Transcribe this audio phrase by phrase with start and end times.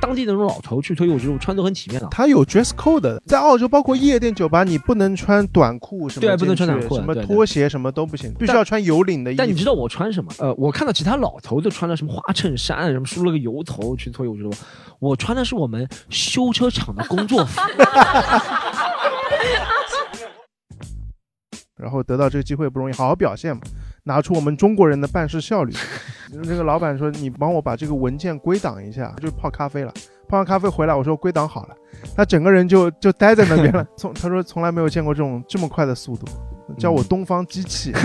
[0.00, 2.08] 当地的那种老头去脱衣舞之路穿都很体面的。
[2.10, 9.38] 他有 dress code，在澳洲包括夜店酒吧，你不能穿短裤什么，对，不能穿短裤，什么拖鞋什么都不行，必须要穿有领的衣服。
[9.38, 10.32] 但你知道我穿什么？
[10.38, 14.52] 呃，我看到其他老头都穿了什么花衬衫，什么梳了个油头去脱衣舞之路，
[14.98, 17.60] 我穿的是我们修车厂的工作服。
[21.76, 23.62] 然后得到这个机会不容易，好好表现嘛。
[24.04, 25.72] 拿出我们中国人的办事效率。
[26.32, 29.92] 那个老板说：“你帮我把这个文件归档一下。”就泡咖啡了，
[30.28, 31.74] 泡完咖啡回来，我说归档好了，
[32.16, 33.84] 他整个人就就待在那边了。
[33.98, 36.26] 从他说从来没有见过这种这么快的速度，
[36.78, 37.92] 叫我东方机器。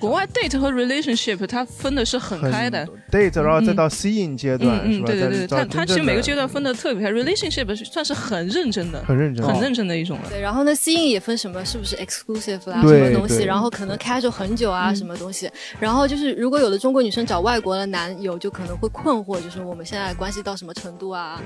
[0.00, 10.28] 国外 date 和 relationship 它分的是很开的，date 然后再到 seeing 阶段，嗯嗯，对对对，它它其实每个阶段分的特别开，relationship 算是很认真的，很认真，很认真的一种了。
[10.28, 15.50] 对，然后呢，seeing 也分什么是不是 exclusive 啦，什么东西，然后可能 casual 很久啊，什么东西。
[15.78, 21.40] 然后就是如果有的中国女生找外国的男友，就可能会困惑，就是我们现在关系到什么程度啊？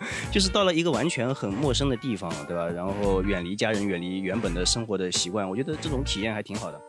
[0.32, 2.66] 就是到了一个完全很陌生的地方，对吧？
[2.66, 6.80] 然后远离家人，远离原本的生活的习惯，我觉得这种体验还挺好的。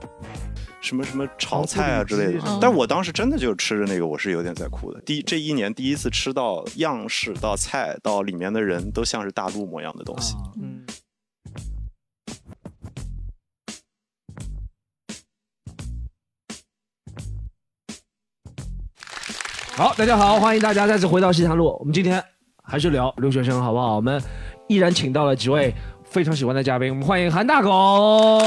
[0.79, 4.99] 什么什么炒菜啊之类的，但我当时真的就吃着那个，我是有点在哭的。
[5.01, 10.35] 第这一年第一次吃到样式到菜到里面的人都像是大陆模样的东西。
[10.61, 10.85] 嗯。
[19.75, 21.77] 好，大家好，欢迎大家再次回到西塘路。
[21.79, 22.23] 我们今天。
[22.63, 23.95] 还是聊留学生好不好？
[23.95, 24.21] 我们
[24.67, 25.73] 依然请到了几位
[26.05, 28.39] 非常喜欢的嘉宾，我们欢迎韩大狗，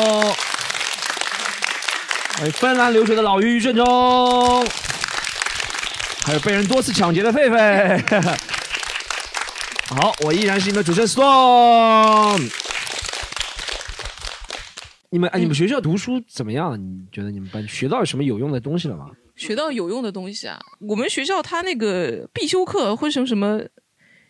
[2.37, 3.85] 欢迎芬兰留学的老于于顺中，
[6.23, 8.37] 还有被人多次抢劫的狒狒。
[9.95, 12.51] 好，我依然是你们的主持人 Storm。
[15.11, 16.81] 你们哎，你们学校读书怎么样？
[16.81, 19.11] 你觉得你们班学到什么有用的东西了吗？
[19.37, 20.59] 学到有用的东西啊！
[20.89, 23.61] 我们学校他那个必修课会什么什么。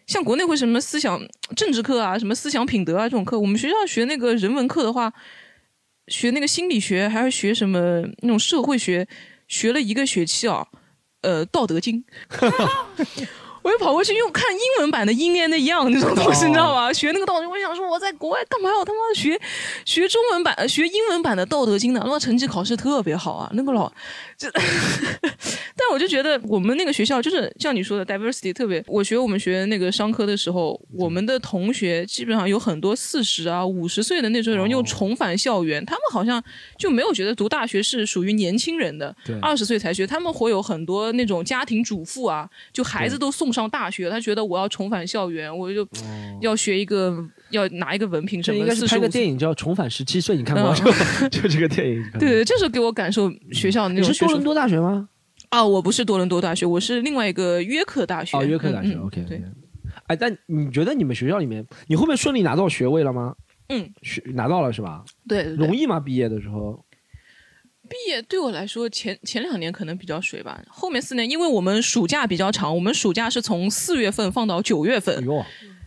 [0.06, 1.20] 像国内会什么思想
[1.56, 5.12] 政治课啊，什么思想品德啊这种课，我们学校学那个人文课的话，
[6.08, 9.06] 学那个心理学，还要学什么那种社会学，
[9.48, 10.66] 学了一个学期啊，
[11.22, 12.04] 呃，《道德经》。
[13.64, 16.92] 我又跑过去用看英文版的《英年的样》那种东西，你知道吗？
[16.92, 19.40] 学那个道德经，我想说我在国外干嘛要他妈的学
[19.86, 22.04] 学中文版、学英文版的《道德经》呢？
[22.06, 23.90] 那成绩考试特别好啊，那个老
[24.36, 24.50] 就，
[25.74, 28.84] 但我就觉得我们那个学校就是像你说的 diversity 特别。
[28.86, 36.42] 我学我们学那个商科的时候，我们的同学基本上有很多四十啊、五十岁的那种人又重返校园，他们好像
[36.76, 40.06] 就没有觉得读大学是属于年轻人的，二十岁才学。
[40.06, 43.53] 他们会有很多那种家庭主妇啊，就孩子都送。
[43.54, 45.86] 上大学，他觉得我要重返校园，我就
[46.42, 47.16] 要学一个，
[47.50, 48.58] 要拿一个文凭什么。
[48.58, 50.76] 应该是拍个电影叫《重返十七岁》，你看过吗？
[51.30, 52.02] 就这个电影。
[52.18, 54.10] 对对，就是给我感受学校那种。
[54.10, 55.08] 你是多伦多大学吗？
[55.50, 58.36] 啊，我不是多伦多大学，我是另外一个约克大学。
[58.36, 58.94] 哦，约克大学。
[58.96, 59.24] OK。
[59.28, 59.40] 对。
[60.08, 63.34] 哎，但你觉得你们学校里面，你后面顺利拿到学位了吗？
[63.68, 65.04] 嗯，学拿到了是吧？
[65.28, 65.44] 对。
[65.54, 66.00] 容易吗？
[66.00, 66.84] 毕业的时候？
[67.94, 75.24] 毕业对我来说，前前两年可能比较水吧，后面四年，因为我们暑假比较长，我们暑假是从四月份放到九月份，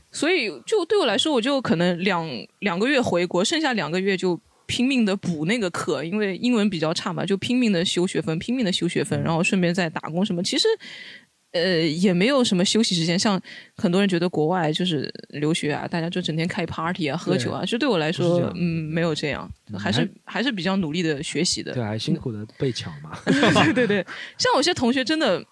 [0.09, 2.25] 所以就对我来说，我就可能两
[2.59, 10.65] 两个月回国，剩下两个月就拼命的补那个课，因为英文比较差嘛，就拼命的修学分，拼命的修学分，然后顺便再打工什么，其实。
[11.51, 13.41] 呃，也没有什么休息时间，像
[13.75, 21.73] 很多人觉得国外就是留学啊，大家就整天开 party 啊、喝酒啊，其实对我来说，嗯，没有这样，还是还是比较努力的学习的。
[21.73, 23.17] 对，还辛苦的被抢嘛。
[23.25, 24.05] 对对对，
[24.37, 25.43] 像有些同学真的。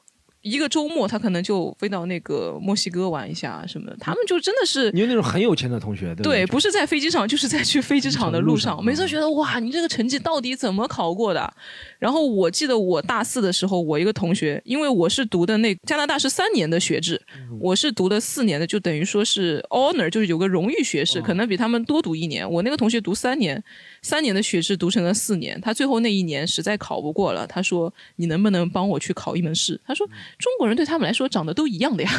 [0.45, 3.97] 一个周末，他可能就飞到那个墨西哥玩一下什么的。
[3.99, 8.81] 他们就真的是，你有那种很有钱的同学，对，不是在飞机场，就是在去飞机场的路上。
[8.85, 11.51] 每次觉得哇，你这个成绩到底怎么考过的？
[11.97, 17.19] 然后我记得我大四的时候，我一个同学，因为我是读的那加拿大是三年的学制，
[17.59, 22.47] 我是读的四年的，就等于说是 honor，就是有个荣誉学士，可能比他们多读一年。
[22.47, 23.63] 我那个同学读三年。
[24.05, 27.47] 三年的学制读成了四年，他最后那一年实在考不过了。
[27.47, 30.07] 他说：“你能不能帮我去考一门试？”他说
[30.37, 32.11] ：“中国人对他们来说长得都一样的呀。”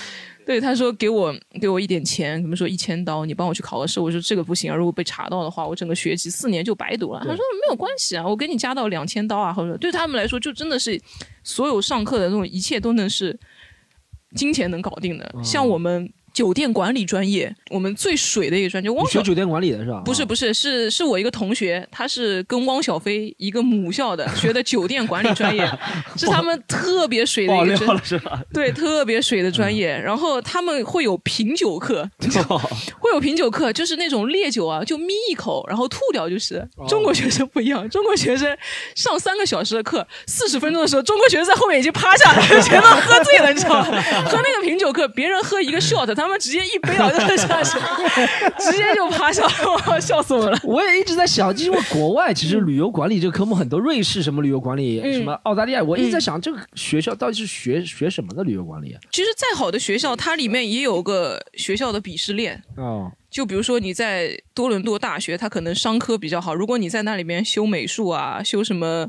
[0.44, 11.00] 对，他说：“给我给我一点钱，怎么说一千刀，你帮我去考个试。”我说：“这个不行啊，如果被查到的话，我整个学籍四年就白读了。”他说：“没有关系啊，我给你加到两千刀啊。”或者对他们来说，就真的是
[11.42, 13.34] 所有上课的那种一切都能是
[14.36, 15.34] 金钱能搞定的。
[15.42, 16.12] 像我们。
[16.34, 18.90] 酒店管理专业，我们最水的一个专业。
[18.90, 20.02] 汪学酒店管理的是吧？
[20.04, 25.64] 不是不是，是是我一个同学，他是跟汪小菲一个母校的，学的酒店管理专业，
[26.18, 28.42] 是他们特别水的一个专，是吧？
[28.52, 29.96] 对，特别水的专业。
[29.96, 32.10] 然后他们会有品酒课，
[32.98, 36.68] 会有品酒课，就是那种烈酒啊，就眯一口，然后吐掉就是。
[36.88, 38.58] 中国学生不一样，中国学生
[38.96, 44.02] 上三个小时的课，四十分钟的时候，中国学生在后面已经趴下了， 全都喝醉了，你知道吗？
[44.26, 46.23] 喝那个品酒课，别人喝一个 shot，他。
[46.24, 47.78] 他们直接一杯倒就下去，
[48.58, 49.46] 直接就趴下，
[50.00, 50.58] 笑死我了。
[50.64, 58.96] 我也一直在想，因为国外其实旅游管理这个科目很多，瑞士什么旅游管理，什么澳大利亚，我一直在想，这个学校到底是学学什么的旅游管理？
[59.12, 63.12] 其实再好的学校，它里面也有个学校的鄙视链哦。
[63.30, 69.06] 就比如说你在多伦多大学，它可能商科比较好，如果你在那里面修美术啊，修什么。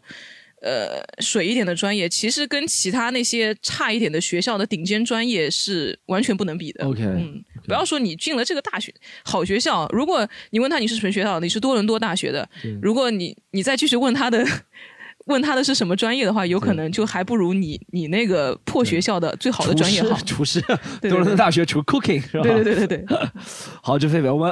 [0.66, 6.84] 呃，水一点的专业，其实跟其他那些差一点的学校的顶尖专业是完全不能比的。
[6.84, 8.92] OK，嗯，不要说你进了这个大学
[9.24, 12.50] 好学校，如果你问他你是什么学校，你是多伦多大学的，
[12.82, 14.44] 如果你你再继续问他的，
[15.28, 20.18] 问他的是什么专业的话，有可能就还不如你你那个破学校的最好的专业好。
[20.26, 20.60] 厨师，
[21.00, 22.42] 多伦多大学厨 cooking 是吧？
[22.42, 23.18] 对对对对对。
[23.84, 24.52] 好，就飞飞，我们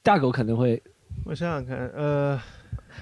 [0.00, 0.80] 大狗可能会，
[1.24, 2.40] 我想想看，呃。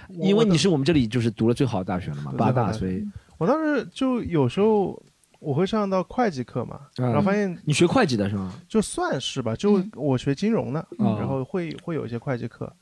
[0.08, 3.04] 因为你是我们这里就是读了最好的大学了嘛，八大，所以
[3.38, 5.00] 我当时就有时候
[5.38, 8.52] 我会上到会计课嘛，然后发现你学会计的是吗？
[8.68, 12.72] 就算是吧，就我学金融的，然后会会有一些会计课，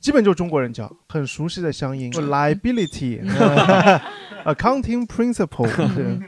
[0.00, 5.68] 基本就中国人教，很熟悉的乡音，liability，accounting principle。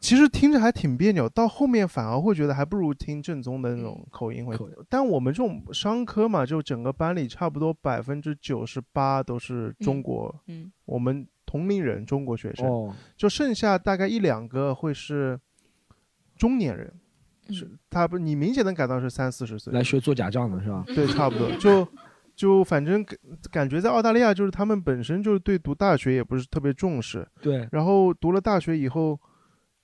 [0.00, 4.56] 其实听着还挺别扭，到后面反而会觉得还不如听正宗的那种口音会。
[4.88, 15.38] 但我们这种商科嘛，就整个班里差不多百分之九十八都是中国，嗯，我们同龄人中国学生，就剩下大概一两个会是
[16.36, 16.92] 中年人，
[17.50, 19.72] 是他不，你明显能感到是三四十岁。
[19.72, 20.84] 来学做假账的是吧？
[20.94, 21.88] 对，差不多，就
[22.34, 23.18] 就反正感
[23.50, 29.18] 感觉在澳大利亚，就是他们本身就是对读大学也不是特别重视，对，然后读了大学以后。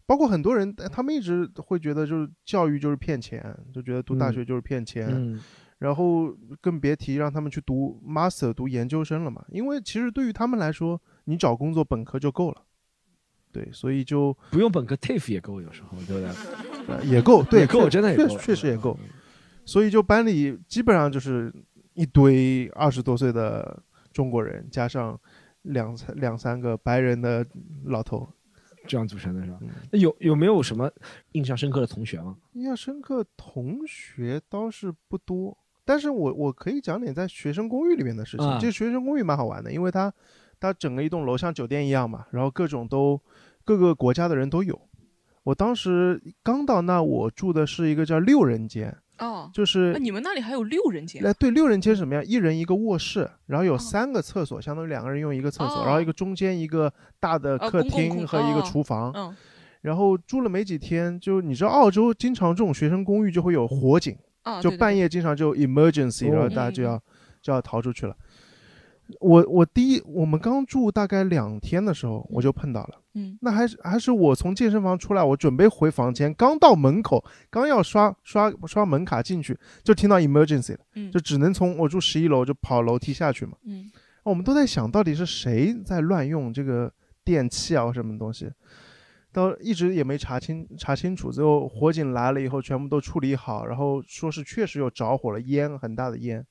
[0.04, 5.38] 包括很多人，他们一直会觉得就是教育就是骗钱，就觉得读大学就是骗钱，
[5.78, 6.28] 然后
[6.60, 9.44] 更别提让他们去读 master 读研究生了嘛。
[9.48, 12.62] 因为其实对于他们来说，你找工作本科就够了，
[13.52, 16.26] 对，所以就不用本科 TAFE 也够，有时候对不
[16.92, 17.06] 对？
[17.08, 18.98] 也够，对，够，真的也够，确实也够。
[19.64, 21.52] 所以就班里基本上就是
[21.94, 23.82] 一堆二十多岁的
[24.12, 25.18] 中国人，加上
[25.62, 27.46] 两三两三个白人的
[27.84, 28.28] 老头。
[28.86, 29.58] 这样组成的是吧？
[29.90, 30.90] 那有有没有什么
[31.32, 32.36] 印象深刻的同学吗？
[32.52, 38.58] 印象深刻同学倒是不多，但是我我可以讲点在学生公寓里面的事情。
[38.58, 40.12] 这学生公寓蛮好玩的，因为它
[40.58, 43.20] 它整个一栋楼像酒店一样嘛，然后各种都
[43.64, 44.80] 各个国家的人都有。
[45.44, 48.96] 我当时刚到那，我住的是一个叫六人间。
[49.22, 51.24] 哦，就是你们那里还有六人间？
[51.24, 52.24] 哎，对，六人间什么样？
[52.26, 59.12] 一人一个卧室，然后有三个厕所，相当于两个人用一个厕所，然后一个中间一个大的客厅和一个厨房。
[59.14, 59.34] 嗯，
[59.82, 64.16] 然后住了没几天，就你知道澳洲经常这种学生公寓就会有火警，
[64.60, 67.00] 就半夜经常就 emergency，然后大家就要
[67.40, 68.16] 就要逃出去了。
[69.20, 73.01] 我我第一，我们刚住大概两天的时候，我就碰到了。
[73.14, 80.78] 嗯，那还是还是我从健身房出来，我准备回房间，刚到门口，刚要刷刷刷门卡进去，就听到 emergency 了。
[80.94, 83.52] 嗯，就只能从我住十一楼就跑楼梯下去嘛。
[83.64, 83.90] 嗯，
[84.22, 86.92] 我们都在想到底是谁在乱用这个
[87.24, 88.50] 电器啊，什么东西，
[89.30, 91.30] 到一直也没查清查清楚。
[91.30, 96.44] 最后火警来了以后，全部都处理好，然后说是确实有着火了，烟很大的烟。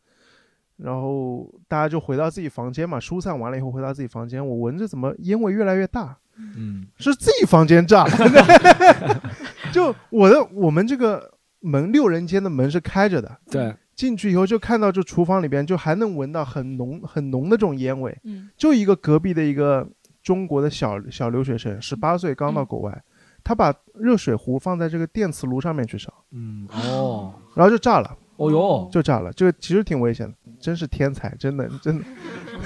[0.77, 6.17] 然后大家就回到自己房间嘛，疏散完了以后回到自己房间，我闻着怎么烟味越来越大，
[6.55, 9.21] 嗯，是自己房间炸了，
[9.71, 19.87] 就我的我们这个门六人间的门是开着的，对，进去以后就看到这厨房里边就还能闻到很浓很浓的这种烟味，嗯，就一个隔壁的一个
[20.21, 23.03] 中国的小小留学生，十八岁刚到国外，
[23.43, 28.17] 他把热水壶放在这个电磁炉上面去烧，嗯哦，然后就炸了。
[28.37, 32.05] 哦哟，就炸了，这个其实挺危险的，真是天才，真的，真的，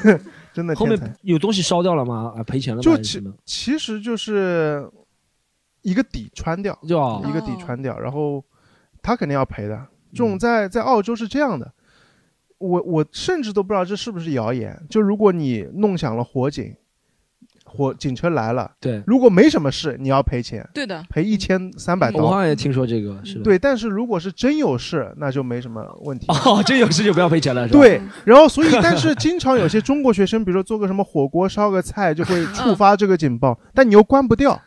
[0.56, 0.74] 真的。
[0.74, 2.34] 后面有东西烧掉了吗？
[2.36, 2.82] 啊，赔钱了吗？
[2.82, 4.90] 就其其实就是
[5.82, 6.98] 一个底穿掉，就
[7.28, 8.44] 一个底穿掉，然后
[9.04, 9.88] 他肯定要赔的。
[10.14, 11.74] 这种在在澳洲是这样的，
[12.58, 14.82] 我我甚至都不知道这是不是谣言。
[14.90, 16.74] 就如果你弄响了火警。
[17.76, 22.24] 火警车来了，对，如果没什么事，你要赔钱，对的，赔一千三百刀。
[22.24, 26.26] 我好像也听说这个，是对，但是如果是真有事，那就没什么问题。
[26.28, 27.80] 哦， 真有事就不要赔钱了，是吧？
[27.80, 34.62] 对，然后所以，但是经常有些中国学生，比如说做个什么火锅、烧个菜，就会触发这个警报， 但你又关不掉，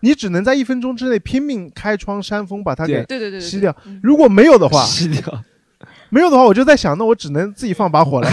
[0.00, 3.74] 你只能在一分钟之内拼命开窗扇风把它给对对对吸掉。
[4.02, 5.42] 如果没有的话，吸掉。
[6.10, 8.28] 没有的话，我就在想，那我只能自己放把火了。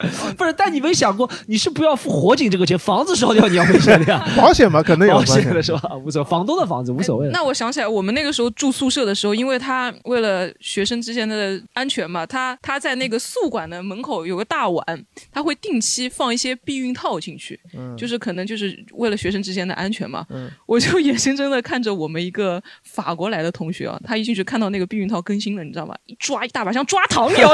[0.36, 4.24] 不是，但你没想过，你是不要付火警这个钱，房子烧掉你要赔钱的呀？
[4.36, 5.96] 保险嘛，可能有 保险的是吧？
[6.04, 7.28] 无所谓，房东的房子无所谓。
[7.30, 14.84] 那我想起来，我们那个时候住宿舍的时候，因为他为了学生之间的安全嘛，他他在那个宿管的门口有个大碗，
[15.30, 20.24] 他会定期放一些避孕套进去，嗯，就是可能就是为了学生之间的安全嘛。
[20.30, 25.94] 嗯，我就眼睁睁的看着我们一个法国来的同学啊，他一进去看到那个避孕套更新了，你知道吗？
[26.06, 27.50] 一抓一大把，像抓糖一样，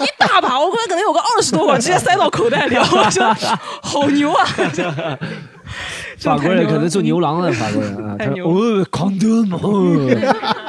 [0.00, 1.79] 一大把，我可能可能有个二十多管。
[1.80, 3.34] 直接塞到口袋里，我说
[3.82, 4.44] 好牛啊！
[6.20, 9.48] 法国人可能做牛郎的法国人啊，哦，condom，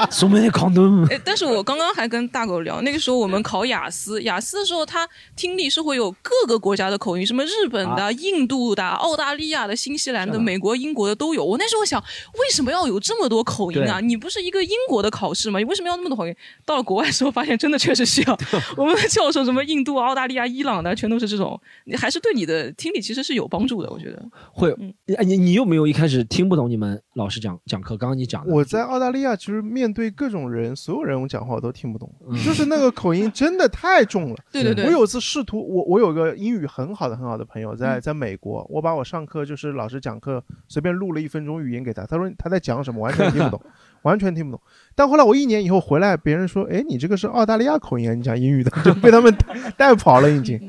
[0.09, 1.05] 送没 condom。
[1.11, 11.43] 哎，但是我刚刚还跟大狗聊，那个时候我们考雅思，雅思的时候他听力是会有各个国家的口音，什么日本的、印度的、澳大利亚的、新西兰的、美国、英国的都有。
[11.43, 13.99] 我那时候想，为什么要有这么多口音啊？
[13.99, 15.59] 你不是一个英国的考试吗？
[15.59, 16.33] 你为什么要那么多口音？
[16.65, 18.37] 到了国外时候发现，真的确实需要。
[18.77, 21.59] 我们的教授什么印度、澳大利亚、伊朗的，全都是这种，
[21.97, 23.89] 还是对你的听力其实是有帮助的。
[23.89, 24.71] 我觉得会，
[25.17, 27.97] 哎，你你有没有一开始听不懂你们老师讲讲课？
[27.97, 32.13] 刚刚你讲的，我在澳大利亚其实面对各种人，所有人我讲话我都听不懂，
[32.45, 34.35] 就是那个口音真的太重了。
[34.53, 43.59] 对对对，我有一次试图，我我有个英语很好的很好的朋友在在美国，我把我上课就是老师讲课随便录了一分钟语音给他，他说他在讲什么完全听不懂，
[44.03, 44.61] 完全听不懂。
[44.93, 49.35] 但后来我一年以后回来，别人说，哎，你这个是澳大利亚口音啊，你讲英语的就被他们
[49.75, 50.61] 带跑了已经。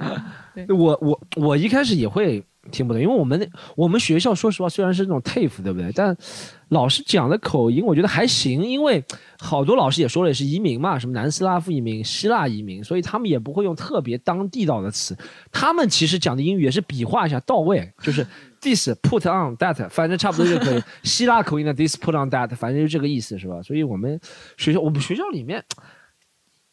[0.68, 2.42] 我我我一开始也会。
[2.70, 5.90] 听不懂，因为我们我们学校说实话虽然是那种 TAFE，对不对？
[5.92, 6.16] 但
[6.68, 9.04] 老师讲的口音我觉得还行，因为
[9.38, 15.16] 好多老师也说了，也是移民嘛，什么南斯拉夫移民、希腊移民，所以他们也不会用特别当地道的词。
[15.50, 18.24] 他们其实讲的英语也是比划一下到位，就是
[18.62, 20.80] this put on that，反正差不多就可以。
[21.02, 23.60] 希腊口音的 this put on that，反正就这个意思，是吧？
[23.62, 24.20] 所以我们
[24.56, 25.64] 学校我们学校里面。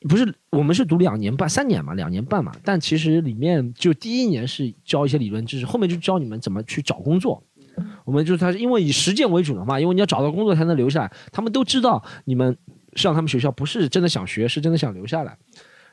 [0.08, 2.54] 不是，我们是读两年半、三年嘛，两年半嘛。
[2.64, 7.44] 但其实里面就第一年是教一些理论知识，后面就教你们怎么去找工作。
[8.06, 11.12] 我们就是他，因为以实践为主的嘛，因为你要找到工作才能留下来。
[11.34, 12.58] 他们都知道你们
[12.94, 15.38] 上他们学校不是真的想学，是真的想留下来。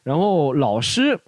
[0.04, 1.18] 然后老师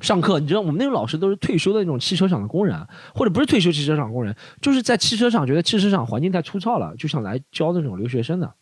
[0.00, 2.76] 上课，你知道我们那种老师都是退休的那种汽车厂的工人，
[3.12, 8.54] 或者不是退休汽车厂工人，就是在汽车厂觉得汽车厂环境太粗糙了，就想来教那种留学生的。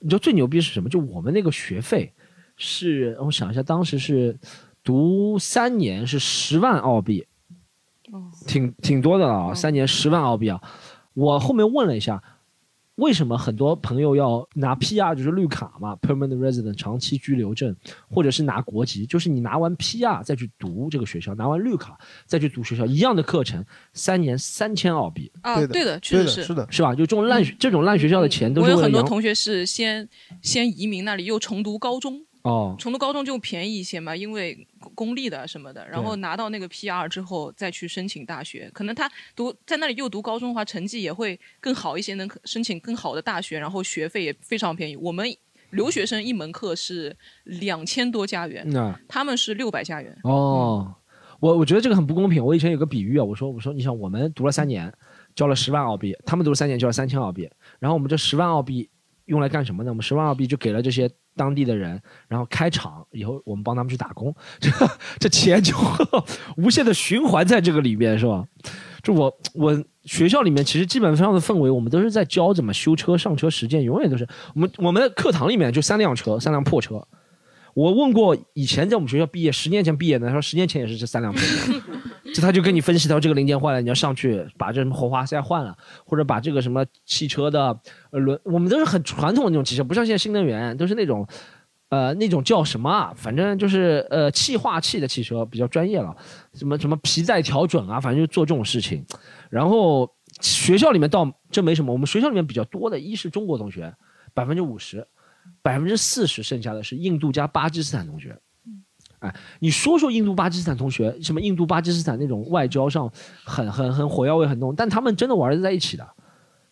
[0.00, 0.88] 你知道最牛逼是什么？
[0.88, 2.12] 就我们那个学费。
[2.62, 4.38] 是，我想一下，当时是
[4.84, 7.26] 读三年是十万澳币，
[8.46, 10.60] 挺挺多的了啊，三年十万澳币啊。
[11.14, 12.22] 我后面问了一下，
[12.96, 17.74] 为什么很多朋友要拿 PR 就是绿卡嘛，permanent resident 长期居留证，
[18.10, 23.64] 或者是拿国籍，就是你拿完 PR 再去读这个学校，拿完绿卡再去读学校一样的课程，
[23.94, 25.32] 三年三千澳币。
[25.40, 26.94] 啊，对的，确实是是的，是吧？
[26.94, 28.68] 就这种烂这种烂学校的钱都是。
[28.68, 30.06] 我有很多同学是先
[30.42, 32.26] 先移民那里，又重读高中。
[32.42, 44.96] 哦，成都高中就便宜一些嘛，因为公立的什么的，然后拿到那个 PR 之后再去申请大学，可能他读在那里又读高中的话，成绩也会更好一些，能申请更好的大学，然后学费也非常便宜。
[44.96, 45.26] 我们
[45.70, 48.66] 留学生一门课是两千多加元，
[49.06, 50.16] 他们是六百加元。
[50.24, 50.94] 哦，
[51.40, 52.44] 我我觉得这个很不公平。
[52.44, 54.92] 我以前有个比喻啊，我说我说你想我们读了三年，
[55.34, 58.88] 交了十万澳币，他们读了三年交了三千澳币，然后我们这十万澳币
[59.30, 59.90] 用来干什么呢？
[59.90, 61.10] 我们十万澳币就给了这些。
[61.36, 64.68] 当地的人，然后开厂以后，我们帮他们去打工， 这
[65.20, 65.74] 这钱就
[66.56, 68.44] 无限的循环在这个里面，是吧？
[69.02, 77.06] 就我我学校里面其实基本上的氛围，我们都是在教怎么修车、上车实践，永远都是我们我们的课堂里面就三辆车，三辆破车。
[77.80, 81.72] 我问过以前在我们学校毕业十年前毕业的，他说十年前也是这三辆破车。
[82.34, 87.74] 这他就跟你分析，他说这个零件坏了，你要上去把这什么火花塞换了，或者把这个什么汽车的
[88.10, 91.26] 轮，我们都是很传统的那种汽车，不像现在新能源都是那种，
[91.88, 93.14] 呃，那种叫什么啊？
[93.16, 96.14] 反正就是呃气化器的汽车比较专业了，
[96.52, 99.02] 什么什么皮带调准啊，反正就做这种事情。
[99.48, 100.06] 然后
[100.42, 103.90] 学校里面倒真没什么，我们学校里面比较多的，一是中国同学，
[104.34, 105.04] 百分之五十，
[105.62, 108.36] 百分之四十剩下的是印度加巴基斯坦同学。
[109.20, 113.10] 哎，你说说印度巴基斯坦同学，什么印度巴基斯坦那种外交上
[113.44, 116.08] 很很很火药味很浓，但他们真的玩的在一起的，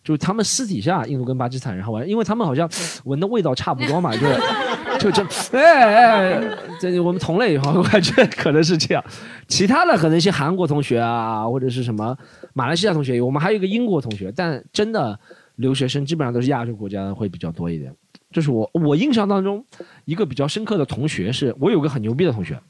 [0.02, 2.66] 就是他们私底下印度跟巴基斯坦人还玩，因为他们好像
[3.04, 4.16] 闻的味道差不多嘛，
[4.98, 9.04] 就就这哎哎，这我们同类哈，我感觉可能是这样。
[9.46, 12.16] 其他的可能一些韩国同学啊，或者是什么
[12.54, 15.20] 马来西亚同学，我们还有一个英国同学，但真的
[15.56, 17.94] 留学生基本上都是亚洲国家会比较多一点。
[18.30, 19.64] 就是我我印象当中
[20.04, 22.60] 一个比较深刻的同学，是我有个很牛逼的同学，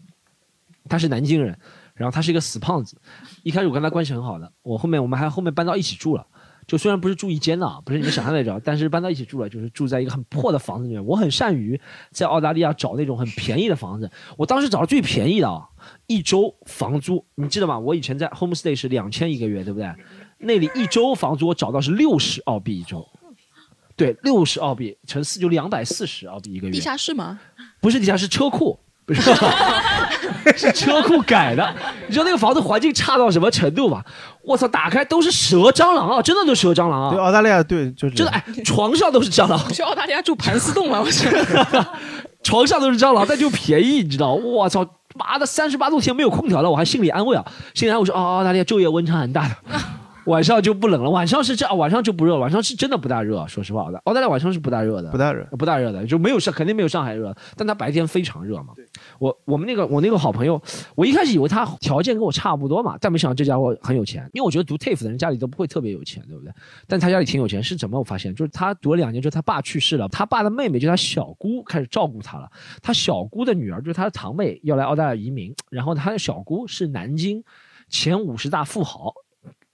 [0.88, 1.58] 他是南京人，
[1.94, 2.96] 然后他是一个死胖子。
[3.42, 6.26] 一开始我跟他关系很好的，我后面我们还后面搬到一起住了。
[6.66, 11.02] 就虽然不是住一间的，不是你们想象那种，但是搬到一起住了，就是住在一个很破的房子里面。
[11.02, 14.10] 我很善于在澳大利亚找那种很便宜的房子。
[14.36, 15.66] 我当时找的最便宜的啊，
[16.06, 17.78] 一周房租，你记得吗？
[17.78, 19.90] 我以前在 homestay 是两千一个月，对不对？
[20.36, 23.08] 那里一周房租我找到是六十澳币一周，
[23.98, 26.72] 对，六十澳币乘四就两百四十澳币一个月。
[26.72, 27.38] 地下室吗？
[27.80, 28.78] 不是地下室，车库。
[29.04, 29.22] 不是，
[30.54, 31.74] 是车库改的。
[32.06, 34.04] 你知道那个房子环境差到什么程度吗？
[34.44, 37.10] 我操，打开都是蛇、蟑螂啊，真的都是蛇、蟑螂啊。
[37.10, 39.58] 对，澳大利亚对，就是真的，哎，床上都是蟑螂。
[39.72, 41.00] 去澳大利亚住盘丝洞吗？
[41.00, 41.26] 我去，
[42.44, 44.34] 床上都是蟑螂，但就便宜，你知道？
[44.34, 49.56] 我操，妈的，三十八度天没有空调了，我还心里安慰啊，心里安慰说，哦，澳大利亚昼夜温差很大的。
[50.28, 53.46] 晚上就不冷了，晚上是这样，晚上就不热，晚上是真的不大热。
[53.48, 57.34] 说实话的，澳大利亚晚上是不大热的，不大热，不大热的，就没有上，肯定没有上海热。
[57.56, 58.74] 但它白天非常热嘛。
[59.18, 60.60] 我我们那个我那个好朋友，
[60.94, 64.28] 我一开始以为他条件跟我差不多嘛，但没想到这家伙很有钱。
[64.34, 66.52] 因为我觉得读 TAFE 的人家里都不会特别有钱，对不对？
[66.86, 68.34] 但他家里挺有钱，是怎么我发现？
[68.34, 72.46] 就是他读了两年之后，他爸去世了，他爸的妹妹就他小姑开始照顾他了。
[72.82, 77.42] 他小姑的女儿就是他的堂妹要来澳大利亚移民，然后他的小姑是南京
[77.88, 79.14] 前五十大富豪。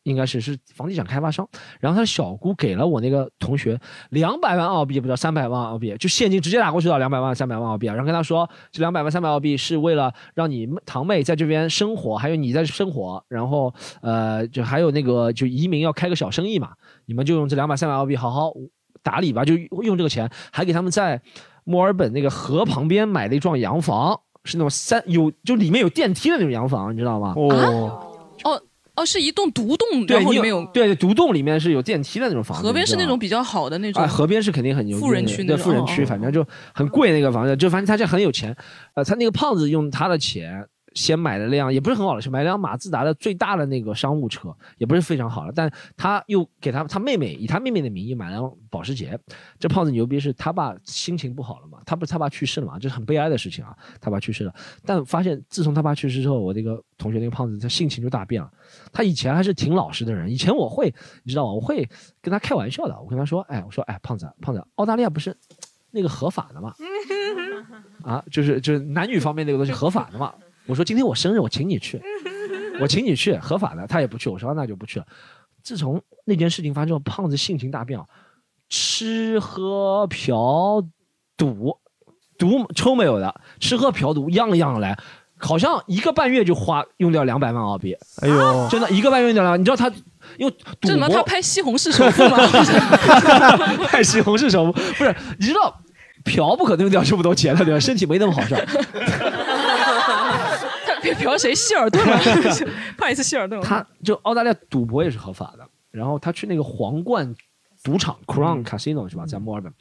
[0.04, 1.48] 应该是是房地产开发商，
[1.80, 3.78] 然后他的小姑给了我那个同学
[4.10, 16.72] 两百万澳币，不知道三百万澳币，就现金直接打过去了，两百万三百万澳币，然后跟他说，这两百万三百澳币是为了让你堂妹在这边生活，还有你在生活，然后呃，就还有那个就移民要开个小生意嘛，
[17.06, 18.52] 你们就用这两百三百澳币好好
[19.02, 21.20] 打理吧，就用这个钱，还给他们在
[21.64, 27.32] 墨尔本那个河旁边买了一幢洋房，是那种三有就里面有电梯的那种洋房，你知道吗？
[27.36, 28.10] 哦哦。
[28.96, 32.62] 哦，是一栋独栋，然后里面有对独栋里面是有电梯的那种房子。
[32.62, 34.02] 河边是那种比较好的那种。
[34.02, 38.54] 哎，河边是肯定很有富人区对富人区，反正就很贵那个房子，就反正他家很有钱。
[38.94, 40.66] 呃，他那个胖子用他的钱。
[40.94, 45.52] 先买了辆也不是很好的车，买了辆马自达的最大的那个商务车，也不是非常好了。
[45.54, 49.18] 但他又给他他妹妹以他妹妹的名义买了保时捷。
[49.58, 51.78] 这胖子牛逼是他爸心情不好了嘛？
[51.84, 52.78] 他不是他爸去世了嘛？
[52.78, 53.76] 这是很悲哀的事情啊！
[54.00, 58.50] 他爸去世了，但发现自从他爸去世之后，我那个同学那个胖子他性情就大变了。
[58.92, 61.52] 他以前还是挺老实的人，以前我会你知道吗？
[61.52, 61.88] 我会
[62.22, 65.36] 跟他开玩笑的，我跟他说，哎，我说哎，胖子胖子，澳大利亚不是
[65.90, 66.72] 那个合法的嘛？
[68.02, 70.32] 啊， 就是就是男女方面那个东西合法的嘛？
[70.66, 72.00] 我说今天我生日，我请你去，
[72.80, 73.86] 我请你去，合法的。
[73.86, 75.06] 他也不去，我说那就不去了。
[75.62, 78.06] 自从那件事情发生之后，胖子性情大变啊，
[78.68, 80.82] 吃喝嫖
[81.36, 81.78] 赌，
[82.38, 84.98] 赌抽没有的，吃喝嫖赌样样来，
[85.38, 87.96] 好像一个半月就花用掉两百万澳币。
[88.22, 89.56] 哎呦，真的一个半月用掉了。
[89.56, 89.90] 你知道他
[90.38, 91.08] 因为这什么？
[91.08, 92.36] 他拍西红柿首富吗？
[93.88, 95.14] 拍西红柿首富不是？
[95.38, 95.80] 你知道
[96.24, 97.80] 嫖不可能用掉这么多钱的，对吧？
[97.80, 98.40] 身体没那么好
[101.12, 101.20] 受。
[101.20, 101.54] 嫖谁？
[101.54, 102.18] 希尔顿吗？
[102.96, 103.60] 怕一次希尔顿。
[103.60, 107.34] 他就澳大利亚赌博也是合法的，然后他去那个皇冠
[107.82, 109.72] 赌场 Crown Casino 是吧，在墨尔本。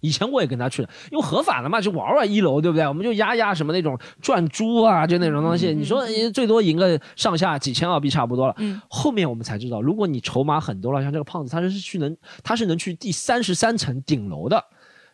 [0.00, 2.86] 以前我也跟他去的，因为合法的嘛，就玩玩一楼，对不对？
[2.86, 5.72] 我们就压压什么那种转珠啊，就那种东西。
[5.72, 6.04] 你说
[6.34, 8.54] 最多赢个上下几千澳币差不多了。
[8.90, 14.62] 后面我们才知道，如果你筹码很多了，像这个胖子，他是去能，他是能去第三十三层顶楼的。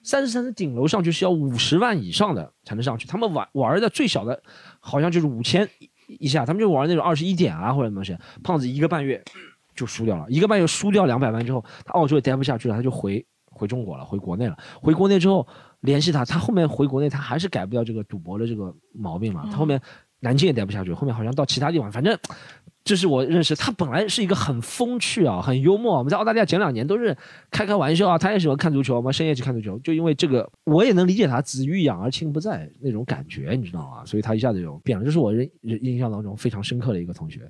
[0.02, 3.06] 三十三层顶楼上去是要五十万以上的才能上去。
[3.06, 4.42] 他们玩玩的最小的，
[4.80, 5.68] 好像就是五千
[6.06, 6.44] 一下。
[6.44, 8.16] 他们就玩那种二十一点啊或者什么东西。
[8.42, 9.22] 胖子一个半月
[9.74, 14.56] 就输掉了，一个半月输掉两百万之后，他澳洲也待不下去了，他就回回中国了，回国内了。
[14.80, 15.46] 回国内之后
[15.80, 19.46] 联系他，他后面回国内他还是改不掉这个赌博的这个毛病嘛。
[19.50, 19.80] 他后面
[20.20, 22.18] 南京也待不下去，后面好像到其他地方，反正。
[22.82, 25.98] 这是我认识他，本来是一个很风趣啊，很幽默。
[25.98, 27.14] 我们在澳大利亚前两年都是
[27.50, 29.78] 开开玩笑啊，他也喜欢看足球嘛，深夜去看足球。
[29.80, 34.02] 就因为这个，我也能理解他子欲养而亲不在那种感觉，你知道吗？
[34.06, 35.04] 所以他一下子就变了。
[35.04, 37.42] 这是我印印象当中非常深刻的一个同学。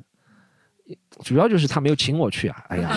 [1.22, 2.90] 主要就是他没有请我去啊，哎呀，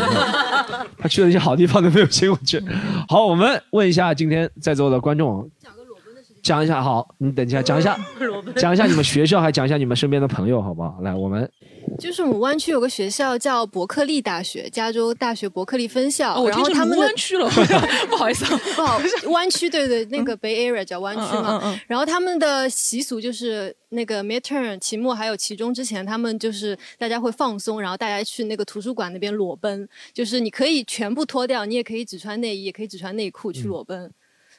[0.98, 2.60] 他去了一些好地方都没有请我去。
[3.08, 5.48] 好，我们问一下今天在座的观众。
[6.44, 7.98] 讲一下好，你等一下讲一下，
[8.58, 11.00] 讲一下你们学校，还讲一下你们身边的朋友，好不好？
[11.02, 11.50] 来，我们
[11.98, 16.46] 就是我们湾区有个学校叫伯克利大学，加州大学伯克利分校。
[16.48, 17.50] 然后他们湾区了，
[18.10, 19.00] 不好意思， 不好，
[19.32, 21.80] 湾区对对，那个 Bay Area 叫湾区嘛。
[21.88, 34.12] 然后他们的习俗就是那个 midterm 期末还有期中之前，他们就是大家会放松，然后大家去那个图书馆那边裸奔，就是你可以全部脱掉，你也可以只穿内衣，也可以只穿内裤去裸奔。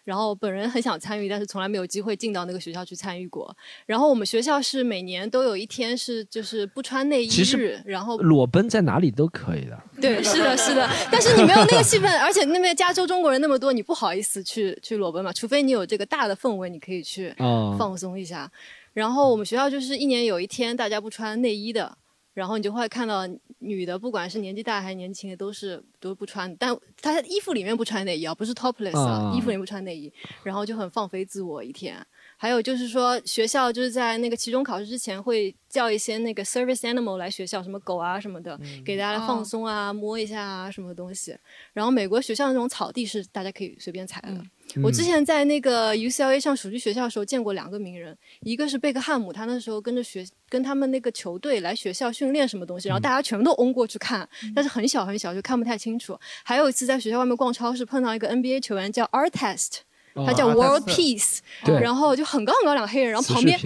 [0.05, 3.55] 然后本人很想参与，但是从来没有机会进到那个学校去参与过。
[3.87, 9.83] 然后我们学校是每年都有一天是就是不穿内衣日，然后裸奔在哪里都可以的。
[10.01, 10.89] 对，是的，是的。
[11.11, 15.33] 但是你没有那个气氛，而且那边加州中国人那么多，你不好意思去去裸奔嘛？
[15.33, 17.35] 除非你有这个大的氛围，你可以去
[17.79, 18.51] 放松一下。
[18.93, 21.97] 然后我们学校就是一年有一天大家不穿内衣的，
[22.35, 23.27] 然后你就会看到
[23.61, 31.97] 女的，不管是年纪大还是年轻的，都是都不穿，但她衣服里面不穿内衣啊，不是 topless 啊，衣服里面不穿内衣，然后就很放飞自我一天。
[32.37, 41.35] 还有就是说，学校就是在那个期中考试之前会叫一些那个 service animal 来学校，什么狗啊什么的，给大家放松啊，摸一下啊什么东西。
[41.73, 44.45] 然后美国学校那种草地是大家可以随便踩的。
[44.83, 56.19] 我之前在那个 UCLA 上暑期学校的时候见过两个名人，一个是贝克汉姆，他那时候跟着学跟他们那个球队来学校训练什么东西，然后大家全部都嗡过去看，但是很小很小就看不太清楚。
[56.43, 59.81] 还有一次在学校外面逛超市碰到一个 NBA 球员叫 Artest。
[60.25, 63.59] 他叫 World Peace，然后就很高很高两个黑人，然后旁边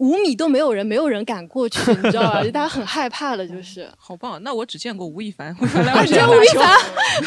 [0.00, 2.42] 五米都没有人，没有人敢过去， 你知道吧？
[2.42, 4.42] 就大家很害怕的，就是好棒。
[4.42, 5.66] 那我只见过吴亦凡，我
[6.06, 6.78] 见吴亦凡，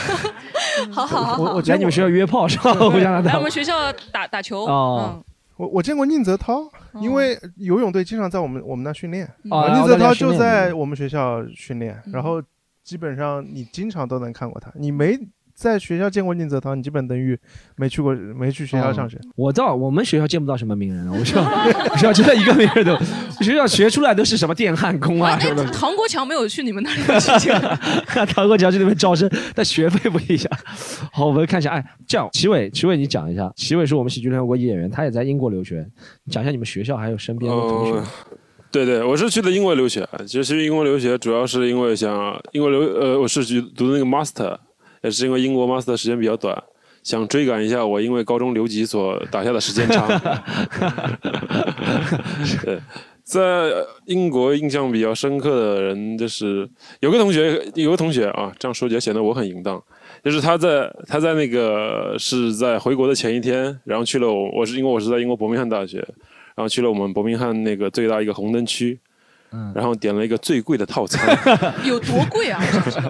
[0.91, 2.73] 好好好，我来你们学校约炮是吧？
[3.23, 4.65] 来我们学校打打球。
[4.65, 5.23] 哦，
[5.57, 6.67] 我我见过宁泽涛，
[6.99, 12.41] 因为游泳队经常在我们我们那训练，啊宁泽涛就在我们学校训练，然后
[12.83, 15.17] 基本上你经常都能看过他，你没。
[15.55, 17.37] 在学校见过宁泽涛，你基本等于
[17.75, 19.19] 没去过，没去学校上学。
[19.35, 22.97] 我知道我们学校见不到什么名人了，我学校学校就在一个名人都，
[23.43, 25.65] 学校学出来都是什么电焊工啊什么的。
[25.71, 27.59] 唐国强没有去你们那里去见，
[28.33, 30.59] 唐国强去那边招生， 但学费不一样。
[31.11, 35.85] 好，我们看一下，哎，这样，齐伟，齐伟，你讲一下，齐伟是我们喜剧联合国演员，他也在英国留学，
[36.29, 38.01] 讲一下你们学校还有身边的同学。
[38.71, 44.57] 对对，我是去的英国留学，其实去英国留学主要是因为想英国留，呃，我是去读的那个 master。
[45.03, 46.57] 也是因为英国 master 的时间比较短，
[47.03, 50.07] 想追赶一下我因为高中留级所打下的时间差。
[52.63, 52.79] 对，
[53.23, 53.71] 在
[54.05, 56.67] 英国印象比较深刻的人就是
[57.01, 59.81] 有个同学，有个同学啊，这样说起来显得我很淫荡。
[60.23, 65.97] 就是他在他在那个是在回国的前一天，然后去了我我是因为我是在英国伯明翰大学，
[66.55, 68.99] 然后去了我们伯明翰那个最大一个红灯区。
[69.75, 71.37] 然后点了一个最贵的套餐，
[71.85, 72.59] 有多贵啊？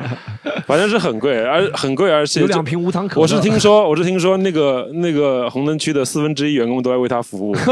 [0.67, 3.21] 反正是很贵，而很贵，而且有两瓶无糖可乐。
[3.21, 7.55] 我是听说，我是听说那个那个红灯区的四分之一员工都在为他服务。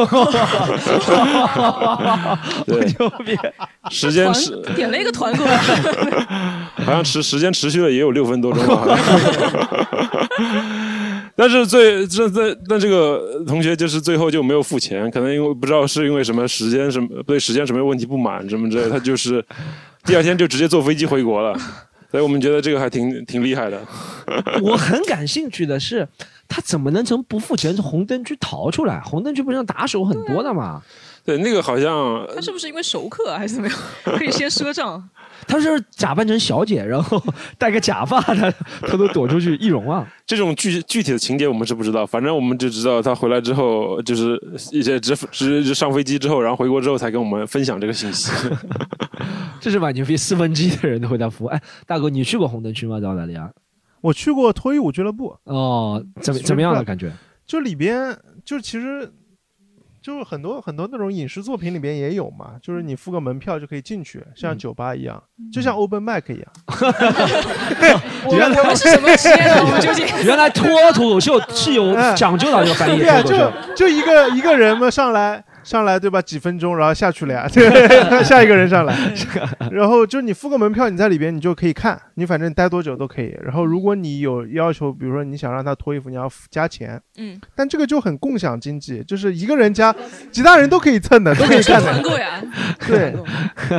[2.65, 2.87] 对，
[3.89, 5.45] 时间是点了一个团购，
[6.83, 8.97] 好像持时间持续了也有六分多钟吧。
[11.35, 19.43] 但是最这这但这个同学就是最后就没有付钱，可能因为不知道是因为什么时间什么对时间什么问题不满什么之类，他就是
[20.05, 21.57] 第二天就直接坐飞机回国了。
[22.11, 23.81] 所以我们觉得这个还挺挺厉害的。
[24.61, 26.05] 我很感兴趣的是，
[26.47, 28.99] 他怎么能从不付钱从红灯区逃出来？
[28.99, 30.81] 红灯区不是打手很多的吗？
[31.31, 33.77] 对，那个好像他是不是因为熟客还是怎么样？
[34.03, 35.01] 可以先赊账。
[35.47, 37.21] 他是假扮成小姐，然后
[37.57, 40.07] 戴个假发，他偷偷躲出去易容啊。
[40.25, 44.39] 这种具具体的情节我们是不知道，反正我们就知道他回来之后，就是
[44.71, 48.31] 一些直直上飞机之后，然后回国之后才跟我们分享这个信息。
[49.59, 51.47] 这是蛮牛逼，四分之一的人都会他服务。
[51.47, 52.99] 哎，大哥，你去过红灯区吗？
[52.99, 53.51] 在澳大利亚？
[54.01, 55.35] 我去过脱衣舞俱乐部。
[55.45, 57.11] 哦，怎么怎么样的感觉？
[57.47, 58.15] 就里边，
[58.45, 59.11] 就其实。
[60.01, 65.21] 就是很多很多那种影视作品里边也有嘛，就是你付个门票就可以进去，像酒吧一样，
[65.53, 66.47] 就像 open mic 一样。
[68.31, 69.35] 原来是什么职业？
[69.59, 72.99] 我们究竟 原来脱脱口秀是有讲究的，这个翻译。
[72.99, 75.43] 对啊，就就一个一个人嘛上来。
[75.63, 76.21] 上来对吧？
[76.21, 77.47] 几分钟，然后下去了呀。
[78.23, 78.95] 下一个人上来，
[79.71, 83.35] 然后就你付个门票，你在里边你就可以看，你反正待多久都可以。
[83.43, 87.01] 然后如果你有要求，比如说你想让他脱衣服，你要加钱。
[87.17, 87.39] 嗯。
[87.55, 89.95] 但这个就很共享经济，就是一个人加，
[90.31, 91.93] 其他人都可以蹭的，都可以看的。
[92.87, 93.13] 对。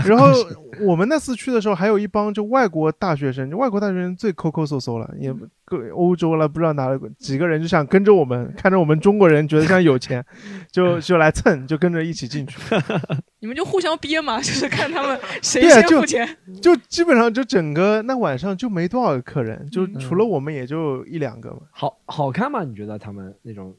[0.06, 0.32] 然后。
[0.80, 10.24] 我们那次去的时候，还有一帮就外国大学生，就外国大学生最抠抠搜搜了，也各欧洲了，不知道哪几个人就想跟着我们，看着我们中国人觉得像有钱，
[10.70, 12.58] 就 就来蹭，就跟着一起进去。
[13.40, 16.28] 你们就互相憋嘛，就是看他们谁先付钱。
[16.60, 21.58] 就基本上就整个那晚上就没多少个客人，就除了我们也就一两个嘛。
[21.70, 22.64] 好好看吗？
[22.64, 23.74] 你觉得他们那种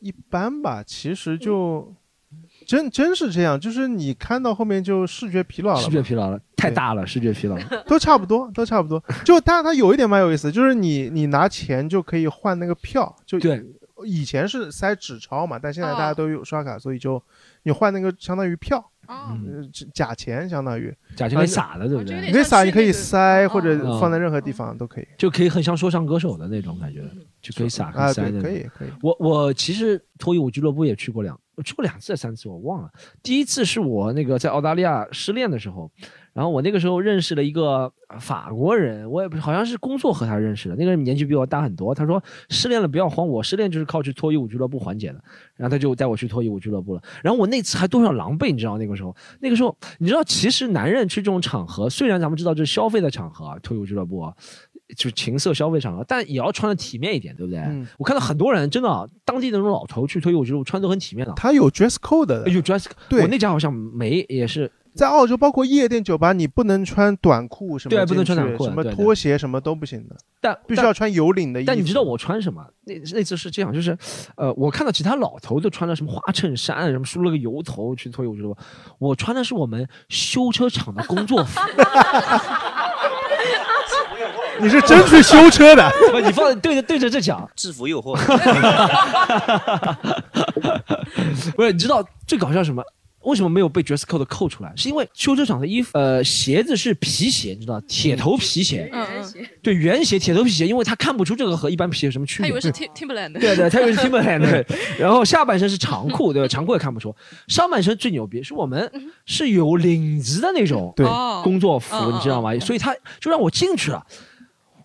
[0.00, 0.82] 一般吧？
[0.86, 1.92] 其实就。
[2.68, 9.02] 真真是这样，就是你看到后面就视觉疲劳了，视觉疲劳了，太大了，视觉疲劳都差不多，都差不多。
[9.24, 13.64] 就但是它有一点蛮有意思，就是你你拿钱就可以换那个票，就对，
[14.04, 17.20] 以前是塞纸钞嘛，但现在大家都有刷卡，所以就
[17.62, 18.84] 你换那个相当于票，
[19.94, 22.20] 假钱相当于假钱可以撒的，对不对？
[22.26, 27.02] 你可以撒，你可以塞或者放在任何地方都可以，就可以很像说唱歌手的那种感觉，
[27.40, 28.88] 就可以撒可以塞的，可以可以。
[29.00, 31.40] 我我其实脱衣舞俱乐部也去过两。
[31.58, 32.88] 我去过两次、三次，我忘了。
[33.20, 35.90] 第一次是我那个在澳大利亚失恋的时候，
[36.32, 40.76] 然后我那个时候认识了一个法国人，我也不好像是工作和他认识的。
[40.76, 41.92] 那个人年纪比我大很多。
[41.92, 45.20] 他说失恋了不要慌，我失恋就是靠去脱衣舞俱乐部缓解的。
[45.56, 47.02] 然后他就带我去脱衣舞俱乐部了。
[47.24, 49.16] 然后我那次还多少狼狈，你知道那个时候？
[49.40, 54.32] 那个时候你知道，其实男人去这种场合，虽然咱们知道这是消费的场合，脱衣舞俱乐部。
[54.96, 57.60] 就是情色消费场合，但也要穿的体面一点，对不对？
[57.98, 61.32] 我看到很多人真的，当地的那种老头去脱衣舞俱乐部穿都很体面的。
[61.34, 62.86] 他有 dress code 的，有 dress。
[63.08, 70.16] 对，我那家好像没，也是在澳洲，包括夜店酒吧，你不能穿短裤什么，对，不能穿短裤，什么拖鞋什么都不行的。
[70.40, 71.66] 但必须要穿有领的衣服。
[71.66, 72.64] 但你知道我穿什么？
[72.84, 73.96] 那那次是这样，就是，
[74.36, 78.60] 呃，我看到其他老头都穿了什么花衬衫，什么梳了个油头去脱衣舞俱乐部，
[78.98, 81.60] 我穿的是我们修车厂的工作服。
[84.60, 85.90] 你是真去修车的？
[86.12, 88.16] 不，你放对着对着这讲， 制服诱惑。
[91.56, 92.82] 不是，你知道最搞笑什么？
[93.24, 94.72] 为什么没有被 dress code 扣出来？
[94.76, 98.88] 是因为修车厂的衣服，呃，鞋子是皮鞋，你知道，铁头皮鞋。
[98.92, 99.46] 嗯嗯。
[99.60, 102.48] 对，圆鞋，铁头皮鞋，因为他看不出这个和一般皮鞋有什么区别。
[102.48, 103.38] 他以为是 Tim Timberland。
[103.38, 104.40] 对对，他以为是 Timberland。
[104.48, 104.64] 对。
[104.98, 106.48] 然后下半身是长裤，对吧？
[106.48, 107.14] 长裤也看不出。
[107.48, 108.90] 上半身最牛逼，是我们
[109.26, 110.94] 是有领子的那种
[111.42, 112.56] 工作服，你知道吗？
[112.60, 114.02] 所以他就让我进去了。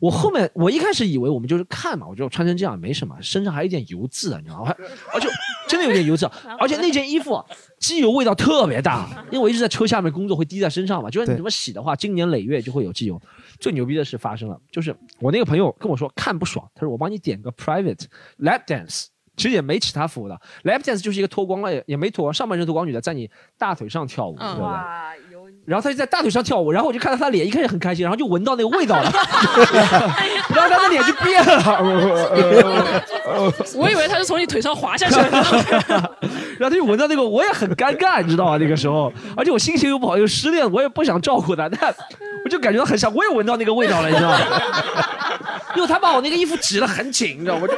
[0.03, 4.75] 我后面我一开始以为我们就是看嘛，我就穿成这样没什么，身上还有点油渍，你知道吗？
[5.13, 5.29] 而且
[5.65, 7.41] 真的有点油渍， 而且那件衣服
[7.79, 11.09] 机油味道特别大，因为我一直在车下面工作，会滴在身上嘛。
[11.09, 13.17] 就算你怎么洗的话，经年累月就会有机油。
[13.61, 18.03] 最牛逼的事发生了，就是我那个朋友跟我说看不爽，他说我帮你点个 private
[18.39, 19.05] lap dance，
[19.37, 25.22] 其实也没其他服务的，lap dance 就是一个脱光了也没脱光上半身脱光女的在你大腿上跳舞，对不对？
[25.65, 29.09] 然后他就在大腿上跳舞，然后我就看到他脸，一开始很开心，然后就闻到那个味道了，
[30.53, 31.79] 然后他的脸就变了。
[33.75, 36.09] 我以为他是从你腿上滑下去，然后
[36.59, 38.57] 他就闻到那个，我也很尴尬，你知道吗？
[38.57, 41.95] 那个时候，而且我心情又不好，又失恋，我也不想照顾他，但
[42.43, 44.37] 我就感觉到很像，我也闻到那个味道了，你知道吗？
[45.75, 47.73] 因为他把我那个衣服挤得很紧，你知道，我就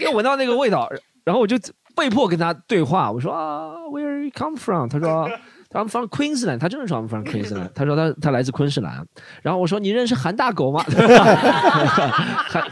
[0.00, 0.90] 又闻到那个味道，
[1.24, 1.56] 然后我就
[1.94, 4.88] 被迫跟他对话，我说啊，Where you come from？
[4.88, 5.30] 他说。
[5.72, 7.68] 他们 from Queensland，他真的说他们 from Queensland。
[7.74, 9.04] 他说他他来自昆士兰。
[9.42, 10.84] 然后我说你认识韩大狗吗？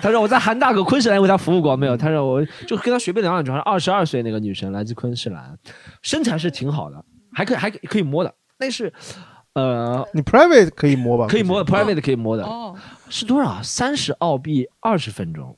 [0.03, 1.97] 他说我在韩大狗昆士兰为他服务过没有？
[1.97, 3.51] 他说我就跟他随便聊两句。
[3.65, 5.57] 二十二岁那个女生来自昆士兰，
[6.03, 8.33] 身材是挺好的，还可以还可以摸的。
[8.59, 8.93] 但是，
[9.55, 11.27] 呃，你 private 可以摸吧？
[11.29, 12.45] 可以摸，private 可以摸的。
[12.45, 12.75] 哦，
[13.09, 13.63] 是多少？
[13.63, 15.57] 三十澳币二十分钟。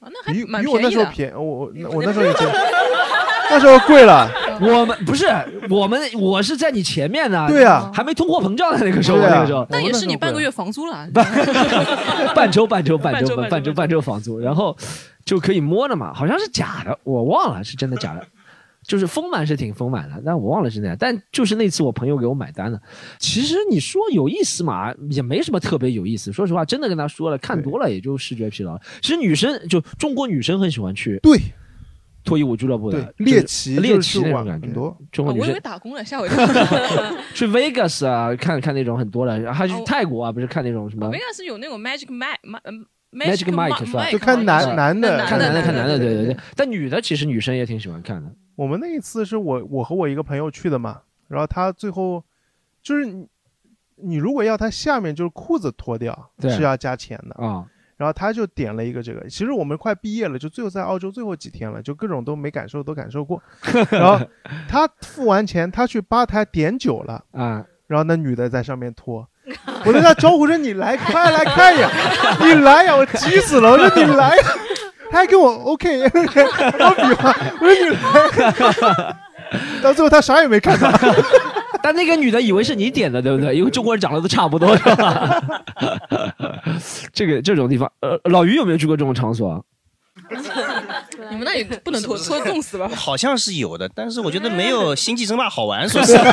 [0.00, 1.32] 啊，那还蛮比我那时候便宜。
[1.34, 2.48] 我我我那时候也见。
[3.50, 4.30] 那时候贵了，
[4.78, 5.26] 我们不是
[5.70, 7.46] 我们，我是在你前面呢。
[7.48, 9.66] 对呀，还没通货膨胀的那个时候，那个时候。
[9.70, 11.08] 那也是你半个月房租了。
[12.34, 14.76] 半周，半周，半周，半周，半周房租，然后
[15.24, 16.12] 就可以摸了嘛？
[16.12, 18.26] 好像是假的，我忘了是真的假的。
[18.86, 20.96] 就是丰满是挺丰满的，但我忘了是那样。
[20.98, 22.80] 但就是那次我朋友给我买单了。
[23.18, 26.32] 其实你说有意思嘛，也没什么特别有意思。
[26.32, 28.78] 说实话，真的跟他说了，看多了也就视觉疲劳。
[29.02, 31.18] 其实女生就中国女生很喜欢去。
[31.22, 31.38] 对。
[32.24, 34.68] 脱衣舞俱乐部的猎奇，猎奇那种感觉。
[35.10, 36.46] 中国女生打工了，吓我一跳。
[37.34, 44.10] 去 Vegas 啊，看看那种很多了，然后还去泰国啊，不是看那种什么？Vegas 有那种 Magic Mike，Magic Mike 是吧？
[44.10, 46.36] 就看男男的，看男的，看男的，对对对。
[46.54, 48.30] 但女的其实女生也挺喜欢看的。
[48.56, 52.22] 我们那一次是我我和我一个朋友去的嘛，然后他最后
[52.82, 53.26] 就是你
[53.96, 57.64] 你如果要他下面就是裤子脱掉是要加钱的啊。
[57.98, 63.42] 然后他就点了一个这个，其实我们快毕业了，就最后在澳洲最后几天了，就各种都没感受，都感受过。
[63.90, 64.24] 然后
[64.68, 69.28] 他付完钱，他去吧台点酒了啊，然后那女的在上面拖，
[69.84, 71.90] 我跟他招呼说：“你来，快来看呀，
[72.40, 74.42] 你来呀！”我急死了，我说：“你来呀。”
[75.10, 79.16] 他还跟我 OK， 我比划，我说：“你来。
[79.82, 80.90] ”到最后他啥也没看到。
[81.88, 83.56] 但那个女的以为是你点的，对不对？
[83.56, 85.42] 因为中国人长得都差不多，是吧？
[87.14, 89.64] 这个这种地方，呃，老于有没有去过这种场所？
[90.28, 92.86] 你们那里不能拖拖冻死了。
[92.90, 96.24] 好像是有的，但是我觉得没有《星际争霸》好玩， 说实话。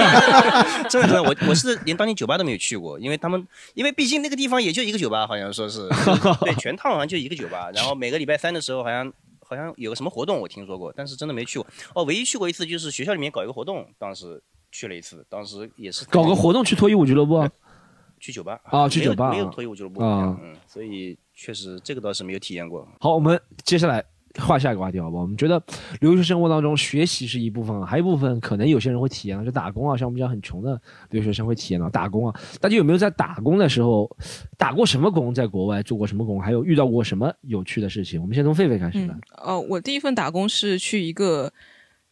[0.90, 5.88] 真的真的，我我是连当年酒吧都没有去过，因为他们，因为毕竟那个地方也就一个酒吧，好像说是，
[6.44, 7.70] 对，全套好像就一个酒吧。
[7.74, 11.68] 然后每个礼拜三的时候，好像好像有个什么活动，我听说过，但是真的没去过。
[11.94, 14.44] 哦，唯一去过一次就是学校里面搞一个活动，当时。
[14.78, 17.48] 去了一次，当时也是搞个活动去脱衣舞俱乐部，
[18.20, 22.86] 去酒吧啊，去酒吧没有脱衣舞俱乐部啊，嗯，所以确实这个倒是没有体验过。
[23.00, 24.04] 好，我们接下来
[24.38, 25.22] 换下一个话题，好不好？
[25.22, 25.64] 我们觉得
[26.02, 32.38] 留学生活当中学习是一部分，还有一部分可能有些人会体验到就打工啊，像我们这样很穷的留学生会体验到打工啊。
[32.60, 34.14] 大家有没有在打工的时候
[34.58, 35.34] 打过什么工？
[35.34, 36.42] 在国外做过什么工？
[36.42, 38.22] 还有遇到过什么有趣的事情？
[38.22, 39.16] 我们先从狒狒开始吧。
[39.38, 41.54] 哦，我第一份打工是去一个。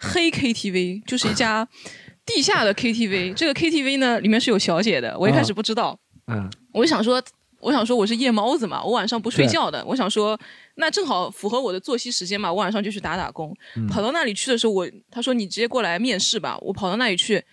[0.06, 1.66] 黑 KTV，就是一家
[2.26, 3.34] 地下的 KTV。
[3.34, 5.18] 这个 KTV 呢，里面是有小姐的。
[5.20, 7.22] 我一开始不知道，嗯，我就想说，
[7.60, 9.84] 我想说我是夜猫子嘛，我晚上不睡觉的。
[9.86, 10.40] 我想说，
[10.76, 13.56] 那正好符合我的作息时间嘛，我晚上就去打打工。
[13.90, 16.58] 跑到那里去的时候，我他说你直接过来面试吧。
[16.62, 17.44] 我跑到那里去，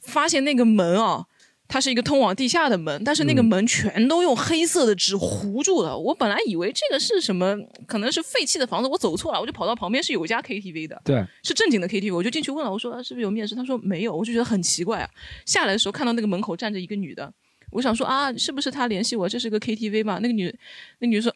[0.00, 1.26] 发现那个门啊。
[1.72, 5.96] 它是一个通往地下的门，但是那个门全都用黑色的纸糊住了。
[5.96, 7.56] 我本来以为这个是什么，
[7.86, 13.54] 可能是废弃的房子，我走错了，我就跑到旁边是有一家 KTV 的，对，是正经的 KTV，我就进去问了，我说是不是有面试？
[13.54, 15.08] 他说没有，我就觉得很奇怪啊。
[15.46, 17.32] 下来的时候看到那个门口站着一个女的，
[17.70, 19.28] 我想说啊，是不是她联系我？
[19.28, 20.18] 这是个 KTV 吧？
[20.20, 20.52] 那个女，
[20.98, 21.32] 那女的说，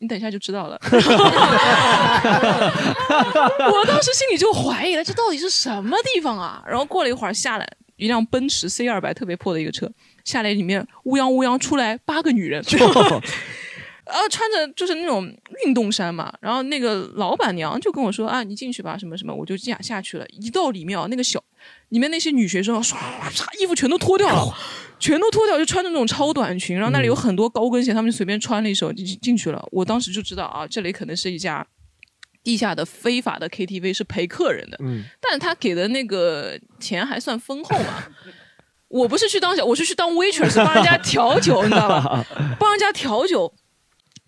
[0.00, 0.76] 你等一下就知道了。
[3.70, 6.60] 我当时心里就怀疑了，这到底是什么地方啊？
[6.66, 7.76] 然后过了一会儿下来。
[7.96, 9.90] 一辆奔驰 C 二百特别破的一个车，
[10.24, 12.62] 下来里面乌泱乌泱出来八个女人
[14.06, 15.26] 然后穿着就是那种
[15.64, 20.24] 运动衫嘛，然后那个老板娘就跟我说啊，你进去吧，什么什么，我就这样下去了。
[20.28, 21.42] 一到里面啊，那个小
[21.88, 22.94] 里面那些女学生唰
[23.32, 24.56] 唰衣服全都脱掉了，
[25.00, 29.66] 全都脱掉，就穿着那种超短裙，然后那里有很多高跟鞋，他们就随便穿了一手就进去了。
[29.72, 31.66] 我当时就知道啊，这里可能是一家。
[32.46, 38.04] 地下的非法的 KTV 是陪客人的，嗯，但是他给的那个钱还算丰厚嘛。
[38.86, 42.24] 我不是去当小，我是去当 waitress 帮人家调酒，你知道吧？
[42.60, 43.52] 帮人家调酒。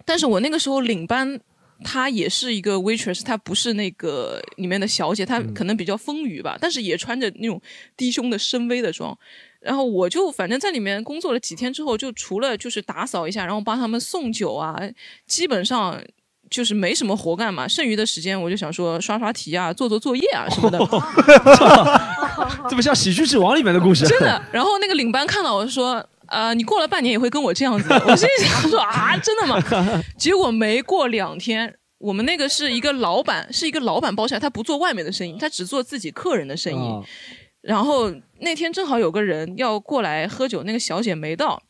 [0.04, 1.40] 但是我那个时候领班，
[1.84, 7.62] 她也是一个 waitress，她不是那个里面的小姐，她可能比较丰腴吧，但是也穿着那种
[7.96, 9.16] 低胸的深 V 的装。
[9.60, 14.76] 然后我就反正在里面工作了几天之后，就除了就是打扫一下，然后帮他们送酒啊，
[15.24, 16.02] 基本上。
[16.50, 20.78] 就是没什么活干嘛，剩余的时间我就想说刷刷题啊，做做作业啊什么的。
[22.68, 24.06] 这么像《喜剧之王》里面的故事。
[24.06, 24.40] 真的。
[24.52, 29.60] 然后那个领班看到我说：“呃，你过了半年也会跟我这样子。”我心里想说：“啊，真的吗？”
[30.16, 37.04] 结果没过两天，我们那个是一个老板，是一个老板包下来，他不做外面的生意，他只做自己客人的生意。
[37.60, 41.60] 然后那天正好有个人要过来喝酒，那个小姐没到。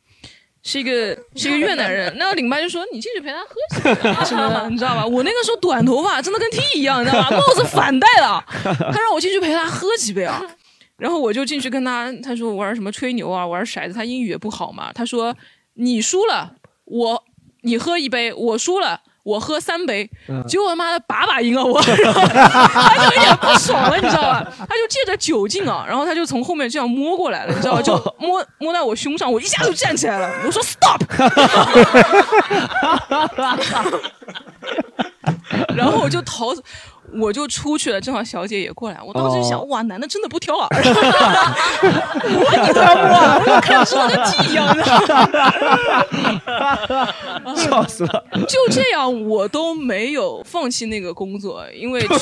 [0.71, 5.07] 是一个是一个越南人， 那个领班就说你进去陪他喝几什么的，你知道吧？
[5.07, 7.31] 我那个时候短头发，真的跟 T 一样，你知道吧？
[7.41, 10.43] 帽子反戴了，他让我进去陪他喝几杯啊，
[10.99, 15.35] 然后我就进去跟他，他说玩什么吹牛啊，玩骰子，他英语也不好嘛，他说
[15.75, 16.53] 你输了，
[16.85, 17.25] 我
[17.63, 19.01] 你喝一杯，我输了。
[19.23, 20.09] 我喝三杯，
[20.47, 24.47] 结果他妈的把把赢了我， 然后他就有点不爽了，你知道吧？
[24.59, 27.83] 他就借着酒劲啊，然后他就从后面这样摸过来了，你知道吧？
[27.87, 31.03] 就摸摸到我胸上，我一下就站起来了，我说 stop，
[35.77, 36.63] 然后我就逃走。
[37.15, 38.99] 我就出去了，正好小姐也过来。
[39.05, 40.69] 我当时想，哇，男的真的不挑啊！
[40.71, 44.85] 我你都要摸，我看是跟鸡一样的，
[47.57, 48.25] 笑死了。
[48.49, 52.17] 就这样，我都没有放弃那个工作，因为 因为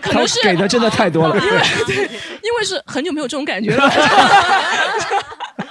[0.00, 1.96] 可能是给的真的太多了，因为对，
[2.42, 3.90] 因为是很久没有这种感觉了。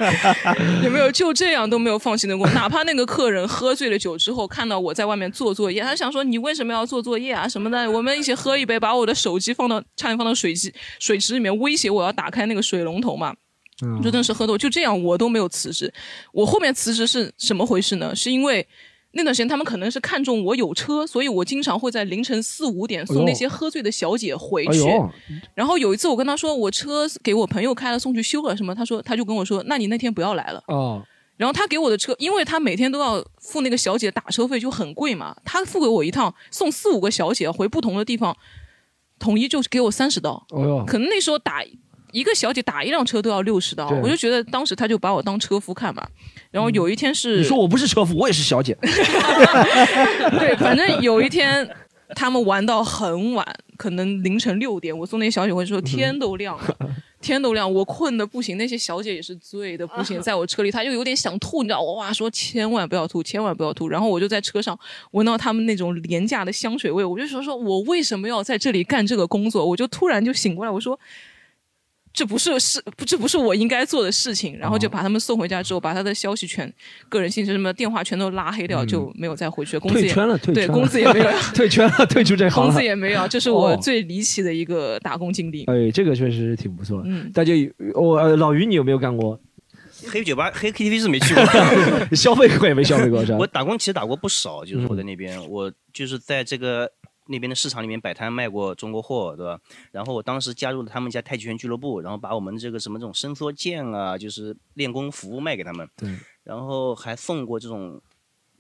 [0.83, 2.47] 有没有就这样都没有放弃的过？
[2.51, 7.89] 哪怕那个客人喝醉了酒之后，看到我在外面做作业，他想说你为什么要做作业啊什么的？
[7.89, 13.33] 我们一起喝一杯，把我的手机放到差点放到水机水池里面，威胁我要打开那个水龙头嘛。
[14.03, 15.91] 真的是喝多，就这样我都没有辞职。
[16.31, 18.15] 我后面辞职是什么回事呢？
[18.15, 18.67] 是因为。
[19.13, 24.83] 那段时间，他们可能是看中我有车，所以我经常会在凌晨四五点送那些喝醉的小姐回去。
[25.53, 30.63] 然后有一次，我跟他说我车给我朋友开了，送去修了什么，他说他就跟我说，那你那天不要来了。
[30.67, 31.03] 哦。
[31.35, 35.35] 然后他给我的车，因为他每天都要付那个小姐打车费，就很贵嘛。
[35.43, 38.35] 他付给我一趟送四五个小姐回不同的地方，
[39.19, 40.45] 统一就给我三十刀。
[40.51, 41.63] 哦可能那时候打。
[42.11, 46.07] 一个小姐打一辆车都要六十刀，我就觉得当时他就把我当车夫看嘛。
[46.51, 48.77] 然后有一天是你说我不是车夫，我也是小姐。
[48.81, 51.67] 对，反正有一天
[52.15, 53.45] 他们玩到很晚，
[53.77, 56.77] 可能凌晨六点，我送那些小姐回去说天都亮了，
[57.21, 63.87] 天都亮，我困的不行，那些小姐也是醉的不行， 在我车里，她就有点想吐，你知道，哇，说千万不要吐，千万不要吐。
[63.87, 64.77] 然后我就在车上
[65.11, 69.65] 闻到他们那种廉价的香水味，我就说说我为什么要在这里干这个工作？
[69.65, 70.99] 我就突然就醒过来，我说。
[72.13, 76.71] 这不是是不这不是我应该做的事情，然后就把他们送回家之后，把他的消息全、
[77.07, 79.79] 个人信息什么电话全都拉黑掉，就没有再回去。
[79.79, 85.63] 退圈了，退对，工资也没有， 退圈了，退出这行工资也没有，这是我最离奇的一个打工经历。
[85.65, 87.01] 哎，这个确实是挺不错。
[87.05, 87.53] 嗯，大家
[87.95, 89.39] 我老于，你有没有干过？
[90.11, 91.45] 黑酒吧、黑 KTV 是没去过，
[92.15, 93.37] 消费过也没消费过是吧？
[93.37, 96.91] 我打工其实打过不少，就是我在那边，我就是在这个。
[97.27, 99.59] 那边的市场里面摆摊卖过中国货，对吧？
[99.91, 105.87] 然后我当时加入了他们家太极拳俱乐部，然后把我们这个什么这种伸缩剑啊，就是练功服卖给他们。
[105.95, 106.09] 对。
[106.43, 108.01] 然后还送过这种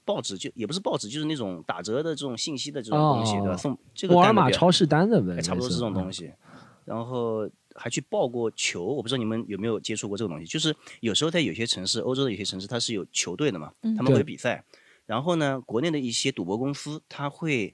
[0.05, 3.57] 报纸，就也不是报纸，就是那种打折的这种信息的这种东西，对吧？
[3.57, 6.25] 送这个沃尔玛超市单的呗，哎差不多是这种东西。
[6.25, 6.33] 西。
[6.85, 10.45] 然后还去报过球，我不知道你们有没有接触过这个东西。
[10.45, 14.63] 就是有时候在有些城市，欧洲的有些城市，它是有球队的嘛，嗯他们会比赛。
[15.05, 17.73] 然后呢，国内的一些赌博公司，它会，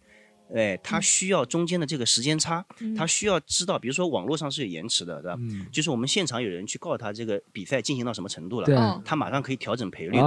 [0.55, 5.37] 哎，他需要中间的这个时间差，他需要知道，比如说网络上是有延迟的，对吧？
[5.39, 10.19] 嗯，就是我们现场有人去告他这个比赛进行到什么程度了，他马上可以调整赔率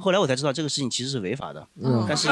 [0.00, 2.28] 后来我才知道这个事情其实是违法的，嗯但是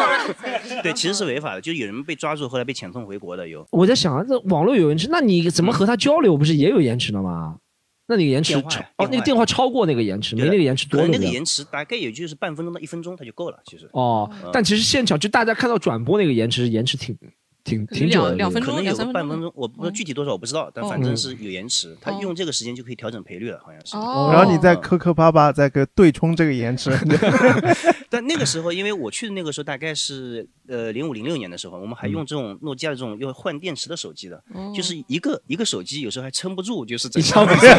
[0.82, 3.66] 对，其实是违法的，就有人被抓住，后来被遣送回国的有。
[3.70, 6.36] 我在想啊，这网络有延迟，那你怎么和他交流？
[6.36, 7.56] 不是也有延迟的吗？
[8.10, 13.58] 那你延迟超哦，那个电话超过那个延迟，没那个延迟可能那个延迟大概也就是半分钟到一分钟，它就够了。
[13.64, 13.88] 其实。
[13.92, 17.16] 哦，但其实现场就大家看到转播那个延迟，延迟挺
[17.62, 21.96] 挺挺久的，两两分钟可能有两三分钟个半分钟，我不知道具体多少我不知道，但哦反正是有延迟。
[22.00, 22.18] 它哦。
[22.20, 23.96] 用这个时间就可以调整赔率了，好像是。
[23.96, 26.90] 哦，然后你再磕磕巴巴再给对冲这个延迟，
[28.10, 34.72] 但那个时候，因为我去的那个时候大概是呃零五零六年的时候，我们还用这种诺基亚的这种要换电池的手机的，哦。
[34.74, 37.78] 就是一个一个手机有时候还撑不住，就是一整个场比赛，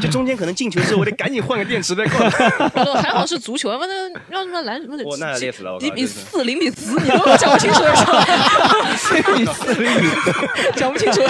[0.00, 2.30] 就中间可能进球之后，我得赶紧换个电池再过来。
[2.82, 8.18] 哦还好是足球，要不然让什么篮什么的，哇那累死了我靠一比四，零比四，你都讲不清楚的时候，
[9.14, 10.32] 零比四，零比四，
[10.74, 11.20] 讲不清楚，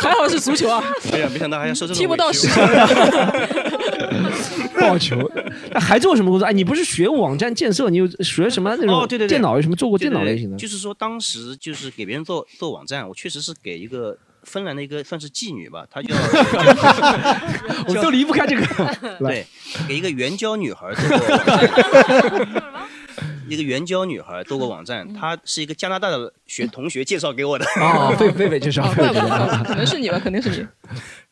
[0.00, 0.80] 还好是足球啊，
[1.12, 2.32] 哎呀，没想到还要受这种踢不到委
[4.98, 5.16] 屈十。
[5.16, 5.30] 棒球。
[5.72, 6.46] 那还做什么工作？
[6.46, 10.56] 哎，你不是学网站建设，你有学什么那种哦对对对电脑有什么做过电脑类型的？
[10.56, 16.14] 就是说当时就是给别人做做网站，我确实是给一个芬兰的一个算是妓女吧，她叫
[17.86, 19.16] 我们都离不开这个。
[19.18, 19.46] 对，
[19.86, 21.70] 给一个援交女孩做过网站。
[23.48, 30.64] 一个援交女孩做过网站，她是一个加拿大的学同学介绍给我的，哦，狒狒狒介绍，啊，狒狒怪不介绍得，可能是你吧，肯定是你。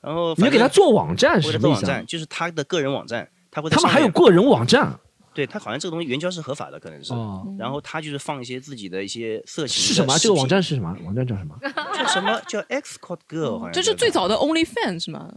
[0.01, 2.07] 然后你就给她做网站为是什么意思啊了做网站，？
[2.07, 3.28] 就是她的个人网站，
[3.59, 4.98] 他会在他们还有个人网站
[5.34, 7.12] 对他好像这个东西援交是合法的，可能是。
[7.12, 10.18] 哦，然后他就是放一些自己的一些色情是什么？
[10.18, 10.96] 这个网站是什么？
[11.04, 11.54] 网站叫什么？
[11.94, 15.32] 叫什么叫 X Code Girl，好像这是最早的 OnlyFans 是吗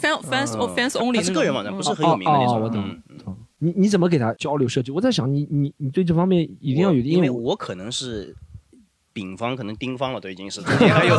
[0.00, 2.56] ？Fans fans 嗯 fans only 它是个人网站，不是很有名的那种。
[2.56, 4.90] 哦哦我懂你你怎么给他交流设计？
[4.90, 8.34] 我在想，你你你对这方面一定要有，我因为我我可能是
[9.12, 11.16] 丙方，可能丁方了，都已经是中间还有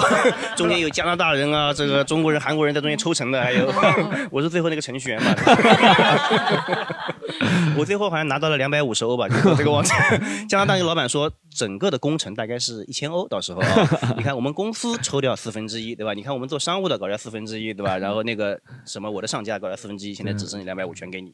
[0.55, 3.71] 中间有加拿大人啊，这个中国人、韩国人在中间抽成的，还有
[4.31, 5.35] 我是最后那个程序员嘛。
[7.75, 10.47] 我最后好像拿到了两百五十欧吧，就是这个网站。
[10.47, 16.13] 加拿大一个老板说，整个的工程大概是一千欧，到时候啊，你看我们公司抽掉四分之一，对吧？
[16.13, 17.97] 你看我们做商务的搞掉四分之一，对吧？
[17.97, 21.33] 然后那个什么我的上家搞掉四分之一，现在只剩下两百五全给你。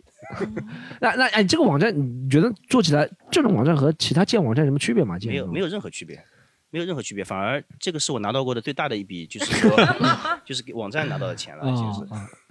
[1.01, 5.17] 那那哎，这个网站你觉得做起来这种网站和其他建网站有什么区别吗？
[5.25, 6.17] 没有没有任何区别，
[6.71, 9.75] 没有任何区别，反而这个是我拿到过的最大的一笔，就是说
[10.45, 12.07] 就是给网站拿到的钱了，其实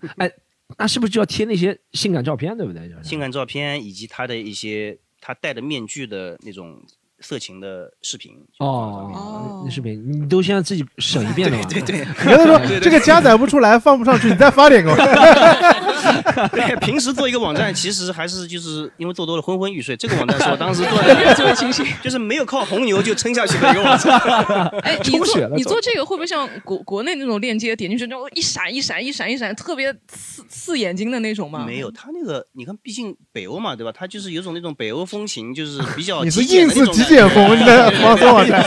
[0.08, 0.12] 是！
[0.16, 0.30] 哎，
[0.76, 2.88] 那是不是就要贴那些性感照片，对不对？
[2.88, 6.82] 就是性感照片以及他的一些他戴的面具的那种
[7.20, 8.32] 色情的视频。
[8.58, 11.64] 哦，那视频你都先要自己审一遍的嘛？
[11.68, 14.96] 对对你跟他说这个加载不出来，放不上去，你再发点给我。
[16.52, 19.96] 对，平时做一个网站，其实还是就是因为做多了昏昏欲睡。
[19.96, 21.84] 这个网站是我当时做的，越做越清醒。
[22.02, 24.18] 就是没有靠红牛就撑下去的一个网站。
[24.82, 31.64] 哎，你做你做这个会不会像国国内那种链接点进去之后一闪一闪一闪一闪，特别刺刺眼睛的那种吗？
[31.66, 33.92] 没有，他那个你看，毕竟北欧嘛，对吧？
[33.92, 38.62] 他就是有种那种北欧风情，就是 比较你是极简的 ins 那种极简风的黄色网站，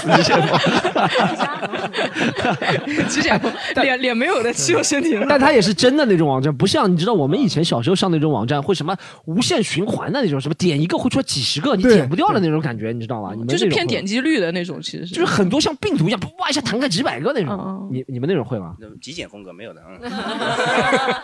[3.07, 3.51] 极简风，
[3.81, 5.17] 脸脸没有的，只有身体。
[5.29, 8.95] 但它也是真的那种网站，不像你知道我们以前小时候上那种网站会什么
[9.25, 13.31] 无限循环的那种，什么点一个会出来几十个，你点不掉的那种感觉，你知道吗？
[13.33, 17.89] 你们就是那种会偏点击率的那种，其实是就是很多像病毒一样，哇一下弹开几百个那嗯种嗯。
[17.91, 18.75] 你你们那种会吗？
[19.01, 19.81] 极简风格没有的，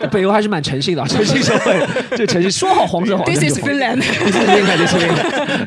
[0.00, 1.86] 嗯， 北欧还是蛮诚信的， 诚信社会，
[2.16, 4.00] 这诚信说好黄色网站 This is 黄 Finland。
[4.00, 4.78] This is Finland,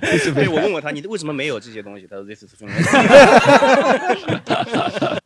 [0.01, 2.05] this is Finland, 对我问过他，你为什么没有这些东西？
[2.09, 2.81] 他说 this is Finland。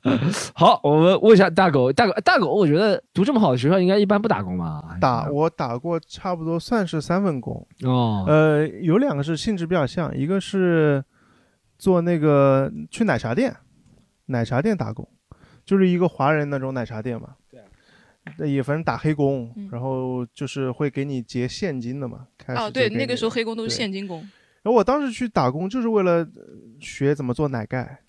[0.54, 4.82] 好，我们问一下大狗，大狗，大狗，我觉得读这么好的学校，应该一般不打工吧？
[5.00, 11.04] 打我打过差不多算是三份工，哦，呃，有两个是性质比较像，一个是
[11.78, 13.56] 做那个去奶茶店，
[14.26, 15.08] 奶茶店打工，
[15.66, 17.36] 就是一个华人那种奶茶店嘛。
[17.50, 17.62] 对。
[18.50, 22.26] 也反正打黑工，嗯然后就是会给你结现金的嘛。
[22.38, 24.20] 开始哦，对，那个时候黑工都是现金工。
[24.64, 26.28] 然后我当时去打工就是为了呃
[26.80, 28.00] 学怎么做奶盖，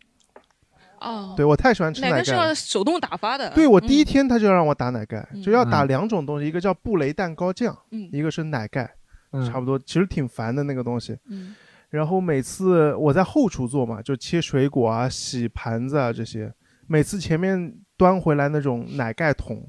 [1.00, 2.54] 哦，对我太喜欢吃奶盖是奶盖了要。
[2.54, 3.50] 手动打发的。
[3.50, 8.90] 对我第一嗯天他就让我打奶盖，嗯就要打嗯两种东西，一个叫布雷蛋糕酱，嗯一个是奶盖，
[9.32, 11.16] 嗯差不多，其实挺烦的那个东西。
[11.28, 11.54] 嗯
[11.88, 16.52] 然后每次我在后厨做嘛，就切水果啊、洗盘子啊这些，
[16.88, 19.64] 每次前面端回来那种奶盖桶，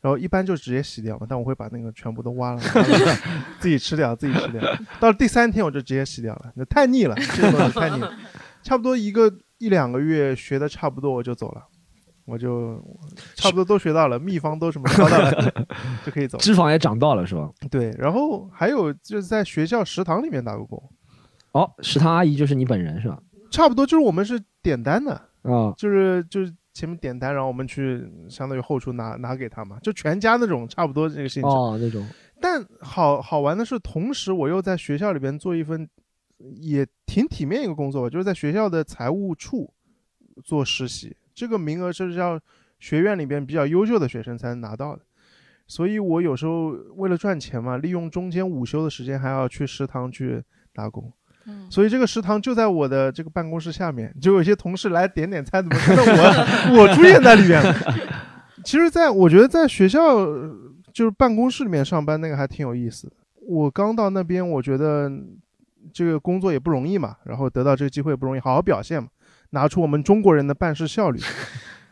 [0.00, 3.16] 然后一般就直接洗掉嘛，但我会把那个全部都挖了，挖 了
[3.58, 4.62] 自己吃掉，自己吃掉。
[5.00, 8.10] 到了第三天我就直接洗掉了，那太腻了，这个东西太腻了。
[8.62, 9.30] 差不多一个
[9.62, 11.62] 一两个月学的差不多我就走了，
[12.24, 12.82] 我就
[13.36, 15.66] 差不多都学到了，秘方都什么了，
[16.04, 16.36] 就可以走。
[16.38, 17.48] 脂肪也长到了是吧？
[17.70, 20.82] 对，然后还有就是在学校食堂里面打过工，
[21.52, 23.16] 哦，食堂阿姨就是你本人是吧？
[23.52, 31.48] 差不多就是我们是点单的，啊，就是就是前面点单，然后我们去相当于后厨拿拿给他嘛，就全家那种差不多这个性质。
[31.48, 32.04] 哦，那种
[32.40, 35.88] 但好好玩的是，同时我又在学校里边做一份
[36.60, 39.72] 也挺体面一个工作吧，就是在学校的财务处
[40.44, 42.40] 做实习，这个名额是要
[42.78, 45.02] 学院里边比较优秀的学生才能拿到的。
[45.66, 50.42] 所以我有时候为了赚钱嘛，利用中间午休的时间还要去食堂去
[50.74, 51.12] 打工。
[51.44, 57.74] 嗯所以这个食堂就在我的这个办公室下面，就有一些同事来点点菜，怎么看到我 我出现在里面了？
[58.64, 60.56] 其实在，我觉得在学校呃
[60.92, 63.14] 就是办公室里面上班那个还挺有意思的。
[63.44, 65.10] 我刚到那边，我觉得
[65.92, 69.08] 这个工作也不容易嘛，然后得到这个机会也不容易，好好表现嘛，
[69.50, 71.18] 拿出我们中国人的办事效率。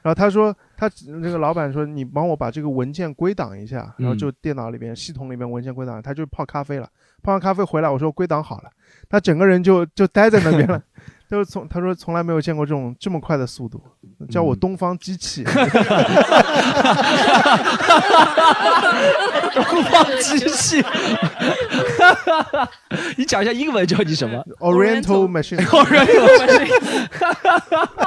[0.03, 6.89] 然后他说，他那个老板说，你帮我把这个文件归档一下，然后就电脑里边、系统里边文件归档，他就泡咖啡了。
[7.23, 8.71] 泡完咖啡回来，我说归档好了，
[9.11, 10.83] 他整个人就就待在那边了。
[11.31, 13.81] 就是从他说从来没有见过这种这么快的速度，
[14.29, 15.45] 叫我东方机器。
[19.53, 20.85] 东方机器，
[23.17, 25.65] 你讲一下英文叫你什么 Oriental machine。？
[25.71, 26.69] Oriental，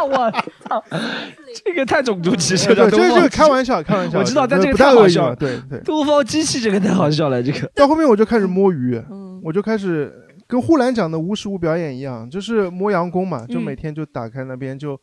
[0.05, 0.29] 我
[0.67, 0.83] 操，
[1.63, 2.89] 这个太种族歧视了。
[2.89, 4.19] 对，这个这个东方机开玩笑，开玩笑。
[4.19, 5.35] 我知道，但这个不太好笑了。
[5.35, 5.79] 对对。
[5.79, 9.01] 东方机器这个太好笑了，这个到后面我就开始摸鱼，
[9.43, 10.13] 我就开始
[10.47, 14.99] 跟呼兰讲的无实物表演一样，就是摸洋工嘛，就每天就打开那边就。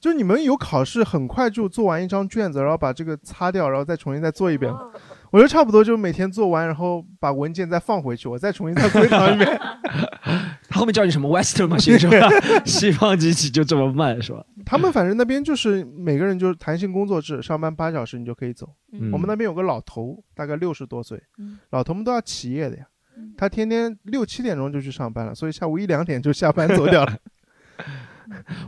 [0.00, 4.72] 就你们有考试，很快就做完一张卷子，然后把这个擦掉，然后再重新再做一遍。
[5.30, 9.60] 我觉得差不多就每天做完，然后把文件再放回去，我再重新再归档一遍。
[10.70, 12.30] 他后面叫你什么 Western machine 是吧？
[12.64, 14.42] 西方机器就这么慢是吧？
[14.64, 18.70] 他们反正那边就是每个人就是弹性工作制，上班八小时你就可以走。
[18.94, 22.86] 嗯我们那边有个老头，大概六十多岁，嗯老头们都要起夜的呀，
[23.36, 27.16] 他天天六七点钟就去上班了，所以下午一两点就下班走掉了。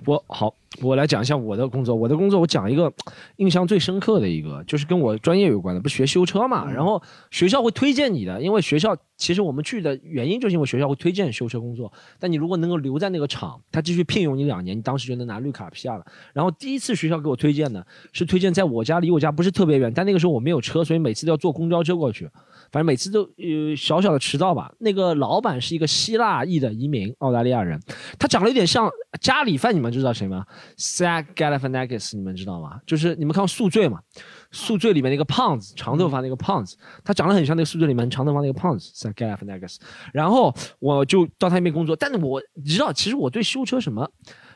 [0.06, 1.94] 我好，我来讲一下我的工作。
[1.94, 2.92] 我的工作，我讲一个
[3.36, 6.68] 印象最深刻的一个，就是跟我专业有关的，不是学修车嘛？
[6.68, 7.00] 然后
[7.30, 11.92] 学校会推荐你的，因为学校其实我们去的原因就是因为学校会推荐修车工作。
[12.18, 16.04] 但你如果能够留在那个厂，他继续聘用你两年，你当时就能拿绿卡 PR 了。
[16.32, 22.28] 然后第一次学校给我推荐的是推荐在我家离我家不是特别远，但那个时候我没有车，所以每次都要坐公交车过去。
[22.72, 24.72] 反正每次都呃小小的迟到吧。
[24.78, 27.78] 那个老板是一个希腊裔的移民，澳大利亚人，
[28.18, 30.44] 他长得有点像家里饭，你们知道谁吗
[30.78, 32.80] ？Zach Galifianakis，你们知道吗？
[32.86, 34.00] 就是你们看过《宿醉》嘛，
[34.50, 39.76] 《宿醉》里面那个胖子，长头发那个胖子，他长得很像那个《宿醉》里面长头发那个胖子 Zach Galifianakis。
[40.12, 44.10] 然后我就到他那边工作，但是我你知道，其实我对修车什么。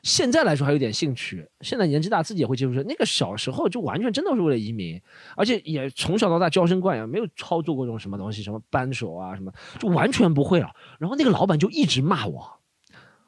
[0.06, 2.72] 现在来说还有点兴趣，现在年纪大自己也会接触。
[2.84, 5.02] 那个小时候就完全真的是为了移民，
[5.36, 10.70] 而且也从小到大娇生惯养，没有操作过这种什么东西，什么扳手啊什么，就完全不会了。
[11.00, 12.48] 然后那个老板就一直骂我，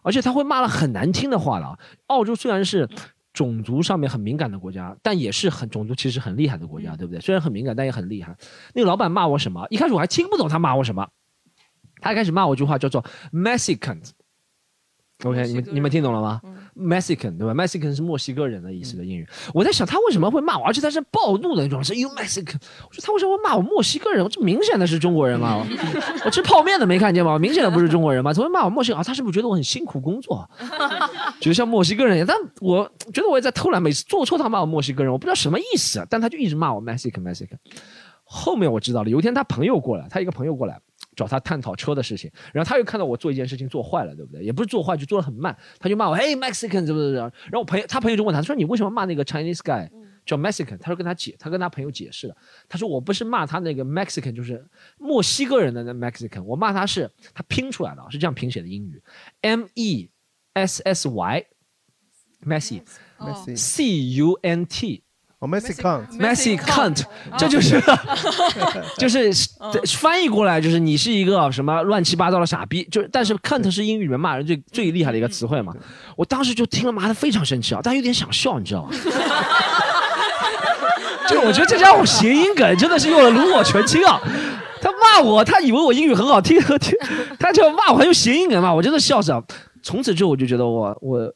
[0.03, 1.77] 而且他会骂了很难听的话了。
[2.07, 2.89] 澳洲虽然是
[3.33, 7.21] 种族上面很敏感的国家，但也是很种族其实很厉害的国家，对不对？
[7.21, 8.37] 虽然很敏感，但也很厉害。
[8.73, 9.67] 那个老板骂我什么？
[9.71, 11.09] 一开始我还听不懂他骂我什么，
[12.01, 13.99] 他一开始骂我一句话叫做 Mexican。
[15.25, 16.41] OK，你们你们听懂了吗、
[16.79, 19.27] e x i c a n 对吧？Mexican 是墨西哥人的意思的英语。
[19.53, 22.57] 我在想他为什么会骂我，而且他是暴怒的那种，是 You Mexican。
[22.89, 24.23] 我说他为什么会骂我墨西哥人？
[24.23, 25.67] 我这明显的是中国人嘛！
[26.25, 27.39] 我吃泡面的没看见吗？
[27.39, 28.33] 明显的不是中国人嘛？
[28.33, 28.99] 怎么会骂我墨西哥？
[28.99, 30.49] 啊，他是不是觉得我很辛苦工作？
[31.41, 32.27] 觉得像墨西哥人一样？
[32.27, 37.57] 但我觉得我也在偷懒，每次做错他骂我墨西哥人，我不知道什么意思，但他就一直骂我 Mexican Mexican。
[38.25, 40.79] 后面我知道了，有一天他朋友过来，他一个朋友过来
[41.19, 44.45] 找他探讨车的事情，然后他又看到我做一件事情做坏了，对不对？
[44.45, 47.31] 也不是做坏，就做的很慢，他就骂我，嘿，Mexican 怎么怎么。
[47.47, 49.91] 然后我朋友他朋友就问他，他说你为什么骂那个 Chinese guy
[50.25, 50.79] 叫 Mexican？
[50.79, 52.37] 他说跟他解，他跟他朋友解释了，
[52.69, 54.65] 他说我不是骂他那个 Mexican，就是
[54.99, 59.03] 墨西哥人的那 Mexican，我骂他是他拼出来的，是这样拼写的英语
[59.41, 60.09] ，M E
[60.55, 61.45] S S Y。
[62.47, 62.81] Messy
[63.19, 65.03] Messi C U N T
[65.41, 67.05] 哦，Messi cunt Messi cunt，
[67.39, 67.81] 这就是
[68.99, 69.31] 就是
[69.97, 75.73] 翻译过来就是你是一个什么乱七八糟的傻逼，就是但是 cunt 是英语里面骂人最最厉害的一个词汇嘛。
[76.17, 78.91] 我当时就听了妈的非常生气啊，但有点想笑，你知道吗？
[81.29, 84.21] 就我觉得这家伙谐音梗真的是用了炉火纯青啊！
[84.81, 86.97] 他骂我，他以为我英语很好听， 听
[87.39, 89.45] 他就骂我还用谐音梗骂我，真的笑死了。
[89.83, 91.33] 从此之后我就觉得我我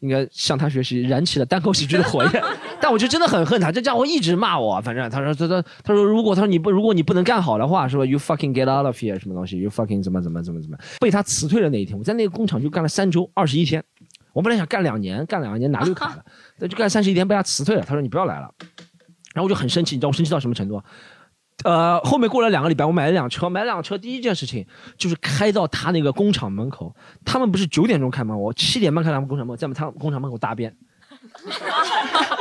[0.00, 2.42] 应该向他学习，燃起了单口喜剧的火焰。
[2.80, 4.80] 但我就真的很恨他，这家伙一直骂我。
[4.80, 10.76] 反正他说他他他说如果他说你不如果你不能干好的话，是吧？You fucking get out of here，什么东西？You fucking 怎么怎么怎么怎么？
[11.00, 13.82] 被他辞退的那一天，我在那个工厂就干了三周二十一天。
[14.32, 16.24] 我本来想干两年，干两年拿绿卡的，
[16.60, 17.82] 那就干三十一天被他辞退了。
[17.82, 18.50] 他说你不要来了，
[19.32, 20.82] 然后我就很生气，你知道我生气到什么程度？
[21.64, 24.66] 呃，后面过了两个礼拜，我买了辆车，买了辆车，第一件事情
[24.98, 26.94] 就是开到他那个工厂门口。
[27.24, 30.76] 他们不是九点钟开门，我七点半开他们工厂门，在他们工厂门口大便。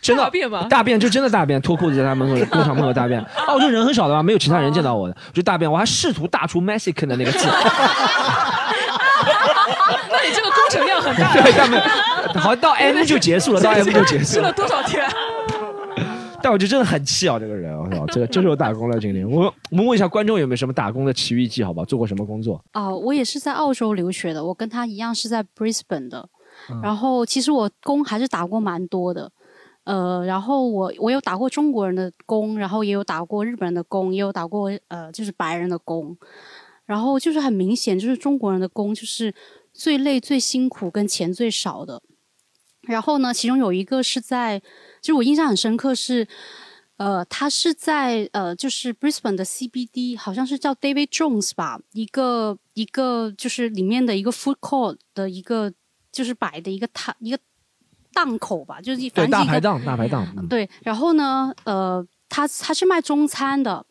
[0.00, 0.66] 真的大便吗？
[0.68, 3.20] 大便就真的大便，脱裤子在他门口工厂门口大便。
[3.46, 5.70] 啊，我就人很少的嘛，没有其他人见到我的，就大便。
[5.70, 7.46] 我还试图大出 Mexican 的那个字。
[10.10, 11.32] 那你这个工程量很大。
[11.32, 11.80] 对，他们
[12.40, 15.06] 好像到 M 就结束了，到 M 就结束吃了多少天？
[16.40, 19.24] 但我就真的很气啊，这个人，我操，这个这是我打工的经历。
[19.24, 21.84] 我我们问一下观众有没有什么打工的奇遇记，好吧？
[21.84, 22.62] 做过什么工作？
[22.74, 26.28] 哦，我也是在澳洲留学的，我跟他一样是在 Brisbane 的。
[26.82, 29.30] 然后其实我工还是打过蛮多的，
[29.88, 36.14] 呃，然后我我有打过中国人的工，然后也有打过日本人的工，也有打过呃就是白人的工，
[36.84, 39.34] 然后就是很明显，就是中国人的工就是
[39.72, 42.02] 最累、最辛苦、跟钱最少的。
[42.82, 44.58] 然后呢，其中有一个是在，
[45.00, 46.28] 就是我印象很深刻是，
[46.98, 55.72] 呃，他是在呃就是 Brisbane 的 CBD，好像是叫 David Jones 吧，一个一个就是里面的一个 food court 的一个。
[56.10, 57.38] 就是摆的一个摊一个
[58.24, 60.26] 档口吧，就是对大排档大排档。
[60.48, 63.84] 对，然后呢，呃，他他是卖中餐的，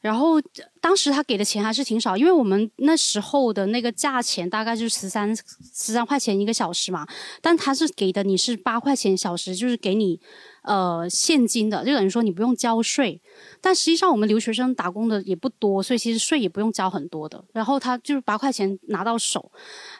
[0.00, 0.40] 然后
[0.80, 7.06] 当时他给的钱还是挺少，因为我们那时候的那个价钱大概就是十三十三块钱一个小时嘛，
[7.42, 10.18] 但他是给的你是八块钱小时，就是给你
[10.62, 13.20] 呃现金的，就等于说你不用交税。
[13.60, 17.44] 但实际上我们留学生打工的也不多，所以其实税也不用交很多的。
[17.52, 19.52] 然后他就是八块钱拿到手。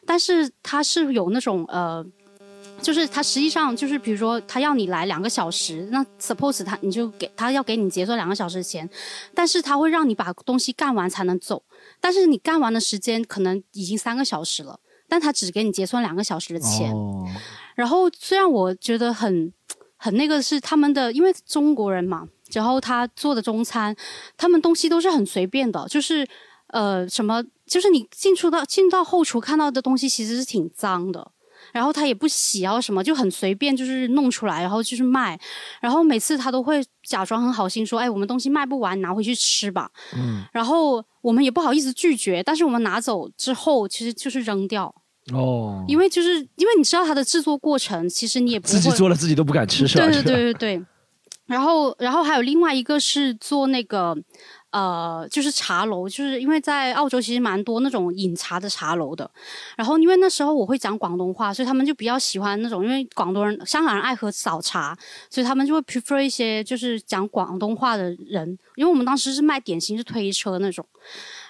[0.07, 2.05] 但是他是有那种呃，
[2.85, 8.89] 就是他实际上就是比如说他要你来两个小时，那 suppose 他你就给他要给你结算两个小时的钱，
[9.35, 11.65] 但是他会让你把东西干完才能走，
[11.99, 14.79] 但是你干完的时间可能已经三个小时了，
[15.09, 16.95] 但他只给你结算两个小时的钱。
[17.75, 19.53] 然后虽然我觉得很
[19.97, 23.97] 很那个是他们的，因为中国人嘛，然后他做的中餐，
[24.37, 26.29] 他们东西都是很随便的，就是
[26.69, 27.43] 呃什么。
[27.67, 31.33] 就是你进出到进到后厨看到的东西其实是挺脏的，
[31.75, 35.37] 然后他也不洗，然后什么就很随便，就是弄出来，然后就是卖，
[35.81, 44.95] 然后每次他都会假装很好心说：“哎，我们东西卖不完，拿回去吃吧。”嗯，然后我们也不好意思拒绝，但是我们拿走之后其实就是扔掉
[45.33, 50.05] 哦，因为就是因为你知道它的制作过程，其实你也不自己做了自己都不敢吃，是吧？
[50.05, 50.87] 对对对对对。
[51.47, 54.17] 然后然后还有另外一个是做那个。
[54.75, 59.31] 呃，就是茶楼，就是因为在澳洲其实蛮多那种饮茶的茶楼的。
[59.77, 64.99] 然后因为那时候我会讲广东话，所以他们就比较喜欢那种，因为广东人、香港人爱喝早茶，
[65.31, 68.59] 所以他们就会 prefer 一些就是讲广东话的人。
[68.75, 70.85] 因为我们当时是卖点心，是推车那种。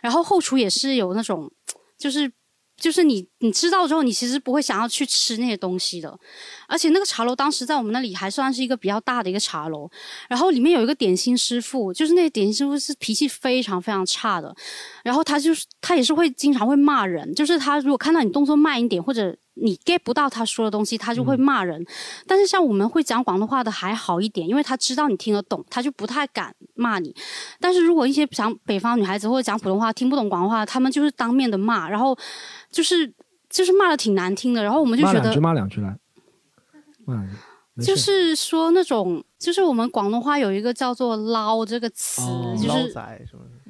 [0.03, 1.51] 然后后厨也是有那种，
[1.97, 2.31] 就是。
[2.77, 6.19] 就是你，你知道之后，你其实不会想要去吃那些东西的。
[6.69, 9.89] 而且那个茶楼当时在我们那里还算是一个比较大的一个茶楼，
[10.29, 14.55] 然后里面有一个点心师傅，就是那个点心师傅是脾气非常非常差的，
[15.05, 19.37] 然后他就是他也是会经常会骂人，就是他如果看到你动作慢一点或者。
[19.55, 21.85] 你 get 不到他说的东西，他就会骂人。
[22.27, 27.15] 但是像我们会讲广东话的还好一点，因为他知道你听得懂，他就不太敢骂你。
[27.61, 32.17] 但是如果一些讲北方女孩子或者讲普通话听不懂广东话，他们就是当面的骂，然后
[32.71, 33.13] 就是
[33.49, 34.63] 就是骂的挺难听的。
[34.63, 35.99] 然后我们就觉得骂两句，骂两句来，
[37.05, 37.25] 骂。
[37.83, 42.23] 就是说那种，就是我们广东话有一个叫做“捞”这个词，
[42.57, 42.95] 就是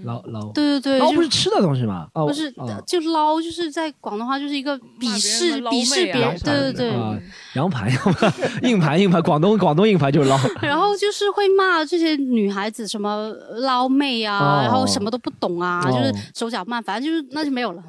[0.03, 0.51] 捞捞。
[0.53, 2.09] 对对对，捞不是吃的东西吗？
[2.13, 2.53] 不是，
[2.87, 7.23] 就捞，就是在广东话就是一个鄙视鄙视别人，对对对。
[7.55, 7.89] 羊排，
[8.63, 10.37] 硬盘硬盘，广东广东硬盘就是捞。
[10.61, 13.29] 然后就是会骂这些女孩子什么
[13.59, 17.83] 捞妹啊，然后什么都不懂啊，就是手脚慢，反正就是那就没有了。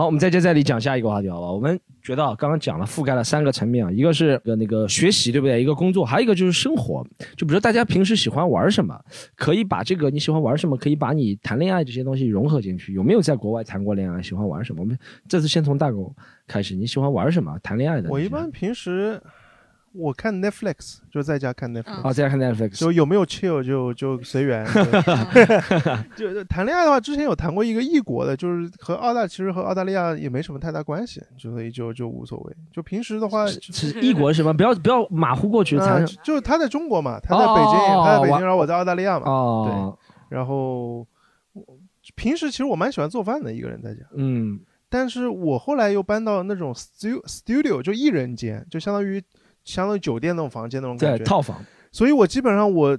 [0.00, 1.52] 好，我们再接再厉讲下一个话题，好吧？
[1.52, 5.60] 我们觉得刚刚讲了，覆盖了三个层面啊，一个是那个学习，对不对？
[5.60, 7.06] 一个工作，还有一个就是生活。
[7.36, 8.98] 就比如说大家平时喜欢玩什么，
[9.36, 12.94] 可以把这个你喜欢玩什么，可以把你谈恋爱这些东西融合进去。
[12.94, 14.22] 有没有在国外谈过恋爱？
[14.22, 14.80] 喜欢玩什么？
[14.80, 14.98] 我们
[15.28, 17.54] 这次先从大狗开始，你喜欢玩什么？
[17.62, 18.08] 谈恋爱的？
[18.08, 19.20] 我一般平时。
[19.92, 24.64] 我看 Netflix 就在家看 Netflix，哦，在家看 Netflix，就有没有 chill 就就随缘。
[26.16, 32.54] 就谈恋爱的话，之前有谈过一个异国的，就是和澳大，其实和澳大利亚也没什么太大关系，所以就就无所谓。
[32.72, 34.52] 就平时的话，是异国是吗？
[34.52, 35.76] 不要不要马虎过去。
[36.22, 39.26] 就是他在中国嘛，他在北京，他在北京，然后我在澳大利亚嘛。
[39.26, 39.96] 哦。
[40.30, 40.36] 对。
[40.38, 41.04] 然后
[42.14, 44.02] 平时其实我蛮喜欢做饭的，一个人在家。
[44.14, 44.60] 嗯。
[44.88, 49.20] 但是我后来又搬到那种 studio，就一人间，就相当于。
[49.70, 51.56] 相当于酒店那种房间那种感觉，套房。
[51.92, 52.98] 所以我基本上我。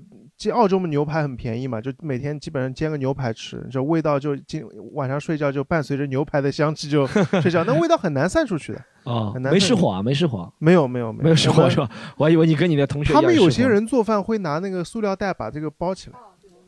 [0.51, 7.05] 澳洲嘛牛排很便宜嘛，就每天基本上煎个牛排吃，就味道就今晚上睡觉就伴随着牛排的香气就
[7.43, 9.53] 睡觉，那味道很难散出去的啊，很难。
[9.53, 11.87] 没失火啊，没失火，没有没有没有失火是吧？
[12.17, 16.15] 我还以为你跟你的同学他们有些人做饭会拿那个塑料袋把这个包起来，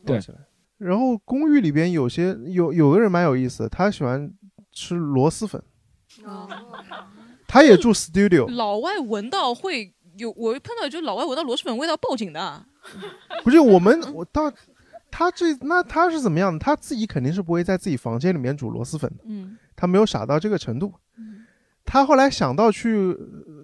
[0.06, 0.38] 包起来。
[0.78, 4.32] 然后公寓里边有些有有个人蛮有意思，他喜欢
[4.72, 5.60] 吃螺蛳粉，
[7.54, 8.50] 他也住 studio。
[8.52, 12.66] 老外闻到会有，我碰到就老外闻到螺蛳粉味道报警的。
[13.44, 14.52] 不是我们，我到
[15.12, 16.58] 他这那他是怎么样的？
[16.58, 20.92] 他自己肯定是不会在自己房间里面煮螺蛳粉的，嗯，他没有傻到这个程度。
[21.86, 23.16] 他后来想到去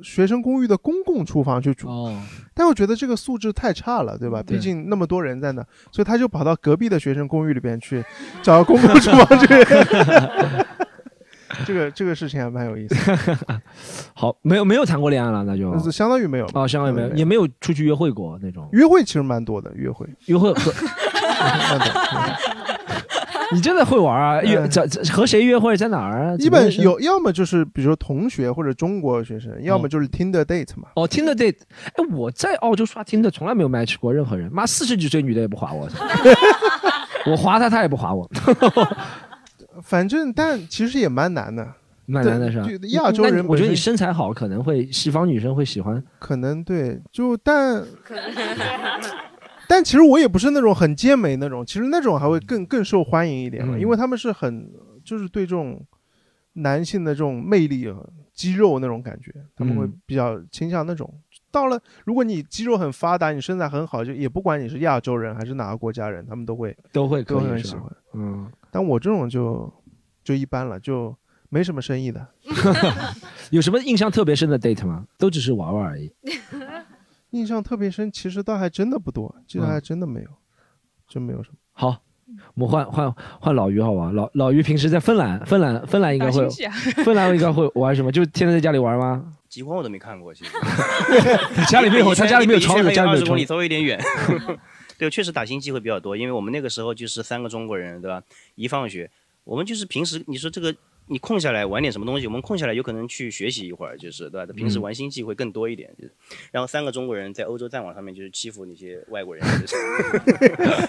[0.03, 2.21] 学生公寓的公共厨房去煮，哦，
[2.53, 4.43] 但我觉得这个素质太差了，对吧？
[4.43, 8.03] 毕竟那么多人在那，所以他就跑到隔壁的学生公寓里边去
[8.43, 9.47] 找公共厨房去。
[11.66, 12.95] 这个这个事情还蛮有意思。
[14.14, 18.68] 好，没有没有谈过恋爱了，那就相当于没有哦，相当于没有，也没有出去约会过那种。
[18.72, 20.74] 约会其实蛮多的，约会约会和。
[23.51, 24.39] 你真的会玩啊？
[24.43, 26.36] 约在和谁约会，在哪儿啊？
[26.38, 30.89] 一般有，要么就是比如说同学或者中国学生，要么就是 Tinder date 嘛。
[30.93, 31.57] 哦，Tinder date，
[31.95, 35.89] 哎，我在澳洲刷 Tinder 从来没有 match 过任何人，妈四十几岁女的也不划我，
[37.26, 38.30] 我划她她也不划我。
[39.84, 41.74] 反正，但其实也蛮难的，
[42.05, 42.67] 蛮难的是吧？
[42.89, 46.03] 亚洲人，我觉得你身材好，可能会西方女生会喜欢。
[46.20, 47.84] 可能对，就但，
[49.67, 54.70] 但其实我也不是那种很健美那种，其实那种还会更更受欢迎一点嘛，因为他们是很
[55.03, 55.86] 就是对这种
[56.53, 57.88] 男性的这种魅力、
[58.34, 61.13] 肌肉那种感觉，他们会比较倾向那种。
[61.51, 67.83] 到了，如果你肌肉很发达，你身材很好，就也不管你是亚洲人还是哪个国家人，他们都会都会都很喜欢。
[68.13, 68.51] 嗯。
[68.71, 69.71] 但我这种就
[70.23, 71.15] 就一般了，就
[71.49, 72.27] 没什么生意的。
[73.49, 75.05] 有什么印象特别深的 date 吗？
[75.17, 76.11] 都只是玩玩而已。
[77.31, 80.29] 印象特别深，其实倒还真的不多，其实还真的没有，
[81.07, 81.55] 真没有什么。
[81.73, 81.97] 好，
[82.55, 84.11] 我们换换换老于好吧？
[84.11, 86.47] 老老于平时在芬兰，芬兰芬兰应该会，
[87.03, 88.11] 芬兰应该会玩什么？
[88.11, 89.33] 就天天在家里玩吗？
[89.49, 90.51] 极光我都没看过，其实。
[91.69, 93.99] 家里没有，他家里没有窗户，家里没有公里稍微有点远。
[94.99, 98.21] 对，确实打星机会比较多，因为我们那个时候就是三个中国人，对吧？
[98.55, 99.09] 一放学，
[99.45, 100.75] 我们就是平时你说这个
[101.07, 104.53] 你空下来玩点什么东西，我们空下来有可能去学习一会儿，就是对吧？
[104.53, 106.13] 平时玩星际会更多一点，就是。
[106.51, 109.43] 然后三个中国人在欧洲战网上面就是欺负那些外国人，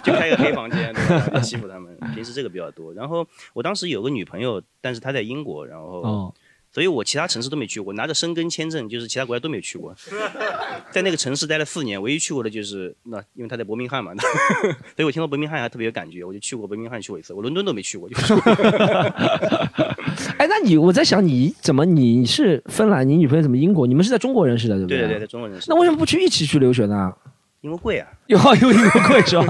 [0.03, 1.41] 就 开个黑房间，对吧？
[1.41, 1.97] 欺负他们。
[2.15, 2.93] 平时这个比较多。
[2.93, 6.35] 然后我当时有个女朋友，但是她在英国，然后。
[6.73, 9.95] 所以我其他城市都没去过，拿着申根签证，就是其他国家都没去过，
[10.93, 14.13] 在那个城市待了四年，唯一去过的就是那，因为他在伯明翰嘛，
[14.95, 18.09] 所以我听到伯明翰还特别有感觉，我就去过伯明翰去过一次，我伦敦都没去过。
[20.39, 23.87] 哎，那你我在想你怎么你是芬兰，你女朋友怎么英国？
[23.87, 24.99] 你们是在中国认识的，对不对？
[24.99, 25.67] 对对对，在中国认识。
[25.69, 27.13] 那为什么不去一起去留学呢？
[27.63, 28.09] 因为贵啊。
[28.27, 29.45] 有因为因为贵是吧？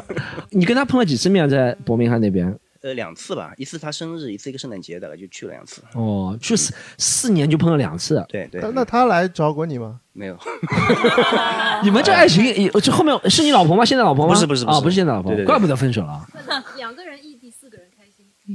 [0.51, 2.59] 你跟他碰了几次面在伯明翰那边？
[2.83, 5.83] 呃，两次吧，一次他生日，一次一个圣诞节，大概就去了两次。
[5.95, 8.25] 哦，去四四年就碰了两次。
[8.29, 8.61] 对对。
[8.75, 10.01] 那他来找过你吗？
[10.13, 10.37] 没有。
[11.85, 13.85] 你们这爱情，这后面是你老婆吗？
[13.85, 14.33] 现在老婆吗？
[14.33, 16.27] 不是不是啊，不是现在老婆，怪不得分手了。
[16.77, 17.10] 两个人。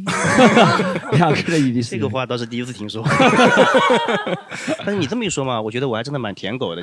[1.13, 3.03] 两个人异地，这个话倒是第一次听说。
[4.85, 6.81] 但是你这么一说嘛，我觉得我还真的蛮舔狗的。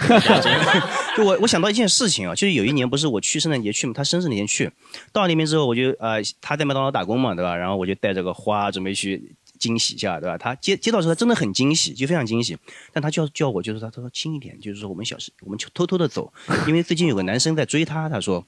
[1.17, 4.71] 就我我想到一件事情啊，就是有一年不是我去圣诞节去嘛，他生日那天去，
[5.13, 7.55] 到那边之后我就呃他在麦当劳打工嘛，对吧？
[7.57, 10.39] 然后我就带着个花准备去惊喜一下，对吧？
[10.39, 12.57] 他接接到时候他真的很惊喜，就非常惊喜。
[12.93, 16.33] 但他叫叫我就是他他说轻一点，就是说我们小时我们偷偷的走，
[16.67, 18.09] 因为最近有个男生在追他。
[18.09, 18.45] 他说，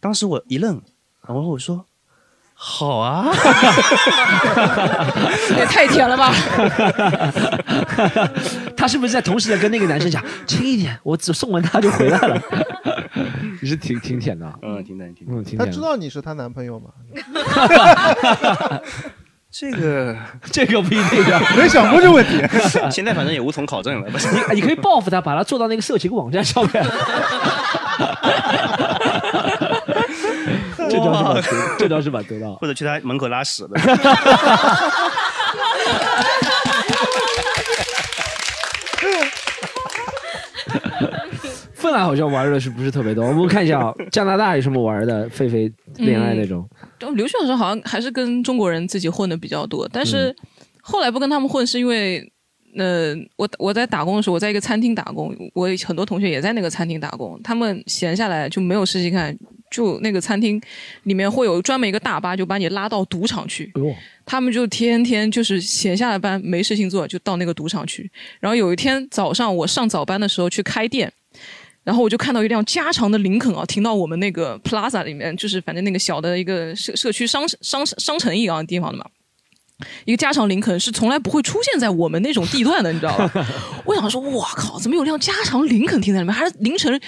[0.00, 0.82] 当时我一愣，
[1.26, 1.84] 然后我说。
[2.60, 3.24] 好啊，
[5.56, 6.34] 也太甜了吧！
[8.76, 10.98] 他是不是在同时在跟那个男生讲 轻一点？
[11.04, 12.36] 我只送完他就回来了。
[13.62, 15.58] 你是挺挺甜的，嗯，挺甜，挺嗯，挺甜。
[15.58, 16.90] 他知道你是他男朋友吗？
[19.50, 20.14] 这个
[20.50, 21.24] 这个不一定，
[21.56, 22.42] 没想过这问题。
[22.90, 24.08] 现在反正也无从考证了。
[24.50, 26.84] 你你可以报复他，把他做到那个色情网站上面。
[30.88, 33.78] 这招是把这招是把得到，或者去他门口拉屎的。
[41.74, 43.24] 芬兰好像玩的是不是特别多？
[43.24, 45.30] 我们看一下啊，加拿大有什么玩的？
[45.30, 46.68] 狒狒恋爱那种。
[47.14, 50.34] 留学的时候好像还是跟中国人自己混的比较多，但是
[50.82, 52.32] 后来不跟他们混，是因为。
[52.76, 57.40] 呃，我我在打工的时候，我在一个餐厅打工，我很多同学也在那个餐厅打工。
[57.42, 59.36] 他们闲下来就没有事情干，
[59.70, 60.60] 就那个餐厅
[61.04, 63.72] 里面会有专门一个大巴，就把你拉到赌场去。
[64.26, 68.10] 他们就天天就是闲下来班没事情做，就到那个赌场去。
[68.38, 71.10] 然后有一天早上我上早班的时候去开店，
[71.84, 79.06] 然后我就看到一辆加长的林肯啊，停到我们那个 Plaza 里面，就是反正那个小的一个社社区商商商城一样的地方的嘛。
[80.04, 83.46] 一个加长林肯是从来不会出现在我们那种地段的，你知道吧？
[83.86, 86.34] 我想说，我靠，怎么有辆加长林肯停在里面？
[86.34, 87.00] 还是凌晨，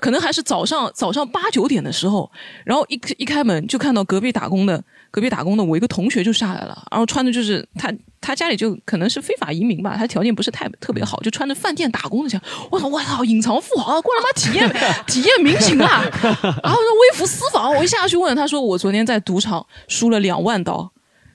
[0.00, 2.30] 可能还是早上早上八九点的时候，
[2.64, 12.38] 然后一一开门就看到隔壁打工的隔壁打工的我一个同学就下来了，然后穿的就是他他家里就可能是非法移民吧，他条件不是太特别好，就穿着饭店打工的像，
[12.70, 14.68] 我操我操，隐藏富豪啊，过来妈体验
[15.08, 16.04] 体验民情啊！
[16.22, 20.91] 然后说微服私访，我一下去问他说，我昨天在赌场输了两万刀。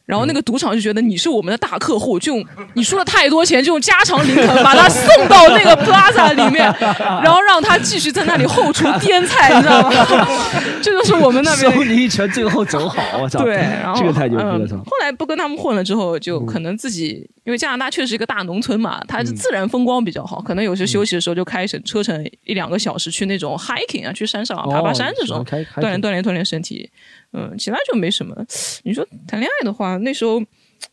[0.07, 2.41] 然后那个赌场就觉得你是我们的大客户，就
[2.75, 6.63] 你输了太多钱，就用加长林肯把他送到那个 Plaza 里面，
[7.21, 10.27] 然后让他继续在那里后厨颠菜，你知道吗？
[10.81, 13.43] 这就是我们那边收你一拳，最后走好，我操！
[13.43, 14.77] 对，然后这个太牛逼了！
[14.77, 26.89] 后来不跟他们混了之后，就可能自己，因为加拿大确实一个大农村嘛，它是自然风光比较好，可能有时休息的时候就开车车程一两个小时去那种 hiking 啊，去山上啊爬爬山这种锻炼锻炼锻炼身体。
[27.33, 28.35] 嗯，其他就没什么。
[28.83, 30.41] 你说谈恋爱的话，那时候，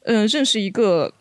[0.04, 1.12] 嗯、认识一个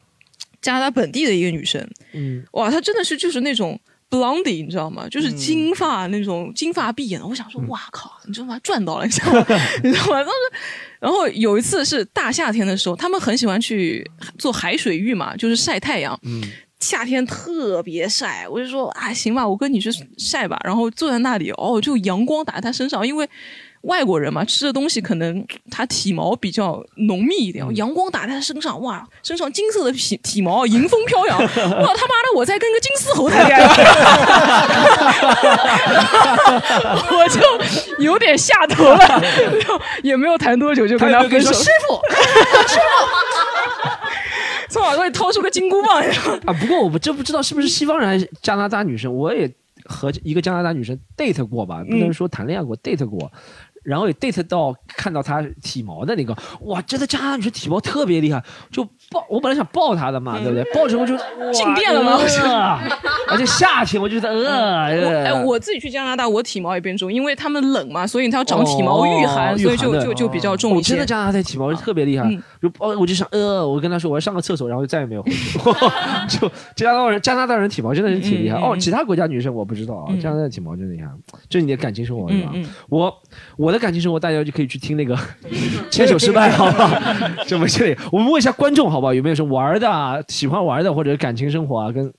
[0.61, 5.07] 加拿大本地的一个女生，嗯，哇，她真的是就是那种 blondie，你知道吗？
[5.09, 7.25] 就是金发、那种金发碧眼的。
[7.25, 8.59] 我想说，哇靠，你知道吗？
[8.63, 9.45] 赚到了，你知道吗？
[9.83, 10.23] 你知道吗？
[10.23, 10.31] 当时，
[10.99, 16.19] 然后有一次是大夏天的时候，他们很喜欢去做海水浴嘛，就是晒太阳。
[16.23, 16.41] 嗯。
[16.79, 20.59] 夏天特别晒，我就说啊，行吧，我跟你去晒吧。
[20.65, 23.25] 然后坐在那里，哦，就阳光打在他身上，因为
[23.83, 31.67] 外国人嘛，吃的东西可能 他体毛比较浓密一点，阳光打在他身上，哇，身上金色的体体毛迎风飘扬， 哇，他妈
[32.23, 33.67] 的，我在跟个金丝猴谈恋爱，
[37.11, 37.41] 我就
[38.03, 39.21] 有点下头了，
[40.01, 41.51] 也没有谈多久就跟他分手。
[41.51, 41.99] 师傅，
[44.69, 46.01] 从耳朵里掏出个金箍棒，
[46.45, 49.51] 啊，不过我不真不知道是不是西方人还是加拿大女生，我也
[49.85, 53.29] 和一个加拿大女生 date 过吧，不能说谈恋爱过，date 过。
[53.83, 60.63] 然后也 date 到看到她体毛的那个，哇，真的加拿大女生体毛特别厉害，就抱我本来想抱她的嘛，对不对？
[60.73, 61.15] 抱之后就
[61.51, 62.79] 静电了吗呃
[63.29, 70.89] 而且夏天我就觉得呃，我呃哎，我自己去加拿大，我体毛也变重，因为他们冷嘛，所以它要长体毛御寒，哦所以就就就比较重我一些。
[70.91, 75.59] 真的加拿大体毛特别厉害嗯，就哦，我就想呃，我跟他说我要上个厕所，然后就再也没有回去。
[76.29, 78.75] 就加拿大人，加拿大人体毛真的是挺厉害哦。
[78.77, 81.07] 其他国家女生我不知道啊，嗯加拿大体毛真厉害。
[81.49, 82.51] 这是你的感情生活是吧？
[82.89, 83.13] 我
[83.57, 85.17] 我的感情生活大家就可以去听那个
[85.91, 86.97] 牵手失败，好不好？
[87.47, 89.13] 这么这里，我们问一下观众好不好？
[89.13, 92.13] 有没有什么玩的啊，喜欢玩的或者感情生活啊，跟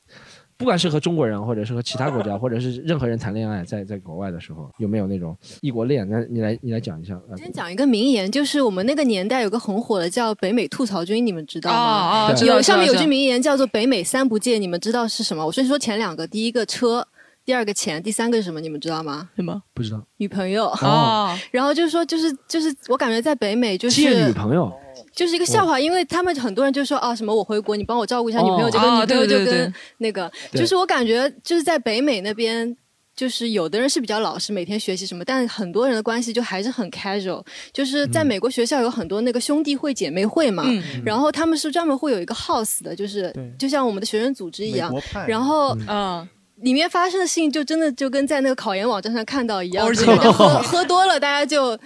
[0.56, 6.08] 不管是和中国人，或者是和其他国家，或者是任何人谈恋爱，在在国外的时候，有没有那种异国恋？
[6.08, 7.14] 那你来你来讲一下。
[7.28, 11.76] 呃先讲一个名言，就是我们那个年代有个很火的叫北美吐槽君，你们知道吗？
[11.76, 15.44] 啊啊有上面有句名言叫做“北美三不见”，你们知道是什么？
[15.44, 17.04] 我先说前两个，第一个车，
[17.44, 18.60] 第二个钱，第三个是什么？
[18.60, 19.28] 你们知道吗？
[19.36, 19.62] 什么？
[19.74, 20.02] 不知道。
[20.16, 20.66] 女朋友。
[20.82, 24.72] 哦，然后就是说，就是就是，我感觉在北美就是借女朋友。
[25.12, 32.76] 就是一个笑话，因为他们很多人就说啊，什么我回国，你帮我照顾一下女朋友，哦这个女朋友啊对对对就跟那个，就是我感觉就是在北美那边。
[33.16, 37.40] 就是有的人是比较老实，每天学习什么，但很多人的关系就还是很 casual。
[37.72, 44.92] 就是在美国学校有很多那个兄弟会、姐妹会嘛，嗯然后他们是专门会有一个 house 的，就是就像我们的学生组织一样
[45.28, 51.78] 然后嗯，里面发生的事情就真的就跟在那个考研网站上看到一样，Orgy 就喝喝多了，大家就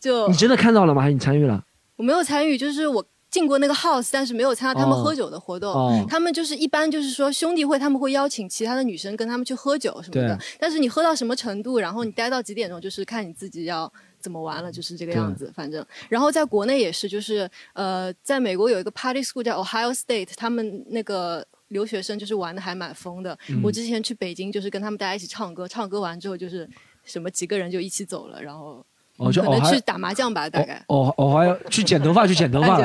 [0.00, 1.02] 就你真的看到了吗？
[1.02, 1.62] 还是你参与了？
[1.96, 5.72] 我没有参与，就是我进过那个 house，但是没有参加他们哦喝酒的活动。
[5.72, 10.38] 哦他们就是一般就是说兄弟会，他们会邀请其他的女生跟他们去喝酒什么的。
[10.58, 13.90] 但是你喝到什么程度，然后你待到几点钟，就是看你自己要
[14.20, 15.52] 怎么玩了，就是这个样子。
[15.54, 21.46] 反正，然后在国内也是，就是呃，在美国有一个 party school 叫 Ohio State，他们那个。
[21.68, 23.36] 留学生就是玩的还蛮疯的。
[23.48, 26.68] 嗯我之前去北京，就是跟他们大家一起唱歌，唱歌完之后就是
[27.04, 28.84] 什么几个人就一起走了，然后
[29.18, 30.80] 哦，就可能哦还去打麻将吧，大概。
[30.86, 32.78] 哦哦还要去剪头发，去剪头发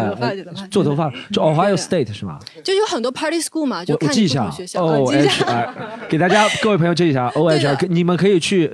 [0.72, 2.40] 做头发，就 Ohio State 是吗？
[2.64, 4.84] 就有很多 party school 嘛，就看记一下同学校。
[4.84, 8.72] ，O 呃 记一 H 下 R，给大家 各位朋友记一下，O H 对 R，你们可以去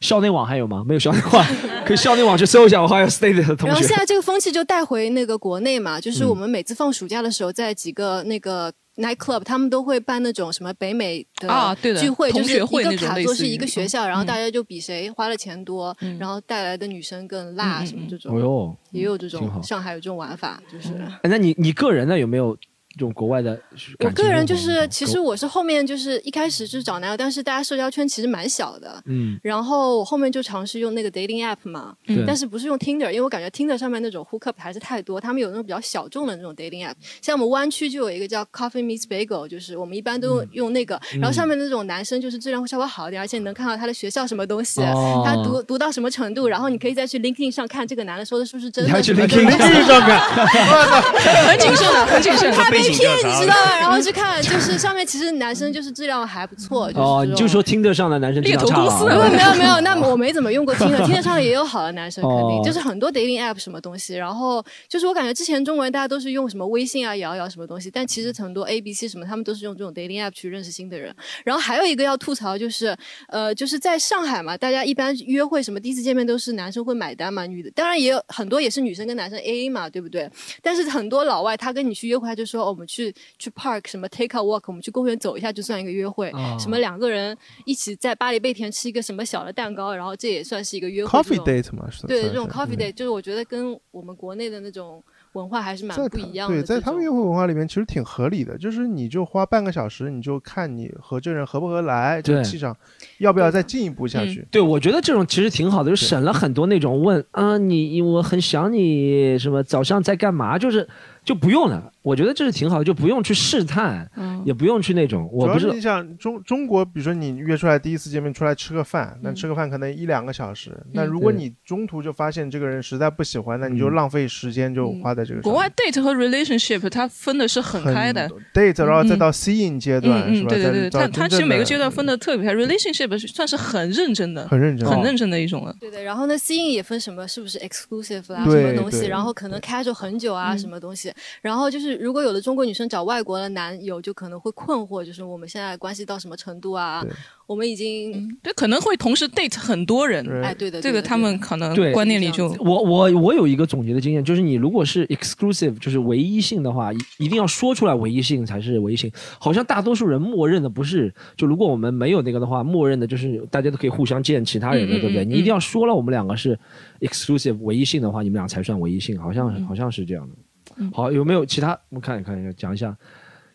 [0.00, 0.84] 校内网还有吗？
[0.86, 1.44] 没有校内网，
[1.84, 3.96] 可以校内网去搜一下 Ohio State 的同学然后现。
[3.96, 14.26] 在这个风气就带回那个国内嘛，就是嗯我们每次放暑假的时候，在几个那个 night club，他们都会办那种什么北美的啊对的聚会，就是同学会一个卡座是一个学校，然后嗯。
[14.26, 16.18] 大家就比谁花的钱多，嗯。
[16.18, 22.56] 然后带来的女生更辣什么这哦种，哟，也有这种上海有这种玩法，就是哎那你你个人呢有没有
[22.92, 23.56] 这种国外的
[24.00, 29.00] 我个人就是，其实我是后面就是一开始就是找男友，但是大家社交圈其实蛮小的。
[29.06, 29.38] 嗯。
[29.44, 32.24] 然后我后面就尝试用那个 dating app 嘛，嗯。
[32.26, 41.20] 但是不是用 Tinder，因为我感觉 Tinder 上面那种 hook up 还是太多，他们有那种比较小众的那种 dating app，像我们湾区就有一个叫 Coffee Meets Bagel，就是我们一般都用那个，嗯。
[41.20, 45.22] 然后上面那种男生就是质量会稍微好一点，而且你能看到他的学校什么东西，哦。
[45.24, 50.20] 他读读到什么程度，然后你可以再去 LinkedIn 上看这个男的说的是不是真的，你还去 LinkedIn 上看？
[51.46, 52.50] 很谨慎的，很谨慎。
[52.82, 53.78] 怕被骗，你知道吧？
[53.80, 64.14] 然后去看，就是上面其实男生就是质量还不错， 就是哦，你就说听得上的男生质量差猎头公司了没有没有没有， 那我没怎么用过听的，听得上也有好的男生，肯定、哦就是很多 dating app 什么东西。
[64.14, 71.14] 然后就是我感觉之前中国人大家都是用什么微信啊、摇摇什么东西，但其实很多 A B C 什么，他们都是用这种 dating app 去认识新的人。
[71.44, 72.96] 然后还有一个要吐槽就是，
[73.28, 80.30] 呃，就是在上海嘛，大家一般约会什么第一次见面都是男生会买单嘛，女的当然也有很多也是女生跟男生 A A 嘛，对不对？
[80.62, 91.20] 但是很多老外他跟你去约会，他就说、哦我们去去 park 什么 take a walk，我们去公园走一下就算一个约会，哦什么两个人一起在巴黎贝甜吃一个什么小的蛋糕，然后这也算是一个约会。
[91.20, 95.02] coffee date 嘛，是对，算这种 coffee 嗯 date 就是我觉得跟我们国内的那种
[95.32, 96.56] 文化还是蛮不一样的。
[96.56, 102.76] 对，在他们约会文化里面，其实挺合理的，就是你就花半个小时，你就看你和这人合不合来，这个气场
[103.18, 104.46] 要不要再进一步下去。
[104.50, 110.88] 对，我觉得这种其实挺好的，就省了很多那种问啊，你我很想你，什么早上在干嘛，就是
[111.24, 111.92] 就不用了。
[112.02, 115.28] 我觉得这是挺好的，就不用去试探，嗯也不用去那种。
[115.30, 120.74] 我不是主要是你想中中国，比如说你约出来第一次见面出来吃个饭，那嗯吃个饭可能一两个小时。
[120.92, 125.52] 那如果你中途就发现这个人实在不喜欢，那你就嗯浪费时间就花在这个上面。
[125.52, 128.30] 国外 date 和 relationship 它分的是很开的。
[128.54, 130.48] date，然后再嗯到 seeing 阶段，嗯嗯，是吧？
[130.48, 135.76] 对对对，它它其实每个阶段分的特别开，relationship 是算是很认真的，很认真，很认真的一种了。
[135.78, 141.12] 对对，然后呢，seeing 也分什么是不是 exclusive 啦，对什么东西，然后可能 casual 很久啊，嗯什么东西。
[141.42, 147.04] 然后就是如果有的中国女生找外国的男友，就可能会困惑，就是我们现在关系到什么程度啊？
[147.46, 159.10] 我们已经嗯，对，可能会同时 date 很多人，对哎，对的，对的这个他们可能对观念里就我我我有一个总结的经验，就是你如果是 exclusive，就是唯一性的话，一一定要说出来唯一性才是唯一性。
[159.40, 165.24] 好像大多数人默认的不是，就如果我们没有那个的话，默认的就是大家都可以互相见其他人的，对不对？
[165.24, 166.56] 嗯你一定要说了我们两个是
[167.00, 170.34] exclusive 唯一性的话，你们俩才算唯一性，好像嗯好像是这样的
[170.80, 170.90] 嗯。
[170.92, 171.78] 好，有没有其他？
[171.90, 172.96] 我们看一看一下，讲一下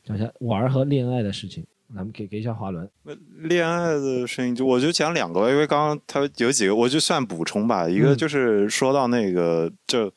[0.06, 1.66] 讲一下玩儿和恋爱的事情。
[1.94, 2.90] 咱们给给一下华伦。
[3.44, 7.88] 恋爱的声音，就我就讲两个吧，因为刚刚他有几个，我就算补充吧。
[7.88, 10.12] 一个嗯就是说到那个，就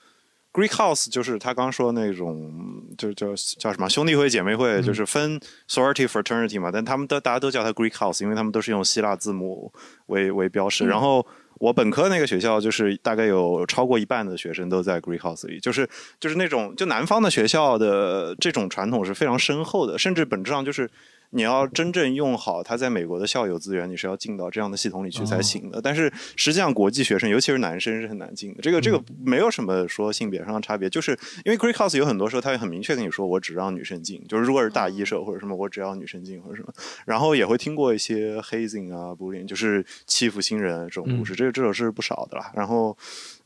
[0.50, 3.28] Greek House，就是他刚说那种，就叫
[3.58, 5.38] 叫什么兄弟会、姐妹会，嗯就是分
[5.68, 9.70] sorority fraternity 嘛，但他们都大家都叫它 Greek House，因为他们都是用希腊字母
[10.06, 10.86] 为为标识。
[10.86, 11.24] 嗯然后
[11.58, 15.88] 我本科那个学校，就是大概有超过一半的学生都在 Greenhouse 里，就是
[16.20, 20.90] 就是那种就南方的学校的这种传统是非常深厚的，甚至本质上就是。
[21.30, 25.80] 你要真正用好它在美国的校友资源，你是要进到这样的系统里去才行的。
[25.80, 28.60] 但是实际上，国际学生，尤其是男生，是很难进的。
[28.62, 31.12] 这个这个没有什么说性别上的差别，就是
[31.44, 36.72] 因为 Greek House 有很多时候他会很明确跟你说，我只让女生进，就是如果是大一社或者什么，我只要女生进或者什么。
[37.04, 42.50] 然后也会听过一些 hazing 啊、bullying，就是欺负新人这种故事，这个这种是不少的啦。
[42.54, 42.96] 然后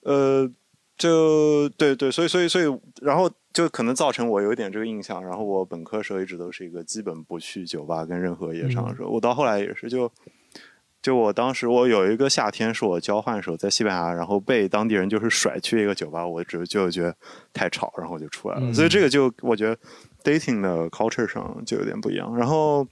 [0.03, 0.49] 呃，
[0.99, 5.25] 就对对，所以所以所以，然后就可能造成我有一点这个印象。
[5.25, 10.11] 然后我本科时候一直都是一个基本不去酒吧跟任何夜场的时候，我到后来也是就。
[11.01, 17.13] 就我当时，我有一个夏天是我交换的时候在西班牙，然后被当地人就是甩去一个酒吧，我只就觉得
[17.53, 18.63] 太吵，然后我就出来了。
[18.67, 19.77] 嗯所以这个就我觉得
[20.23, 22.33] dating 的 culture 上就有点不一样。
[22.37, 22.87] 然后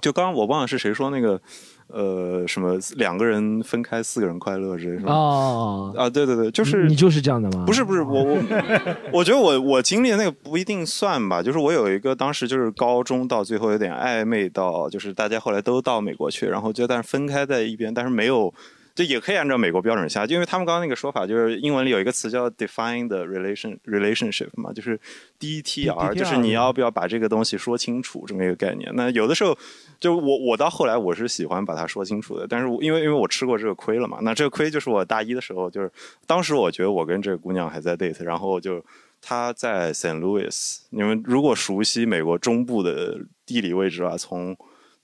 [0.00, 1.42] 就刚刚我忘了是谁说那个
[1.88, 5.12] 呃什么两个人分开四个人快乐之类是吧？
[5.12, 7.64] 哦，啊，对对对，就是你就是这样的吗？
[7.66, 8.38] 不是不是我我
[9.12, 18.52] 我觉得我我经历的那个不一定算吧，就是我有一个当时就是高中到最后有点暧昧到，就是大家后来都到美国去，然后就但是分开在一边，但是没有。
[18.96, 24.98] 就也可以按照美国标准下，因为他们刚刚那个说法就是英文里有一个词叫 define the relation relationship 嘛，就是
[25.38, 28.90] DTR，就是你要不要把这个东西说清楚这么一个概念。
[28.94, 29.56] 那有的时候，
[30.00, 35.92] 就我我到后来我是喜欢把它说清楚的，但是我因为因为我吃过这个亏了嘛，那这个亏就是我大一的时候，就是
[36.26, 38.82] 当时我觉得我跟这个姑娘还在 date，然后就
[39.20, 40.20] 她在 St.
[40.20, 44.56] Louis，你们如果熟悉美国中部的地理位置啊，从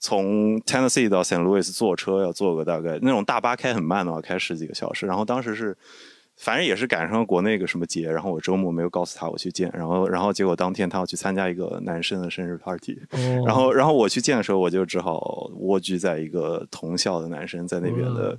[0.03, 1.41] 从 Tennessee 到 St.
[1.41, 5.05] Louis 坐车要坐个大概那种大巴开很慢的话，开十几个小时。
[5.05, 5.77] 然后当时是，
[6.35, 18.37] 反正也是赶上国内个什么节，然后我周末没有告诉他我去见，然后然后结果当天他要去参加一个男生的生日 party，、哦然后然后我去见的时候，我就只好蜗居在一个同校的男生在那边的。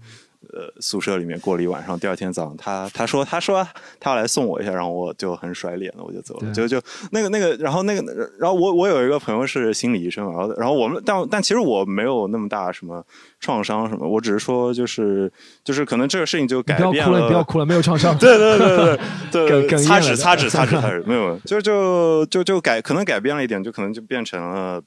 [0.53, 1.99] 呃宿舍里面过了一晚上。
[1.99, 3.67] 第二天早上，他他说他说
[3.99, 6.53] 他要来送我一下，然后我就很甩脸了，我就走了。
[6.53, 6.81] 就就
[7.11, 13.05] 那个那个，然后那个，然后我我有一个朋友是心理医生，然后然后我们但但其实我没有那么大什么
[13.41, 15.33] 创伤什么，我只是说就是
[15.63, 16.91] 就是可能这个事情就改变了。
[16.91, 18.17] 不要哭了，不要哭了，没有创伤。
[18.19, 18.99] 对对对
[19.31, 24.83] 对对，擦纸擦纸擦纸 擦纸，没有，就就就就改，可能改变了一点，就可能就变成了。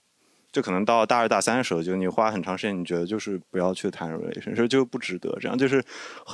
[0.58, 5.56] 就可能到大二大三的时候，就你花很长时间，你觉得就是不要去谈 relation，就不值得这样。
[5.56, 5.84] 就是，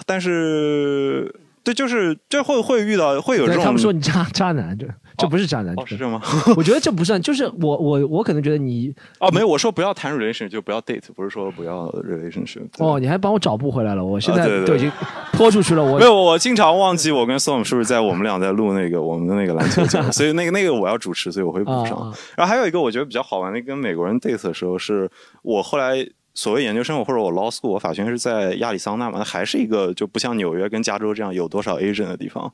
[0.06, 1.36] 但是。
[1.66, 3.64] 对，就是这会会遇到会有这种。
[3.64, 4.86] 他们说你渣渣男，这
[5.18, 6.22] 这不是渣男，是这吗？
[6.58, 12.68] 我觉得这不算，就是我我我可能觉得你哦，没有，我说不要谈 relation，就不要 date，不是说不要 relationship。
[12.80, 14.92] 哦，你还帮我找不回来了，我现在都已经
[15.32, 15.84] 拖出去了。
[15.84, 22.14] 我没有，我经常忘记我跟 Storm 是不是在我们俩在录那个我们的那个篮球节目，所以那个那个我要主持，所以我会补上。
[22.36, 25.10] 然后还有一个我觉得比较好玩的，跟美国人 date 的时候，是
[25.42, 26.08] 我后来。
[26.34, 32.52] 所谓研究生，或者我 law school，我法学院是在亚利桑那嘛，它还是一个就不像纽约跟加州这样有多少 agent 的地方。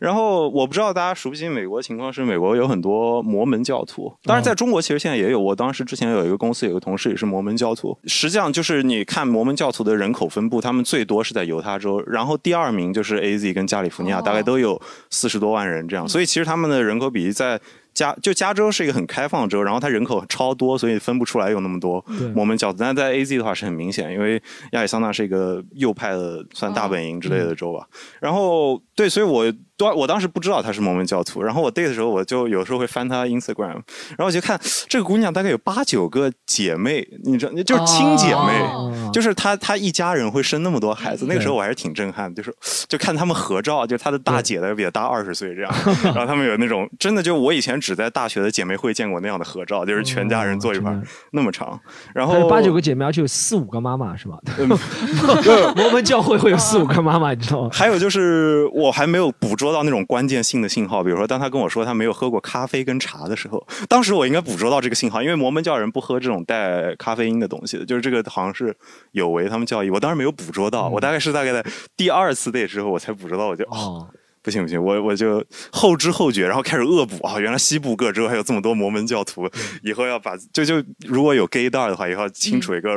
[0.00, 5.38] 然后我不知道大家熟悉美国情况，是美国有很多摩门教徒，当然在中国其实现在也有。
[5.38, 7.96] 我当时之前有一个公司有个同事也是摩门教徒。
[8.04, 16.08] 实际上就是你看摩门教徒的人口分布，他们最多是在犹他州，然后第二名就是 AZ 跟加利福尼亚，大概都有四十多万人这样。
[16.08, 17.60] 所以其实他们的人口比例在。
[17.98, 22.78] 加就加州是一个很开放的州，然后它人口超多，所以分不出来有那么多摩门教徒。
[22.78, 24.40] 但在 A Z 的话是很明显，因为
[24.72, 27.88] 亚利桑那是一个右派的，算大本营之类的州吧。
[28.20, 29.52] 然后对，所以我。
[29.78, 41.24] 当我当时不知道她是摩门教徒，然后我 date 的时候，我就有时候会翻她 Instagram，然后我就看这个姑娘大概有八九个姐妹，你知道，就是亲姐妹，就是她她一家人会生那么多孩子。
[41.28, 42.52] 那个时候我还是挺震撼，就是
[42.88, 45.72] 就看他们合照，就她的大姐的比她大二十岁这样，
[46.02, 50.92] 然后他们有那种真的就我以前只在大学的姐妹会见过那样的合照，就是全家人坐一块
[51.30, 51.78] 那么长。
[52.12, 54.38] 然后八九个姐妹，而且有四五个妈妈是吧？
[55.76, 57.70] 摩门教会会有四五个妈妈，你知道吗？
[57.72, 59.67] 还有就是我还没有捕捉。
[59.68, 68.74] 收到那种关键性的信号，比如说当他跟我说他没有喝过咖啡跟茶的时候， 当时我应该捕捉到这个信号，因为摩门教人不喝这种带咖啡因的东西的，就是这个好像是
[69.12, 69.90] 有违他们教义。
[69.90, 71.62] 我当时没有捕捉到，我大概是大概在
[71.98, 74.08] 第二次 date 之后我才捕捉到，我就哦，
[74.40, 79.46] 不行不行，我我就后知后觉，然后开始恶补啊，原来西部各州还有这么多摩门教徒，
[79.82, 82.90] 以后要把就就如果有 gay 蛋的话，以后要清楚一个。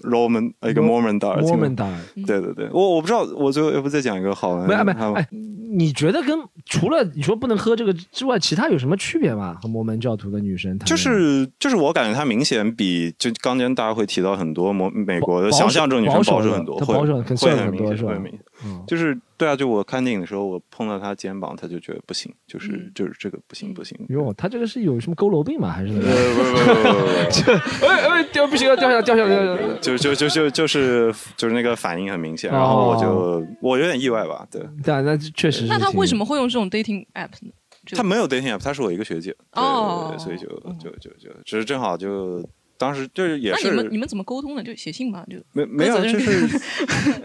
[0.00, 4.66] Roman 一个 Mormon 大儿，Mormon 大儿，对对对，我我不知道，我最后要不再讲一个好玩？
[4.66, 5.28] 没没哎，
[5.72, 9.58] 你觉得跟除了你说不能喝这个之外，其他有什么区别吗？
[9.62, 10.78] 和摩门教徒的女生？
[10.80, 18.40] 就是就是我感觉她明显比就刚才大家会提到很多摩美国的想象中女生保守很多，会会很明显，会明显，
[18.86, 19.18] 就是。
[19.40, 23.98] 对啊，就我看电影的时候，我碰到他肩膀，他就觉得不行，就是就是这个不行不行。
[24.10, 25.70] 哟，他这个是有什么佝偻病吗？
[25.72, 25.94] 还是？
[25.96, 29.62] 不不不不不， 哎哎掉不行了，掉下掉下掉下。
[29.80, 34.60] 就就就就就是就是那个反应很明显，然后我就我有点意外吧，对。
[34.84, 35.64] 对啊，那确实。
[35.66, 37.50] 那他为什么会用这种 dating app 呢？
[37.96, 40.46] 他没有 dating app，他是我一个学姐，哦，所以就
[40.78, 42.46] 就就就只是正好就。
[42.80, 44.62] 当时就是也是，那你们你们怎么沟通的？
[44.62, 45.22] 就写信吗？
[45.28, 46.48] 就没没有，就是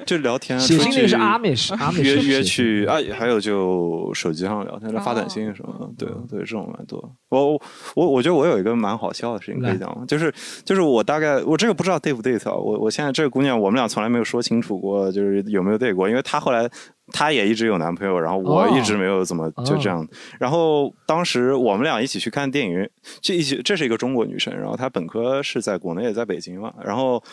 [0.06, 0.60] 就聊天。
[0.60, 7.16] 写信那个是阿美是，阿美约约去啊，还有就手机上聊天，发短信什么，对对，这种蛮多。
[7.30, 7.54] 我
[7.96, 10.04] 我我觉得我有一个蛮好笑的事情可以讲吗？
[10.06, 10.34] 就是
[10.66, 12.54] 就是我大概我这个不知道 date 不 date 啊？
[12.54, 16.70] 我我现在这个姑娘，我们俩从来没有说清楚过，就是有没有 date 过，因为她后来。
[17.12, 20.08] 她也一直有男朋友，然后我一直没有怎么就这样。
[20.40, 22.90] 然后当时我们俩一起去看电影，
[23.22, 27.24] 这一起这是一个中国女生，然后她本科是在国内，也在北京嘛，然后。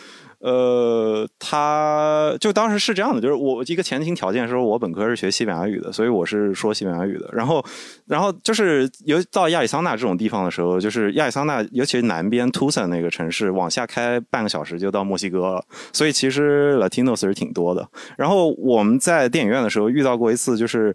[0.42, 7.30] 呃，他就当时是这样的，就是我一个前提条件是我本科是学西班牙语的，所以我是说西班牙语的。
[7.32, 7.64] 然后，
[8.06, 15.64] 然后就是尤到亚利桑那这种地方的时候，就是亚利桑那，尤其是南边 Tucson 那个城市，往下开半个小时就到墨西哥了。
[15.92, 17.88] 所以其实 Latinos 是挺多的。
[18.18, 20.94] 然后我们在电影院的时候遇到过一次，就是。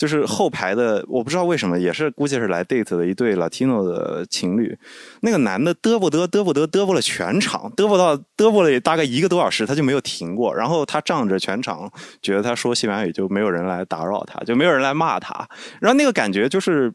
[0.00, 4.74] 就是后排的，我不知道为什么，也是估计是来 date 的一对 Latino 的情侣。
[5.20, 10.56] 那个男的嘚啵嘚嘚啵嘚嘚啵了全场，嘚啵到嘚啵了大概一个多小时，他就没有停过。
[10.56, 11.92] 然后他仗着全场
[12.22, 15.46] 觉得他说西班牙语，就没有人来打扰他，就没有人来骂他。
[15.82, 16.90] 然后那个感觉就是，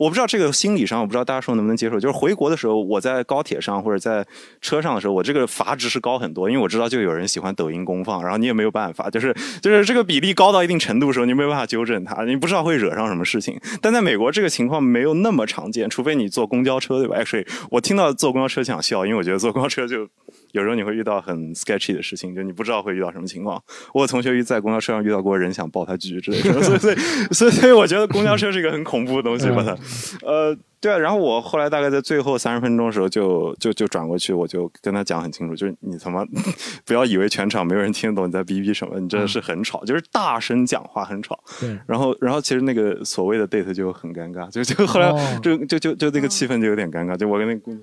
[0.00, 2.00] 我不知道这个心理上，我不知道大家说能不能接受。
[2.00, 4.26] 就是回国的时候，我在高铁上或者在
[4.60, 9.32] 车上的时候，我这个阀值是高很多，因为我知道就有人喜欢抖音公放，然后你也没有办法，就是
[9.62, 12.47] 就是这个比例高到一定程度的时候，你没有办法纠正他，你不。
[12.48, 20.08] 不知道会惹上什么事情，但在美国这个情况没有那么常见，除非你坐公交车，对吧？Actually，我听到坐公交车想笑，因为我觉得坐公交车就
[20.52, 23.62] 有时候你会遇到很 sketchy 的事情，就你不知道会遇到什么情况。
[23.92, 26.96] 我有同学在公交车上遇到过人想抱他局之类的， 所以所以
[27.32, 29.76] 所以所以我觉得公交车是一个很恐怖的东西，把它，
[30.22, 30.98] 呃，对啊。
[30.98, 36.24] 然后我后来大概在最后三十分钟的时候就就就转过去，我就跟他讲很清楚，就是你他妈
[36.86, 41.38] 不要以为全场没有人听得懂你在逼逼什么，你真的是很吵，就是大声讲话很吵。
[41.60, 41.78] 对。
[41.86, 45.12] 然后然后其实那个所谓的 date 就很尴尬，就就后来
[45.42, 47.82] 就就就就那个气氛就有点尴尬，就我跟那姑娘。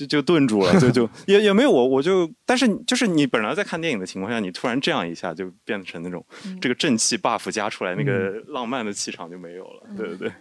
[0.00, 6.24] 就就顿住了，就就 也也没有我我就，但是就是你本来在看电影的情况下，你突然这样一下就变成那种
[6.60, 9.82] 这个正气 buff 加出来，那个浪漫的气场就没有了。
[9.96, 10.32] 对对对，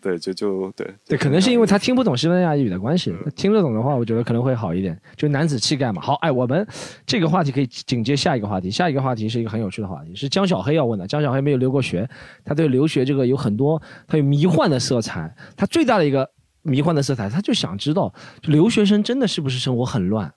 [0.00, 6.00] 对就就对对，可能是因为他听不懂西班牙语的关系，听得懂的话，我觉得可能会好一点，就男子气概嘛。
[6.02, 6.66] 好，哎，我们
[7.06, 11.06] 这个话题可以紧接下一个话题，下一个话题是一个很有趣的话题，是江小黑要问的。
[11.06, 12.08] 江小黑没有留过学，
[12.44, 16.28] 他对留学这个有很多他有迷幻的色彩，他最大的一个。
[16.62, 18.12] 迷幻的色彩，他就想知道，
[18.42, 20.32] 留学生真的是不是生活很乱、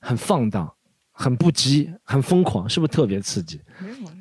[0.00, 0.72] 很放荡、
[1.10, 3.60] 很不羁、很疯狂，是不是特别刺激？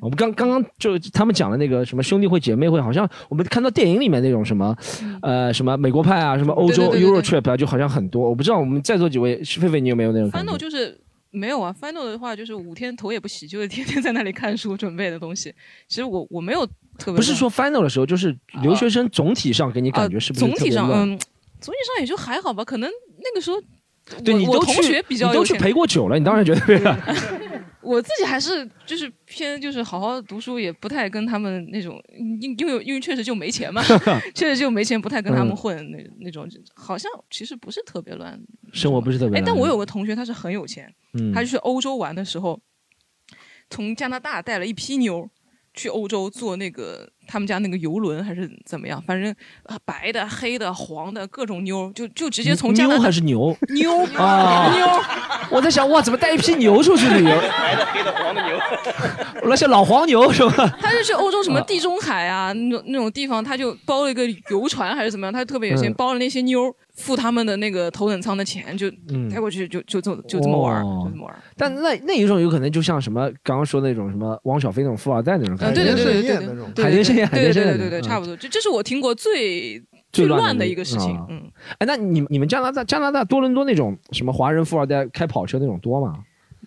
[0.02, 4.76] 我们刚刚刚就他们讲的那个什么兄弟会、姐妹会，好像我们看到电影里面那种什么，
[5.22, 8.30] 呃，什么美国派啊，什么欧洲 Euro Trip 啊，就好像很多。
[8.30, 11.00] 我不知道我们在座几位，狒狒，你有没有那种？Final 就是
[11.30, 15.54] 没有啊，Final 的话就是五天头也不洗，就是天天在那里看书准备的东西。
[15.88, 16.68] 其实我我没有。
[16.98, 21.18] 不是说 final 的时候，就是留学生总体上给你感觉是不是总体上，嗯，
[21.60, 22.64] 总体上也就还好吧。
[22.64, 23.62] 可能那个时候，
[24.24, 26.98] 对你都去，你都去陪过酒了，你当然觉得对了。
[27.82, 33.82] 我自己还是就是偏就是好好读书，也不太跟他们那种，因因为因为确实就没钱嘛，
[34.36, 36.48] 确实就没钱，不太跟他们混那那种。
[36.76, 38.40] 好像其实不是特别乱，
[38.72, 39.40] 生活不是特别。
[39.40, 40.94] 哎，但我有个同学，他是很有钱，
[41.34, 42.62] 他去欧洲玩的时候，
[43.72, 45.28] 从加拿大带了一批妞。
[45.74, 49.02] 去欧洲坐那个他们家那个游轮还是怎么样？
[49.02, 49.34] 反正
[49.86, 54.86] 白的、黑的、黄的各种妞，就就直接从加拿大还是牛 妞啊妞！
[55.50, 57.36] 我在想哇，怎么带一批牛出去旅游？
[57.60, 58.58] 白的、黑的、黄的牛，
[59.44, 60.68] 那些老黄牛是吧？
[60.80, 65.34] 他就去欧洲什么地中海啊那种那种地方，他就包了一个游船还是怎么样？
[65.34, 66.74] 他就特别有钱，包了那些妞。
[66.94, 68.88] 付他们的那个头等舱的钱，就
[69.34, 71.36] 带过去，就就就就这么玩，就这么玩。
[71.58, 78.38] 但那那一种有可能就像什么刚刚说那种什么汪小菲那种富二代那种感觉，对对对对对，海天盛宴，海天盛宴，对对对，差不多。
[78.38, 79.82] 这这是我听过最
[80.12, 81.18] 最乱的一个事情。
[81.30, 81.42] 嗯，
[81.80, 86.20] 哎，那你你们加拿大加拿大多伦多那种什么华人富二代开跑车那种多吗？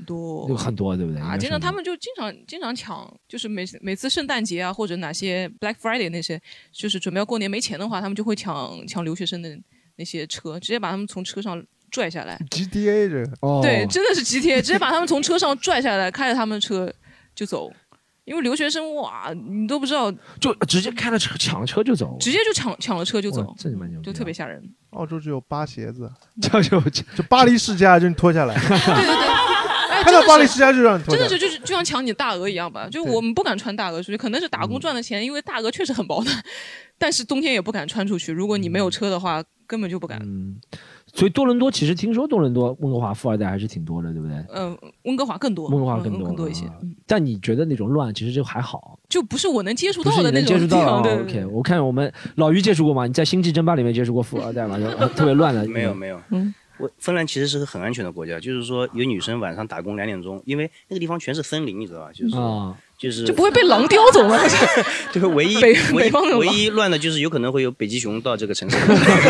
[0.06, 1.20] 多，有很多，对不对？
[1.20, 6.40] 啊，经常他们就经常经常抢，就是每每次圣诞节啊或者哪些 Black Friday 那些，
[6.72, 9.58] 就是准备要过年没钱的话，他们就会抢抢留学生的。
[9.96, 16.92] 那些车直接把他们从车上拽下来，GTA 这哦，对，真的是 GTA，直接把他们从车上拽下来，开着他们的车
[17.32, 17.72] 就走，
[18.24, 20.10] 因为留学生哇，你都不知道，
[20.40, 24.60] 就直接开了车抢了车就走，直接就抢抢了车就走，这蛮牛，就特别吓人。
[24.90, 26.10] 澳洲只有扒鞋子，
[26.42, 29.33] 就就就巴黎世家就脱下来，对 对 对，
[30.04, 36.44] 看到巴黎世家就让你脱，真的是就是就像抢你大鹅一样吧，就我们不敢穿大鹅出去，可能是打工赚的钱，因为大鹅确实很保暖，
[36.98, 39.42] 但是冬天也不敢穿出去，如果你没有车的话。
[39.66, 40.20] 根本就不敢。
[40.22, 40.56] 嗯，
[41.14, 44.36] 所以多伦多其实听说多伦多温哥华富二代还是挺多的，对不对？
[44.54, 46.66] 嗯，温哥华更多，温哥华更多更多一些。
[47.06, 50.48] 但你觉得那种乱其实就还好，就不是我能接触到的那种。
[50.48, 53.06] 接触到对 OK，我看我们老于接触过吗？
[53.06, 54.76] 你在星际争霸里面接触过富二代吗？
[54.78, 55.66] 就特别乱的。
[55.66, 56.20] 没有没有。
[56.28, 62.10] 嗯，我芬兰其实是个很安全的国家，就是说有女生晚上打工两点钟，因为那个地方全是森林，你知道吧？
[62.14, 62.76] 就是啊。
[62.96, 64.38] 就是就不会被狼叼走吗？
[65.12, 68.76] 就是唯一北北方唯一乱的就是有可能会有北极熊到这个城市，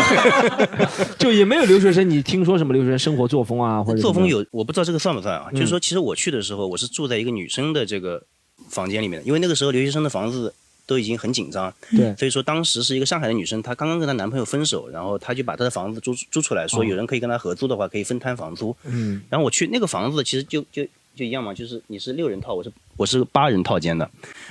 [1.17, 2.07] 就也没有留学生。
[2.07, 3.83] 你听说什么留学生生活作风啊？
[3.83, 5.49] 或者作风有我不知道这个算不算啊？
[5.51, 8.23] 就是说，其实我去的时候，我是住在一个女生的这个
[8.69, 10.53] 房间里面的，因为那个时候留学生的房子
[10.85, 18.75] 都已经很紧张，对，所以说当时是一个上海的女生，她刚刚跟她男朋友分手，然后她就把她的房子租租出来，说有人可以跟她合租的话，可以分摊房租。
[18.83, 20.85] 嗯，然后我去那个房子，其实就就
[21.15, 24.09] 就一样嘛，就是你是六人套，我是我是八人套间的。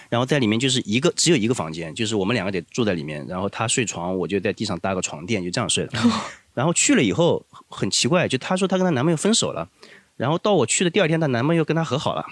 [0.08, 3.24] 然后在里面就是一个只有一个房间，就是我们两个得住在里面。
[3.28, 5.92] 然后她睡床，我就在地上搭个床垫，就这样睡的。
[6.54, 9.68] 然后去了以后很奇怪，就她说她跟她男朋友分手了。
[10.16, 12.24] 然后到我去的第二天，她男朋友跟她和好了。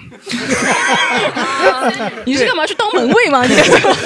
[2.25, 3.45] 你是干嘛去当门卫吗？
[3.45, 3.55] 你？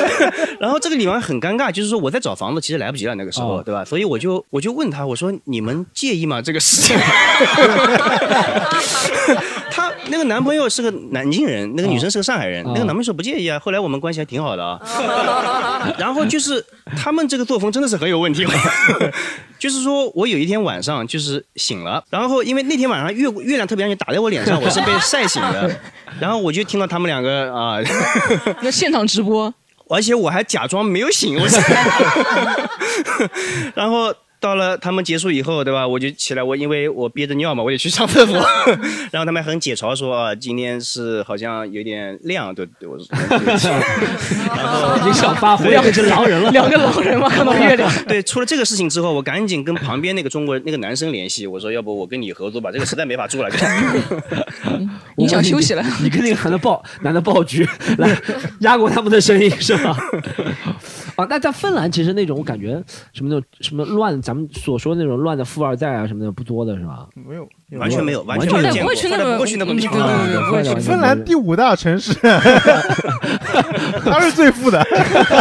[0.58, 3.84] 然后这个里面很尴尬，就是说我在找房子，其实来不及了那个时候，对吧？
[3.84, 6.40] 所以我就我就问她，我说你们介意吗？
[6.40, 6.96] 这个事情？
[9.70, 13.58] 他那个男朋友是个南京人，那个女生是个上海人，那个男朋友说不介意啊。
[13.58, 14.80] 后来我们关系还挺好的啊。
[15.98, 16.64] 然后就是
[16.96, 18.46] 他们这个作风真的是很有问题。
[19.58, 25.70] 就是说我有一天晚上就是醒了，然后因为那天晚上月月亮特别安全打在我脸上，我是被晒醒的。
[26.20, 27.76] 然后我就听到他们两个啊，
[28.62, 29.52] 那现场直播，
[29.88, 31.46] 而且我还假装没有醒，我。
[33.74, 35.86] 然后到了他们结束以后，对吧？
[35.86, 38.36] 我就起来，我因为我憋着尿嘛，我也去上厕所。
[39.10, 43.06] 然后他们很解嘲说啊，今天是好像有点亮，对对，我说。
[43.10, 47.90] 然后你想发挥， 两个狼人了，两个狼人嘛，看到月亮。
[48.06, 53.48] 对，出了这个事情之后，我赶紧跟旁边那个中国那个男生联系，我说要不我跟你合作吧，这个实在没法住了。
[55.16, 55.82] 你想休息了？
[56.02, 57.66] 你跟那个男的爆男的爆局
[57.98, 58.16] 来
[58.60, 59.96] 压过他们的声音是吧？
[61.16, 62.82] 啊，那在芬兰其实那种我感觉
[63.14, 67.06] 什么那种什么乱，咱们所说的那种乱的富二代啊什么的不多的是吧？
[67.14, 67.48] 没有，
[67.78, 68.96] 完全没有，完全没有见过，不会
[69.46, 72.12] 去那么对对对， 芬兰第五大城市，
[74.02, 74.82] 他是最富的。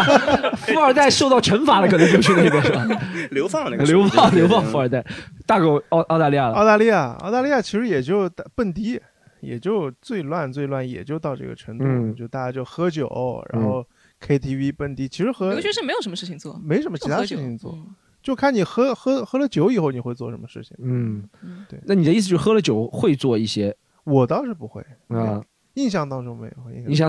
[0.68, 2.86] 富二代受到惩罚了，可能就是那个是吧？
[3.32, 5.04] 流放那个流放流放富二代，
[5.48, 6.54] 大狗澳澳大利亚了。
[6.54, 9.02] 澳大利亚，澳大利亚其实也就蹦迪，
[9.42, 13.84] 也就最乱最乱，也就到这个程度，嗯就大家就喝酒，然后
[14.24, 17.88] KTV 蹦迪，其实和留学生没有什么事情做，没什么其他事情做，嗯
[18.26, 20.76] 就看你喝喝喝了酒以后你会做什么事情。
[20.80, 21.24] 嗯，
[21.70, 21.80] 对。
[21.86, 23.74] 那你的意思就是喝了酒会做一些
[24.04, 25.40] 我倒是不会啊，
[25.76, 26.90] 印象当中没有。
[26.90, 27.08] 印象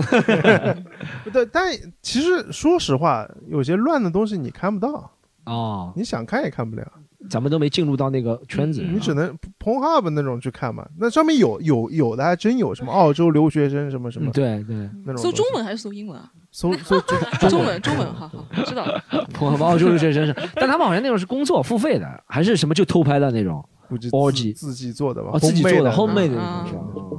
[1.33, 1.73] 对，但
[2.03, 5.11] 其实说实话，有些乱的东西你看不到，
[5.45, 6.85] 哦，你想看也看不了。
[7.31, 10.87] 咱们都没进入到那个圈子，你只能 Pornhub 那种去看嘛。
[10.99, 16.31] 那上面有有有的还真有什么澳洲留学生什么什么，嗯对对，那种搜中文还是搜英文啊？
[16.51, 17.19] 搜搜中
[17.49, 19.03] 中文中文，好好知道了。
[19.39, 23.63] 我们澳洲留学生是，但他们好像那种是工作付费的，还是什么就偷拍的那种
[24.11, 27.01] 估计自己做的吧，哦，自己做的 homemade homemade 的啊那种是吧？
[27.01, 27.13] 哦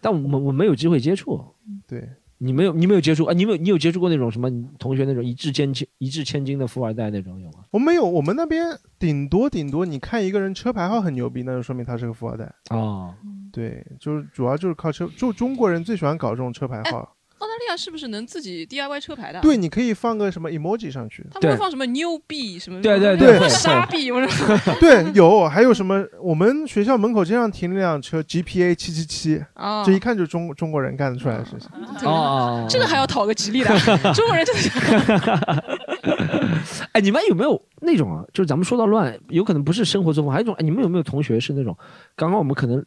[0.00, 1.40] 但我们我没有机会接触，
[1.86, 2.06] 对，
[2.38, 3.32] 你没有你没有接触啊？
[3.32, 7.60] 你没有你有接触过那种什么同学那种一掷千金一掷千金的富二代那种有吗？
[7.70, 8.66] 我没有，我们那边
[8.98, 12.52] 顶多顶多，你看一个人车牌号很牛逼，那就说明他是个富二代。
[12.70, 13.14] 哦，
[13.52, 17.16] 对，就是主要就是靠车，就中国人最喜欢搞这种车牌号。
[17.42, 19.40] 澳大利亚是不是能自己 DIY 车牌的？
[19.40, 21.26] 对，，你可以放个什么 emoji 上去。
[21.28, 22.80] 他们会放什么牛币什么？
[22.80, 26.04] 对对对对沙币，我说对，有，还有什么？
[26.22, 31.68] 我们学校门口经常停那辆车，GPA 七七七，啊这一看就是中中国人干得出来的事情。
[32.08, 33.76] 哦，这个还要讨个吉利的，
[34.14, 34.70] 中国人真的是。
[36.92, 38.24] 哎，你们有没有那种啊？
[38.32, 41.76] 就是咱们说到乱，有可能不是生活作风，还有一种，哎，你们有没有同学是那种？
[42.14, 42.82] 刚刚我们可能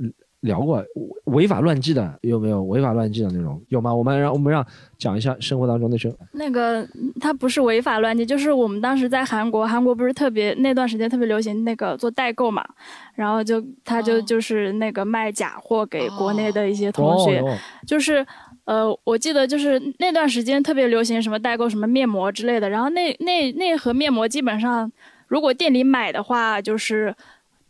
[0.45, 0.83] 聊过
[1.25, 3.61] 违法乱纪的，有没有违法乱纪的那种？
[3.69, 3.93] 有吗？
[3.93, 4.65] 我们让我们让
[4.97, 6.13] 讲一下生活当中那些。
[6.31, 6.87] 那个
[7.19, 12.63] 他不是违法乱纪，就是我们当时在韩国，韩国不是特别那段时间特别流行那个做代购嘛，
[13.15, 18.25] 然后就他就就是那个卖假货给国内的一些同学，哦就是
[18.65, 24.91] 呃，我记得就是那段时间特别流行什么代购什么面膜之类的，然后那那那盒面膜基本上
[25.27, 27.15] 如果店里买的话，就是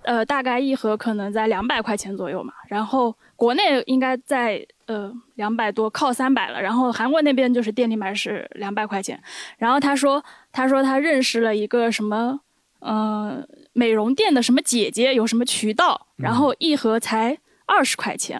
[0.05, 9.21] 呃大概一盒可能在两百块钱左右嘛，然后国内应该在呃两百多，靠三百了，然后韩国那边就是店里买是两百块钱，
[9.57, 12.39] 然后他说他说他认识了一个什么
[12.79, 18.39] 呃美容店的什么姐姐，有什么渠道，然后一盒才二十块钱。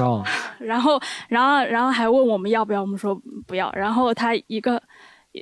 [0.00, 0.24] 哦，
[0.58, 3.14] 然后，然后，然后还问我们要不要，我们说
[3.46, 3.72] 不要。
[3.72, 4.82] 然后他一个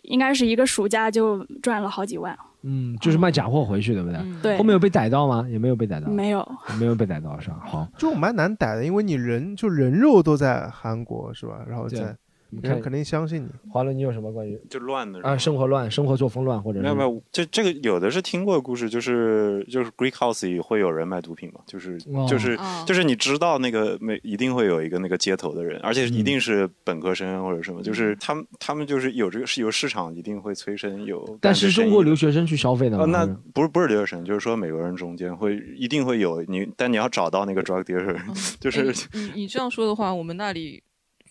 [0.02, 4.20] 应该是一个暑假就赚了好几万，嗯，就是卖假货回去，对不对？
[4.42, 5.46] 对后面有被逮到吗？
[5.48, 6.46] 也没有被逮到，没有，
[6.78, 7.60] 没有被逮到是吧？
[7.64, 11.64] 好，这种蛮难逮的，因为你人就人肉都在韩国是吧？
[11.68, 12.16] 然后在
[12.52, 13.48] 你看肯定相信你。
[13.70, 31.38] 华伦，你有什么关于就乱的啊生活乱、生活作风乱，或者没有没有，这这个有的是听过的故事，就是就是 Greek House 里会有人卖毒品嘛，就是、哦就是哦就是你知道那个每一定会有一个那个街头的人，而且嗯一定是本科生或者什么，就是他们他们就是有这个是有市场，一定会催生有。
[31.40, 33.02] 但是中国留学学生去消费的吗？
[33.02, 38.16] 哦，那不是不是留学生，就是说美国人中间会一定会有你，但你要找到那个 drug dealer，、
[38.60, 40.80] 就是你你这样说的话，我们那里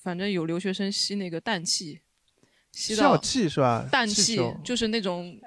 [0.02, 2.00] 反正有留学生吸那个氮气，
[2.72, 3.86] 吸到笑气是吧？
[3.92, 5.38] 氮气就是那种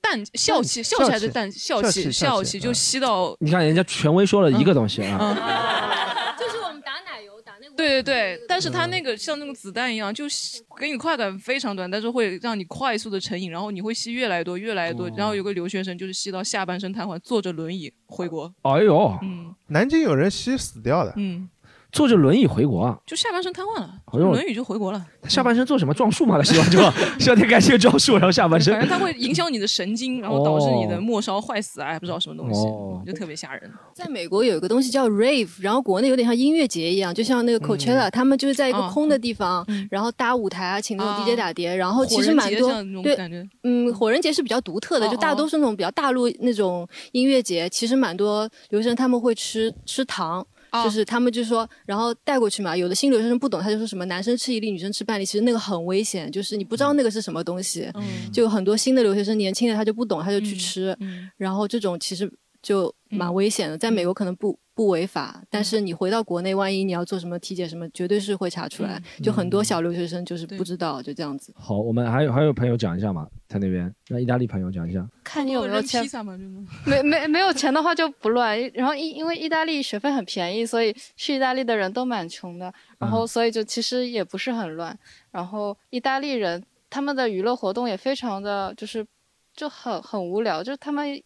[0.00, 7.74] 氮笑气，笑笑气还是氮笑笑气气笑气笑气就吸到你看人家权威说了一个东西啊，就是我们打奶油打那个。
[7.74, 15.10] 对对对，但是它那个像那个子弹一样，就吸给你快感非常短，但是会让你快速的成瘾，然后你会吸越来越多，越来越多。
[15.16, 18.54] 然后有个留学生就是吸到下半身瘫痪，坐着轮椅回国。
[18.62, 21.48] 哎呦，嗯南京有人吸死掉的，嗯，
[21.94, 24.32] 坐着轮椅回国啊，就下半身瘫痪了，哎呦。
[24.32, 25.06] 轮椅就回国了。
[25.22, 26.36] 他下半身做什么撞树嘛？
[26.36, 26.78] 他希望就
[27.20, 28.74] 希望他感谢撞树，然后下半身。
[28.74, 32.60] 反正它会影响你的神经，然后导致你的哦末梢坏死啊，还不知道什么东西。
[32.66, 33.70] 哦，就特别吓人。
[33.94, 50.44] 在美国有一个东西叫 rave，然后国内有点像音乐节一样，就像那个 Coachella，、他们就是在一个哦空的地方，然后搭舞台啊，请那种 DJ 打碟，然后其实火人蛮多节像那种对感觉，嗯，火人节是比较独特的，哦就大多数那种比较大陆那种音乐节，其实蛮多留学生他们会吃吃糖。
[50.82, 52.76] 就是他们就说，然后带过去嘛。
[52.76, 57.88] 有的新留学生不懂，他就说什么男生吃一粒，女生吃半粒，其实那个很危险，就是你不知道那个是什么东西。
[58.32, 60.96] 就很多新的留学生，年轻的他就不懂，他就去吃，
[61.36, 62.30] 然后这种其实
[62.62, 63.78] 就蛮危险的。
[63.78, 64.58] 在美国可能不。
[64.74, 69.00] 不违法，但是你回到国内，万一你要做什么体检什么，绝对是会查出来。
[69.22, 71.54] 就很多小留学生就是不知道，就这样子。
[71.56, 75.08] 好，我们还有还有朋友讲一下嘛，在那边那意大利朋友讲一下。
[75.22, 76.04] 看你有没有钱。
[76.84, 78.60] 没没没有钱的话就不乱。
[78.74, 82.72] 然后因因为意大利学费很便宜，所以去意大利的人都蛮穷的。
[82.98, 84.98] 然后所以就其实也不是很乱。
[85.30, 86.60] 然后意大利人
[86.90, 89.06] 他们的娱乐活动也非常的就是
[89.54, 91.22] 就很很无聊，就是他们。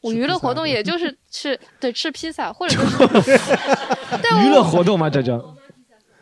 [0.00, 3.32] 我娱乐活动也就是吃对吃披萨或者就是
[4.44, 5.10] 娱乐活动吗？
[5.10, 5.42] 这叫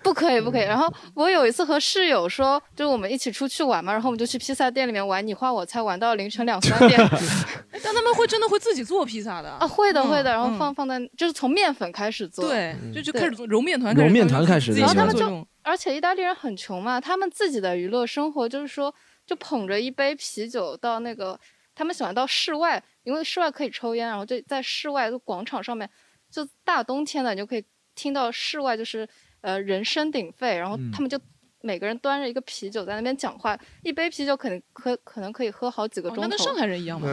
[0.02, 0.62] 不可以不可以。
[0.62, 6.96] 然后我有一次和室友说，就我们一起出去玩嘛，然后我们就去披萨店里面玩你画我猜，玩到凌晨两三点。
[7.82, 9.66] 但他们会真的会自己做披萨的啊？
[9.66, 10.30] 会的会的。
[10.30, 14.72] 然后放放在就是从面粉开始做，对，就就开始揉面团，揉面团开始。
[14.72, 18.94] 然后他们就而且意大利人很穷嘛，他们自己的娱乐生活就是说，
[19.26, 21.38] 就捧着一杯啤酒到那个。
[21.78, 25.88] 他们喜欢到室外，因为室外可以抽烟，然后就在室外的广场上面，
[26.28, 27.64] 就大冬天的，你就可以
[27.94, 29.08] 听到室外就是
[29.42, 31.16] 呃人声鼎沸，然后他们就
[31.60, 36.28] 每个人端着一个啤酒在那边讲话，一杯啤酒可能可可能可以喝好几个钟头。
[36.28, 37.08] 跟上海人一样 嘛。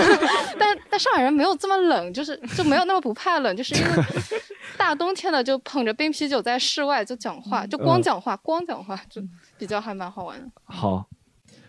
[0.58, 4.04] 但但上海人没有这么冷，就是就没有那么不怕冷，就是因为
[4.78, 9.22] 大冬天的就捧着冰啤酒在室外就讲话，就光讲话，光讲话就
[9.58, 10.50] 比较还蛮好玩的。
[10.64, 11.06] 好。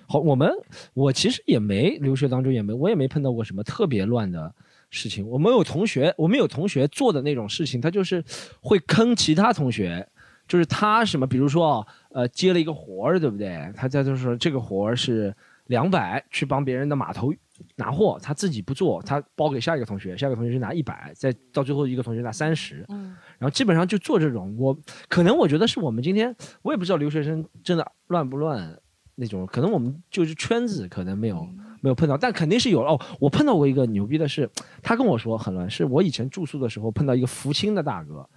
[0.08, 0.50] 好，我们
[0.94, 4.54] 我其实也没留学当中也没我也没碰到过什么特别乱的
[4.90, 5.28] 事情。
[5.28, 8.24] 我们有同学，我们有同学做的那种事情，他就是
[8.62, 10.08] 会坑其他同学，
[10.48, 13.70] 就是他什么，比如说呃接了一个活儿，对不对？
[13.76, 15.36] 他在就说这个活儿是
[15.66, 17.34] 两百，去帮别人的码头
[17.76, 24.56] 拿货，他自己不做，他包给下一个同学，下一个同学就拿一百，再到最后一个同学拿三十，嗯，然后基本上就做这种。
[24.58, 24.78] 我
[25.10, 28.80] 可能我觉得是我们今天，我也不知道留学生真的乱不乱。
[29.20, 31.50] 那种可能我们就是圈子可能没有
[31.82, 33.00] 没有碰到，但肯定是有哦。
[33.20, 34.48] 我碰到过一个牛逼的是，
[34.84, 38.30] 他跟我说很乱，是我以前住宿的时候碰到一个福清的大哥，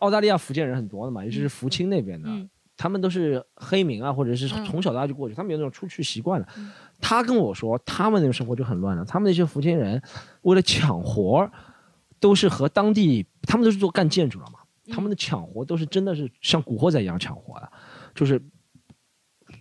[0.00, 2.28] 澳大利亚福建人很多的嘛，尤其是福清那边的，
[2.76, 6.48] 他们都是黑民啊，或者是从小到大就过去，他们有那种出去习惯了。
[7.00, 10.02] 他跟我说，他们那种生活就很乱了，他们那些福清人
[10.42, 11.52] 为了抢活儿，
[12.18, 14.58] 都是和当地他们都是做干建筑的嘛，
[14.92, 17.70] 他们的抢活都是真的是像古惑仔一样抢活的，
[18.12, 18.42] 就是。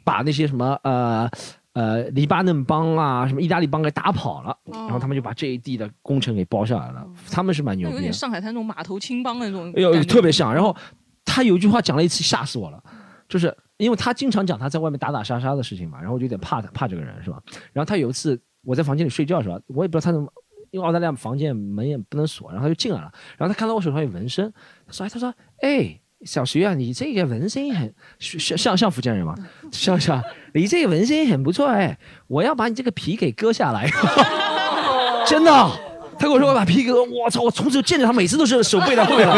[0.04, 1.30] 把那些什么呃
[1.74, 7.06] 呃黎巴嫩帮啊，什么意大利帮给打跑了，然后他们就把这一地的工程给包下来了。
[7.30, 9.72] 他们是蛮牛逼，有点上海滩那种码头青帮那种。
[9.76, 10.54] 哎呦，特别像。
[10.54, 10.76] 然后
[11.26, 12.82] 他有一句话讲了一次，吓死我了，
[13.28, 17.42] 就是因为他经常讲他在外面打打杀杀的事情嘛，然后我就有点怕他，怕这个人是吧？
[17.74, 19.60] 然后他有一次我在房间里睡觉是吧？
[19.68, 20.32] 我也不知道他怎么，
[20.72, 24.54] 因为澳大利亚房间门也不能锁，然后他就进来了，然后他看到我手上有纹身，
[24.88, 29.36] 他说：“哎，他说哎。”小徐啊，你这个纹身很像像像福建人吗？
[29.72, 30.24] 像像，
[30.54, 31.98] 你这个纹身很不错哎，
[32.28, 33.90] 我要把你这个皮给割下来，
[35.28, 35.72] 真的。
[36.18, 37.42] 他跟我说我把皮割，我操！
[37.42, 39.36] 我从此见着他，每次都是手背在后面了。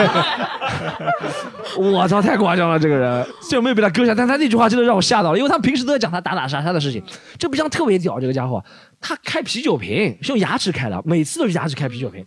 [1.76, 7.04] 我操，太夸张了，这个人，虽然没有被他割下，但他那句话真的让我吓到了，因为他平时都在讲他打打杀杀的事情，
[7.40, 8.64] 这不像特别屌这个家伙，
[9.02, 12.24] 他开啤酒瓶是用牙齿开的，每次都是牙齿开啤酒瓶。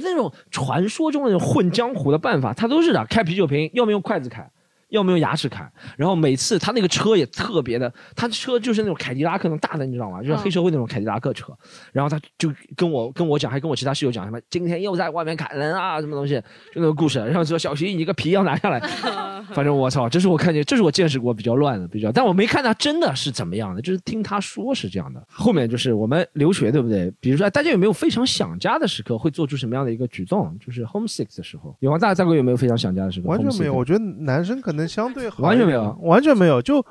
[0.00, 4.50] 就那种传说中的那种混江湖的办法，他都是的，开啤酒瓶，要么用筷子开。
[4.94, 10.22] 要么用牙齿砍，然后每次他那个车也特别的，他的车就是那种凯迪拉克那种大的，你知道吗？
[10.22, 11.52] 就是黑社会那种凯迪拉克车。
[11.92, 16.34] 然后他就跟我跟我讲，还跟我其他室友讲什么，今天又在外面砍人啊，什么东西，
[16.72, 17.18] 就那个故事。
[17.18, 18.80] 然后说小徐，你个皮要拿下来。
[19.52, 25.22] 反正我操，这是我看见，这是我见识过比较乱的，比较，但我没看他真的是怎么样的，就是听他说是这样的。
[25.28, 27.12] 后面就是我们留学，对不对？
[27.20, 30.56] 比如说大家有没有非常想家的时刻，会做出什么样的一个举动？
[30.64, 31.98] 就是 homesick 的时候，有吗？
[31.98, 33.28] 大家在国有没有非常想家的时候？
[33.28, 34.83] 完全没有，我觉得男生可能。
[34.86, 36.84] 相对完全没有，完全没有，就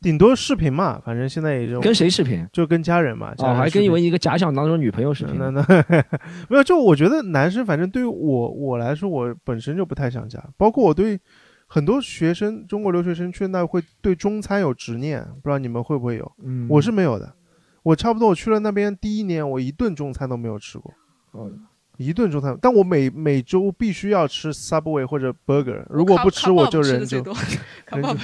[0.00, 3.34] 顶多视频嘛，反正现在也就跟谁视频，就跟家人嘛。
[3.38, 5.34] 哦，还跟以为一个假想当中女朋友视频。
[5.38, 5.62] 那 那
[6.48, 10.42] 没有，就我觉得男生，反正对于我我来说，我本身就不太想家。
[10.56, 11.18] 包括我对
[11.66, 16.32] 很多学生，中国留学生去那会对中餐有执念，不知道你们会不会有？
[16.44, 17.34] 嗯，我是没有的。
[17.82, 20.92] 我差不多我去了那边第一年，我一顿中餐都没有吃过。
[21.32, 21.50] 哦。
[21.98, 28.20] 一顿中餐，但我每每周必须要吃 Subway 或者 Burger，如果不吃我就人就卡爸爸，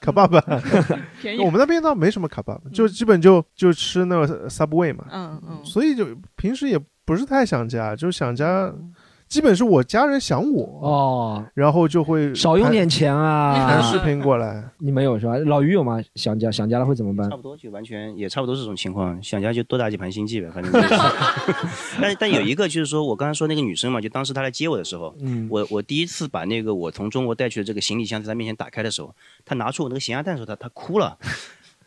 [0.00, 0.40] 卡爸爸，
[1.44, 5.04] 我们那边倒没什么卡爸爸，就基本就就吃那个 Subway 嘛。
[5.10, 5.64] 嗯嗯。
[5.64, 8.72] 所以就平时也不是太想家，就想家，
[9.30, 14.68] 基本是我家人想我哦，然后就会少用点钱啊，传视频过来。
[14.78, 15.36] 你没有是吧？
[15.38, 16.02] 老于有吗？
[16.16, 17.30] 想家想家了会怎么办？
[17.30, 20.94] 差不多就完全也差不多是这种情况，想家就多打几盘星际呗，反正就是。
[22.02, 31.16] 但但有一个就是说我刚才说那个女生嘛，就当时她来接我的时候，嗯我我第一次把那个我从中国带去的这个行李箱在她面前打开的时候，她拿出我那个咸鸭蛋的时候，她她哭了。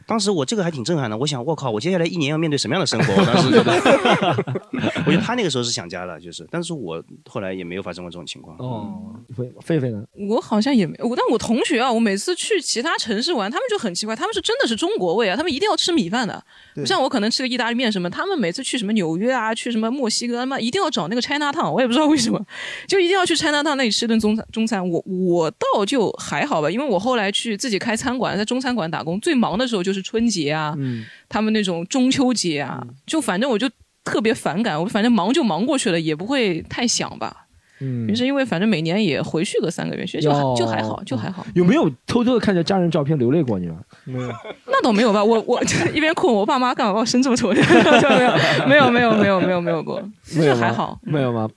[0.06, 3.14] 当时我这个还挺震撼的，我想我靠，我接下来一年要面对什么样的生活？
[3.14, 3.72] 我当时觉得，
[5.06, 8.58] 我觉得他那个时候是想家了，就是，但是我后来也没有发生过这种情况。
[8.58, 10.04] 哦，狒狒狒呢？
[10.30, 16.44] 我好像也没，我但我同学啊，我每次去其他城市玩，他们就很奇怪，他们是真的是中国胃啊，他们一定要吃米饭的。
[16.76, 22.44] 对不像我可能吃个意大利面什么，他们每次去什么纽约啊，去什么墨西哥，他妈一定要找那个 China Town，我也不知道为什么，
[22.88, 24.46] 就一定要去 China Town 那里吃顿中餐。
[24.52, 33.70] 中餐我我倒就还好吧，因为我后来去自己开餐馆，在中餐馆打工，最忙的时候就是春节啊，嗯他们那种中秋节啊，就反正我就
[34.04, 37.38] 特别反感，我反正忙就忙过去了，也不会太想吧。
[37.80, 41.46] 嗯于是因为反正每年也回去个三个月，其实就还哟就还好，就还好。
[41.54, 43.60] 有没有偷偷的看着家人照片流泪过？
[43.60, 43.76] 你们
[44.06, 44.30] 没有？
[44.68, 45.62] 那倒没有吧，我我
[45.94, 47.52] 一边困我爸妈干嘛把我生这么丑，
[48.68, 50.98] 没有没有没有没有没有没有过，其实没有吗还好。
[51.04, 51.50] 没有吗？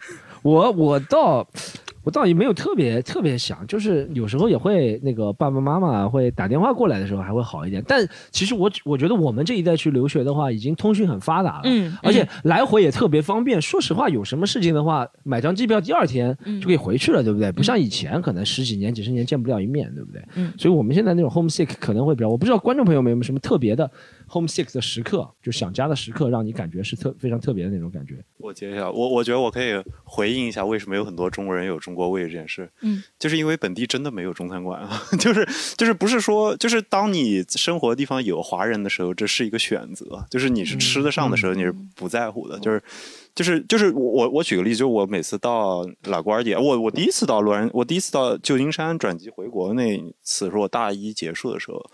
[0.42, 1.46] 我我倒
[2.06, 7.82] 我倒也没有特别特别想，就是有时候也会那个爸爸妈妈会打电话过来的时候还会好一点。
[7.84, 13.60] 但其实我我觉得我们这一代去留学的话，已经通讯很发达了，嗯而且来回也特别方便。
[13.60, 17.50] 说实话，有什么事情的话，买张机票第二天嗯就可以回去了，对不对？
[17.50, 20.22] 不像以前可能十几年、几十年见不了一面，对不对？
[20.36, 23.90] 嗯所以我们现在那种 homesick 可能会比较，我不知道观众朋友们有没有什么特别的
[24.28, 28.14] homesick 的时刻，就想家的时刻，让你感觉是特非常特别的那种感觉。
[28.38, 29.72] 我接一下，我我觉得我可以
[30.04, 32.70] 回应一下为什么有很多中国人有中国胃这件事。
[32.82, 35.46] 嗯，就是因为本地真的没有中餐馆啊， 就是
[35.76, 42.82] 就是不是说就是当你生活的地方有华人的时候，这是一个选择，就是你是吃得上的时候，你是不在乎的，就是。
[43.36, 51.84] 就是就是我我我举个例子，就是我每次到拉瓜尔迪，我我第一次到洛杉，我第一次到旧金山转机回国那次是我大一结束的时候，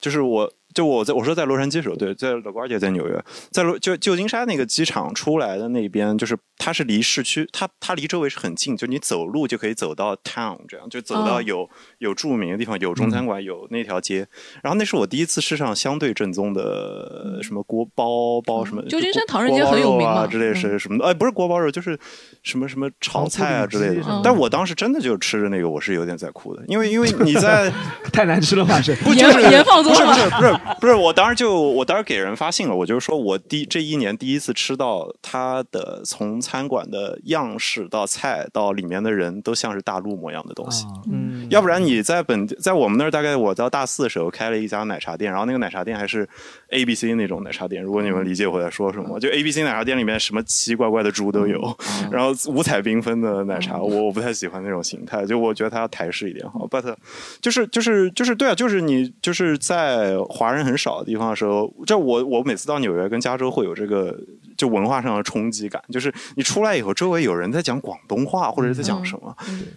[0.00, 11.68] 就是我就我在我说在洛杉矶时候，对，在老瓜尔迪在纽约，在洛就旧金山那个机场出来的那边，就是它是离市区，它它离周围是很近，就你走路就可以走到 town，这样就走到哦有、
[11.98, 14.26] 有著名的地方，有中餐馆，有那条街。
[14.62, 21.98] 然后那是我第一次吃上相对正宗的什么锅包包什么，旧金山就唐人街锅包很有名啊之类是什么的，哎，不是锅包肉，就是
[22.42, 24.20] 什么什么炒菜啊之类的。
[24.22, 27.72] 但我当时真的就吃着那个，我是有点在哭的，因为因为你在
[28.12, 28.80] 太难吃了吧？
[28.82, 40.86] 是不就是盐放多了不是不是不是 不是，我当时就我当时给人发信了，我就是说我第这一年第一次吃到它的从餐馆的样式到菜到里面的人都像是大陆模样的东西。
[41.10, 46.28] 嗯，要不然你在本在我们那儿，大概我到大四的时候开了一家奶茶店，然后那个奶茶店还是
[46.70, 47.82] A B C 那种奶茶店。
[47.82, 51.76] 如果你们理解我在说什么，就 A B C 奶茶店里面什么奇奇怪怪的猪都有，
[52.10, 56.66] 然后五彩缤纷的奶茶，我我不太喜欢那种形态，就我觉得它要台式一点好。
[56.68, 56.94] But
[57.40, 64.18] 就是就是就是对啊，就是你就是在华人很少的地方的时候，这我我每次到纽约跟加州会有这个
[64.56, 69.36] 就文化上的冲击感，就是你出来以后，周围有人在讲广东话或者是在讲什么，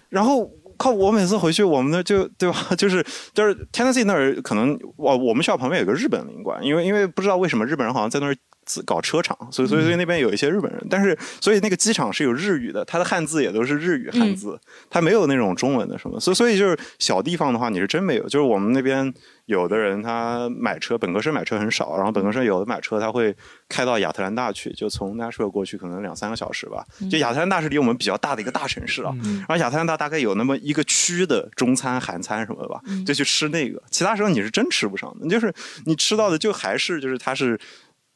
[0.10, 2.76] 然后靠我每次回去，我们那就 对吧？
[2.78, 8.36] 就是就是 Tennessee 那儿可能我我们学校旁边有个日本领馆，因为因为不知道为什么日本人好像在那儿。
[8.64, 14.58] 自搞车厂，所以所以所以那边有一些日本人，但是所以那个机场是有日语的，它的汉字也都是日语汉字，
[14.88, 18.24] 它没有那种中文的什么，所以所以就是小地方的话，你是真没有。
[18.30, 19.12] 就是我们那边
[19.52, 23.36] 有的人他买车，本科生买车很少，然后本科生有的买车他会
[23.70, 26.86] 开到亚特兰大去，就从 Nashville 过去可能两三个小时吧。
[27.10, 35.54] 就亚特兰大是离我们比较大的一个大城市啊，然后亚特兰大大概有那么一个区的中餐、韩餐什么的吧，就去吃那个，其他时候你是真吃不上的，就是
[35.86, 37.60] 你吃到的就还是就是它是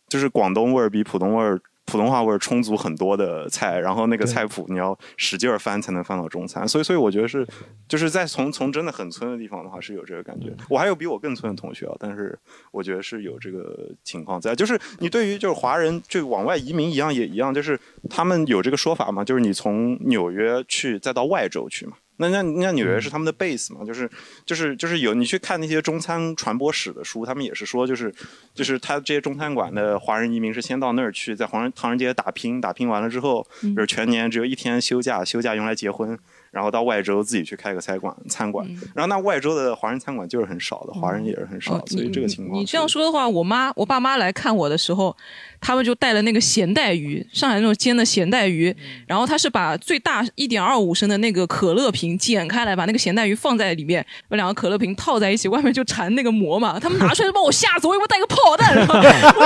[0.07, 1.62] 就是广东味儿比普通味儿。
[1.86, 7.48] 普通话味儿充足很多的菜，然后那个菜谱你要使劲儿翻才能翻到中餐，所以所以我觉得是
[7.88, 10.52] 就是在从从真的很村的地方的话是有这个感觉。
[10.70, 12.38] 我还有比我更村的同学啊，但是
[12.72, 17.80] 我觉得是有这个情况在，就是你对于就是华人就往外移民一样也一样，就是
[18.10, 21.94] 他们有这个说法嘛，就是你从纽约去再到外州去嘛。
[22.18, 24.10] 那那那纽约是他们的 base 嘛，就是
[24.46, 28.14] 就是就是有你去看那些中餐传播史的书，他们也是说就是
[28.54, 36.18] 就是他这些中餐馆的华人移民是先到那儿去，在华人唐人街打拼，打拼完了之后，比如全年只有一天休假，休假用来结婚，
[36.56, 45.14] 然后到外州自己去开个餐馆餐馆，然后那外州的华人餐馆就是很少的，华人也是很少，所以这个情况哦你这样说的话，我妈我爸妈来看我的时候，
[45.60, 48.73] 他们就带了那个咸带鱼，上海那种煎的咸带鱼，
[49.06, 56.80] 然后他是把最大一点二五升的那个可乐瓶剪开来，把那个咸带鱼放在里面，把两个可乐瓶套在一起，外面就缠那个膜嘛。
[56.80, 58.88] 他们拿出来就把我吓死，我以为带个炮弹， 然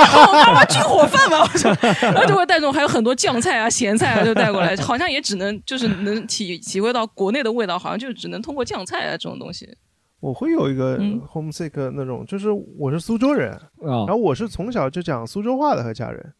[0.06, 9.68] 后我妈妈军火贩嘛，我说，然后就会带这种还有很多酱菜啊、咸菜啊就带过来，好像也只能就是能体体会到国内的味道，好像就只能通过酱菜啊这种东西。
[10.20, 12.48] 我会有一个嗯 homesick 那种，就是
[12.78, 16.32] 我是苏州人，哦然后我是从小就讲苏州话的和家人，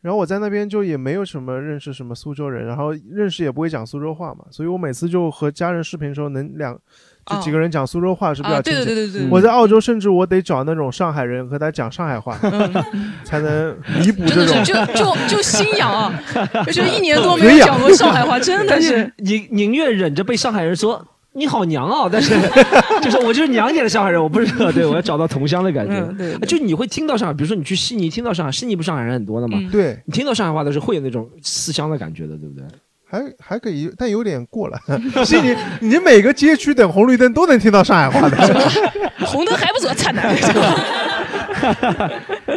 [0.00, 6.80] 然后我在那边就也没有什么认识什么苏州人，然后认识也不会讲苏州话嘛，所以我每次就和家人视频的时候能两。
[7.26, 8.84] 就几个人讲苏州话是比较亲切。
[8.84, 12.36] 对对对对我在澳洲，甚至我得找那种上海人和他讲上海话，
[13.24, 14.62] 才能弥补这种。
[14.64, 16.12] 真的是就就就心痒啊，
[16.66, 19.12] 就是一年多没有讲过上海话，真的是。
[19.18, 21.04] 宁宁愿忍着被上海人说
[21.34, 22.34] 你好娘啊，但是
[23.02, 25.94] 就是我就是娘一点的上海人，我不是对我要找到同乡的感觉。
[25.94, 29.58] 嗯对对就你会听到上海，比如说你去悉尼听到上海，悉尼不上海人很多的嘛？
[29.62, 32.64] 嗯对，你听到上海话的时候会有那种思乡的感觉的，对不对？
[33.12, 34.80] 还还可以，但有点过了。
[35.22, 38.36] 悉尼，你每个街区等红绿灯都能听到上海话的。
[39.26, 40.22] 红灯还不走，惨的。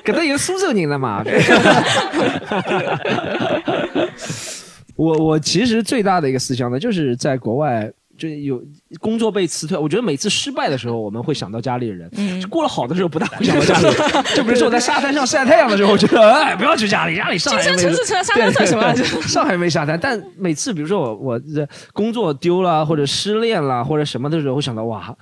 [0.06, 1.22] 搿搭有苏州人了嘛？
[4.96, 8.62] 我我其实最大的一个思想呢，就是在国外就有
[9.00, 9.78] 工作被辞退。
[9.78, 14.24] 我觉得每次失败的时候，我们会想到家里人；嗯过了好的时候，不大会想到家里人。
[14.36, 25.16] 就比如说我在沙滩上晒太阳的时候，我觉得哎，不要去家里，家里上海没城市城沙滩算什么对上海没沙滩，但每次比如说我我这工作丢了，或者失恋了，或者什么的时候，会想到哇，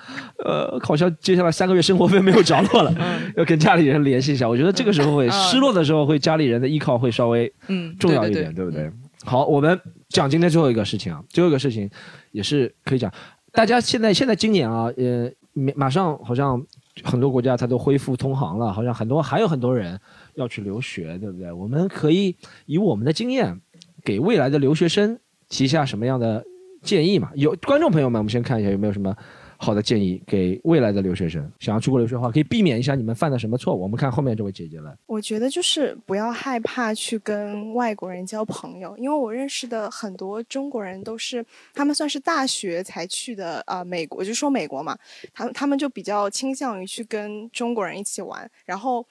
[0.45, 2.93] 呃，好像接下来三个月生活费没有着落了，
[3.35, 4.47] 要跟家里人联系一下。
[4.47, 8.89] 我觉得这个时候会啊 失落的时候，会家里人的依靠会稍微嗯重要一点，对不对？
[9.25, 9.79] 好，我们
[10.13, 11.89] 讲今天最后一个事情啊，最后一个事情
[12.31, 13.11] 也是可以讲，
[13.51, 15.29] 大家现在现在今年啊，呃，
[15.75, 16.63] 马上好像
[17.03, 19.99] 很多国家它都恢复通航了，好像很多还有很多人
[20.35, 21.51] 要去留学，对不对？
[21.51, 22.37] 我们可以
[22.67, 23.59] 以我们的经验，
[24.05, 25.19] 给未来的留学生
[25.49, 26.45] 提下什么样的
[26.83, 27.31] 建议嘛？
[27.33, 29.15] 有观众朋友们，我们先看一下有没有什么
[29.63, 33.81] 好的建议给未来的留学生，想要出国留学的话，可以避免一下你们犯的什么错误。
[33.81, 34.93] 我们看后面这位姐姐来。
[35.05, 44.97] 我觉得就是不要害怕去跟外国人交朋友，因为我认识的很多中国人都是他们算是大学才去的呃美国，就说美国嘛，
[45.33, 49.07] 他们他们就比较倾向于去跟中国人一起玩，然后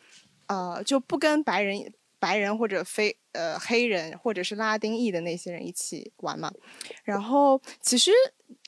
[0.49, 6.53] 呃就不跟白人白人或者非呃黑人或者是拉丁裔的那些人一起玩嘛，
[7.05, 8.11] 然后其实。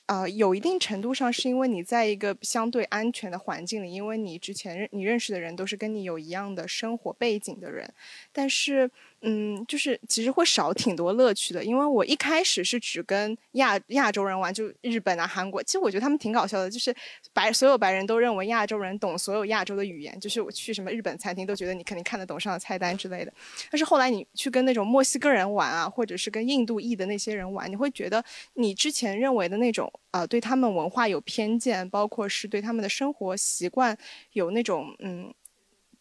[0.07, 7.91] 啊，有一定程度上是因为你在一个相对安全的环境里，因为你之前认你认识的人都是跟你有一样的生活背景的人，
[8.31, 11.63] 但是，嗯，就是其实会少挺多乐趣的。
[11.63, 16.95] 因为我一开始是只跟亚亚洲人玩，就日本啊、韩国，其实我觉得他们挺搞笑的，就是
[17.33, 23.33] 白所有白人都认为亚洲人懂所有亚洲的语言，就是我去什么日本餐厅都觉得你肯定看得懂上的菜单之类的。
[23.71, 28.23] 但是后来你去跟那种墨西哥人玩啊，或者是跟印度裔的那些人玩，你会觉得
[28.53, 33.97] 你之前认为的那种啊、对他们文化有偏见，包括是对他们的生活习惯
[34.33, 35.33] 有那种嗯。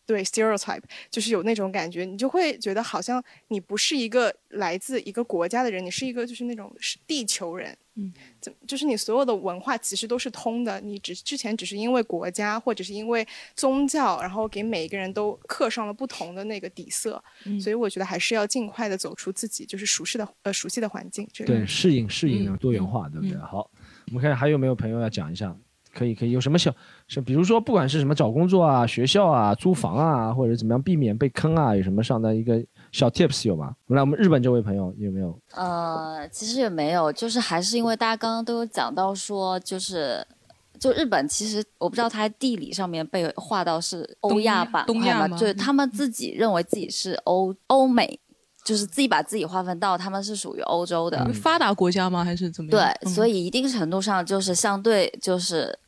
[0.06, 23.36] 对 stereotype 就是有那种感觉，你就会觉得好像你不是一个来自一个国家的人，你是一个就是那种是地球人，嗯，怎就是你所有的文化其实都是通的，你只之前只是因为国家或者是因为宗教，然后给每一个人都刻上了不同的那个底色，嗯所以我觉得还是要尽快的走出自己就是熟悉的呃熟悉的环境，这个对，适应适应多元化，对不对？
[23.38, 23.70] 好，
[24.08, 25.56] 我们看还有没有朋友要讲一下？
[25.94, 26.74] 可以可以，有什么小
[27.06, 32.62] 是比如说不管是什么找工作啊、学校啊、租房啊，或者怎么样避免被坑啊，有什么上的一个
[32.92, 33.72] 小 tips 有吗？
[33.86, 35.38] 来，我们日本这位朋友有没有？
[35.54, 40.26] 呃，其实也没有，就是还是因为大家刚刚都有讲到说，就是
[40.78, 48.18] 就日本其实我不知道它地理上面被划到是欧亚板块嘛，东亚吗就是他们自己认为自己是欧欧美。
[48.64, 52.24] 就是自己把自己划分到他们是属于欧洲的、发达国家吗？
[52.24, 55.78] 还是怎么样对样？，所以一定程度上就是相对就是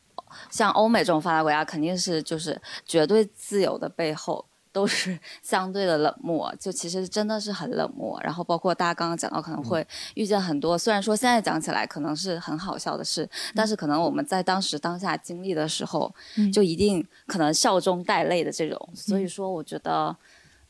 [0.49, 8.19] 像欧美这种发达国家，肯定是就是绝对自由的背后都是 相对的冷漠，就其实真的是很冷漠。
[8.23, 9.85] 然后包括大家刚刚讲到，可能会
[10.15, 18.89] 遇见很多，虽然说现在讲起来可能是很好笑的事，但是可能我们在当时当下经历的时候，嗯就一定可能笑中带泪的这种。
[18.93, 20.15] 所以说，我觉得。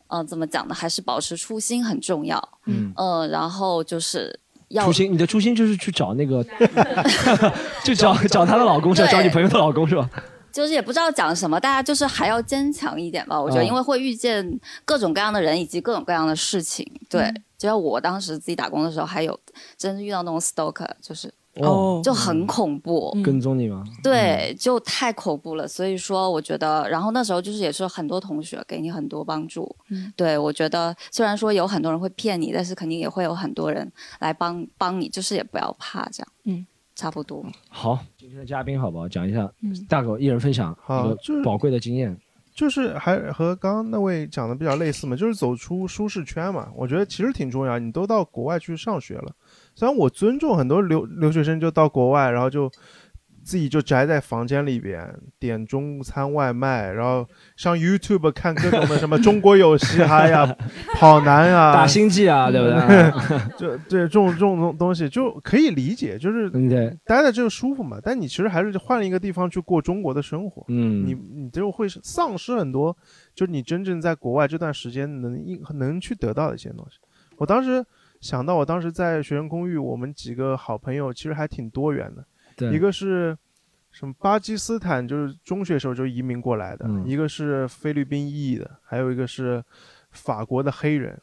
[0.09, 0.73] 嗯、怎么讲呢？
[0.73, 2.41] 还是保持初心很重要。
[2.63, 4.39] 嗯呃，然后就是
[4.69, 6.43] 要初心，你的初心就是去找那个，
[7.83, 9.07] 就找找她的老公是吧？
[9.07, 10.09] 对找你朋友的老公是吧？
[10.51, 13.39] 就是也不知道讲什么，大家就是还要坚强一点吧。
[13.39, 16.89] 我觉得，哦因为会遇见各种各样的人以及各种各样的事情。
[17.09, 19.39] 对，嗯就像我当时自己打工的时候，还有
[19.77, 21.31] 真的遇到那种 stalker，就是
[21.65, 23.15] 哦就很恐怖。
[23.23, 23.83] 跟踪你吗？
[24.03, 25.67] 对，就太恐怖了。
[25.67, 29.75] 所以说，我觉得，然后那时候就是也是很多同学给你很多帮助。
[29.89, 36.27] 嗯对我觉得，虽然说有很多人会骗你，但是肯定也会有很多人来帮帮你，就是也不要怕这样。
[36.45, 36.65] 嗯，
[36.95, 37.45] 差不多。
[37.69, 39.07] 好，今天的嘉宾好不好？
[39.07, 42.17] 讲一下嗯，大狗一人分享好就是宝贵的经验。
[42.55, 46.69] 就是还和刚刚那位讲的比较类似嘛，就是走出舒适圈嘛。
[46.75, 47.77] 我觉得其实挺重要。
[47.77, 49.31] 你都到国外去上学了，
[49.77, 52.67] 虽然我尊重很多留留学生就到国外，然后就
[53.43, 55.07] 自己就宅在房间里边
[55.39, 57.23] 点中餐外卖，然后
[57.55, 60.51] 上 YouTube 看各种的什么中国有嘻哈呀、
[60.97, 66.49] 跑男啊、打星际啊 对不对就对这种这种东东西就可以理解，就是
[67.05, 67.99] 待在这个舒服嘛。
[68.01, 72.97] 但你其实还是换了一个地方去过中国的生活，嗯你你就会丧失很多，
[73.35, 76.97] 就是你真正在国外这段时间能应能去得到的一些东西。
[77.37, 77.85] 我当时
[78.21, 82.25] 想到，我当时在学生公寓，我们几个好朋友其实还挺多元的，
[82.55, 83.37] 对一个是。
[83.89, 89.63] 什么巴基斯坦就是中学时候就移民过来的，嗯一个是菲律宾裔的，还有一个是
[90.11, 91.19] 法国的黑人，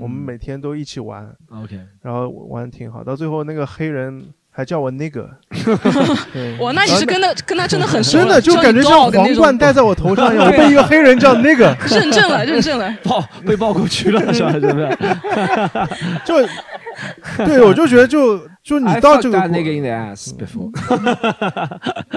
[0.00, 1.32] 我们嗯每天都一起玩。
[1.50, 5.28] OK，然后玩得挺好，到最后那个黑人还叫我那个，
[6.32, 14.52] 对哇，那你是跟他跟他真的很熟，真的就感觉像皇冠戴在我头上一样，我被一个黑人叫那个 认证了，认证了， 抱被抱过去了是吧？
[14.52, 14.88] 是不是？
[16.24, 16.48] 就
[17.44, 20.72] 对，我就觉得就就你到这个国 nigga in the ass before，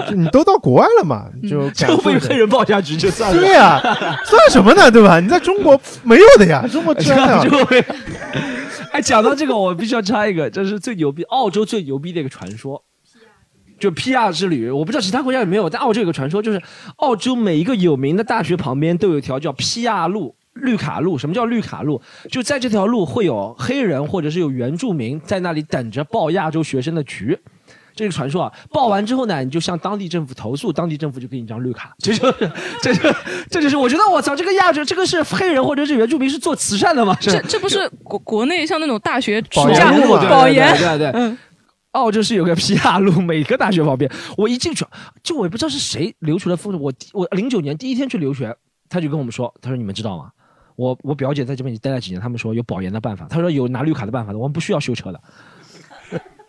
[0.08, 3.38] 就你都到国外了嘛，就就被黑人报下去就算了。
[3.38, 3.78] 对呀、
[4.24, 4.88] 算什么呢？
[4.90, 5.20] 对吧？
[5.20, 7.50] 你在中国没有的呀，中国治安就。
[8.92, 12.82] 哎，讲到这个，我必须要插一个，这是最牛逼，澳洲最牛逼的一个传说，
[13.78, 14.68] 就 PR 之旅。
[14.70, 16.60] 我不知道其他国家有没有，但澳洲有个传说，就是
[16.96, 20.34] 澳洲每一个有名的大学旁边都有一条叫 PR 路。
[20.54, 22.02] 绿卡路，什么叫绿卡路？
[22.28, 27.38] 就在这条路会有黑人或者是有原住民在那里等着报亚洲学生的局。
[28.00, 31.94] 这个传说啊，报完之后呢，你就向当地政府投诉，当地政府就给你一张绿卡。
[31.98, 32.50] 这就是，
[32.80, 33.14] 这就，
[33.50, 37.14] 这就是我觉得我操，这个亚洲，这个是黑人或者是原住民是做慈善的吗？
[37.20, 41.36] 这这不是国国内像那种大学保暑假研保研，对对对对。
[41.90, 44.86] 澳洲是有个皮亚路，每个大学旁边，我一进去，
[45.22, 46.80] 就我也不知道是谁留出的风声。
[46.80, 48.56] 我我零九年第一天去留学，
[48.88, 50.30] 他就跟我们说，他说你们知道吗？
[50.76, 55.20] 我我表姐在这边已经待了几年，他们说有保研的办法，他说有拿绿卡的办法的，我们不需要修车的。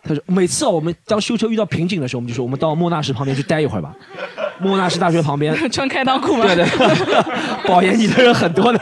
[0.04, 3.94] 他说每次啊，我们当修车遇到瓶颈的时候，我们就说我们到莫纳什旁边去待一会儿吧。
[4.60, 6.44] 莫纳什大学旁边穿开裆裤吗？
[6.46, 6.66] 对对，
[7.66, 8.80] 保研你的人很多的。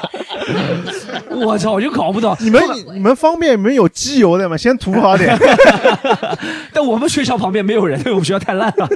[1.31, 4.57] 我操，我就搞不懂你们你们方便你们有机油的吗？
[4.57, 5.35] 先涂好点。
[6.73, 8.89] 但我们学校旁边没有人，因为我们学校太烂了。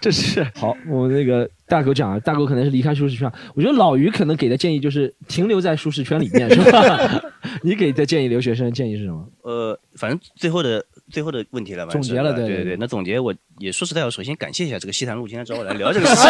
[0.00, 3.30] 这是好，我那个大狗讲啊，大狗可能是离开舒适圈。
[3.54, 7.20] 我觉得老于可能给的建议就是停留在舒适圈里面，是吧？
[7.62, 9.26] 你给的建议，留学生建议是什么？
[9.42, 11.92] 呃，反正最后的最后的问题了吧？
[11.92, 12.76] 总结了对对对对对。
[12.78, 16.24] 那总结我也说实在我，首先感谢一下这个西坛路今天找我来聊这个事情，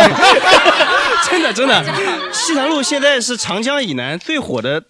[1.30, 1.84] 真 的真的，
[2.34, 4.80] 西坛路现在是长江以南最火的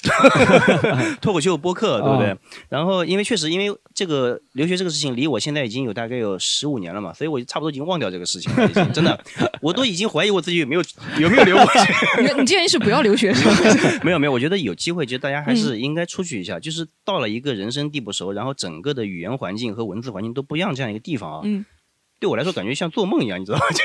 [1.20, 2.30] 脱口秀播客，对不对？
[2.30, 2.36] 啊
[2.70, 9.22] 然后因为确实因为这个留学这个事情离我现在已经有大概有十五年了嘛，所以我差不多已经忘掉这个事情了，已经真的，
[9.60, 10.82] 我都已经怀疑我自己有没有
[11.18, 11.94] 有没有留过学。
[12.22, 14.00] 你你建议是不要留学是吧？
[14.02, 16.58] 没有没有，我觉得有机会，其实大家还是嗯应该出去一下。
[16.58, 21.64] 就是到了一个人生地不熟，然后整个的语言环境和文字环境都不一样这样一个地方啊，嗯，
[22.20, 23.64] 对我来说感觉像做梦一样，你知道吗？
[23.72, 23.80] 就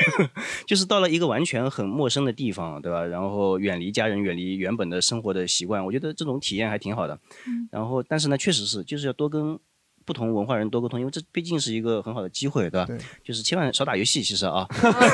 [0.66, 3.02] 就是到了一个完全很陌生的地方，对吧？
[3.04, 7.18] 然后远离家人，远离原本的生活的习惯，我觉得这种体验还挺好的。
[7.46, 9.58] 嗯然后，但是呢，确实是就是要多跟。
[10.06, 12.86] 不同文化人多沟通，因为这毕竟是一个很好的机会，对吧？
[13.24, 14.64] 就是千万少打游戏，其实啊，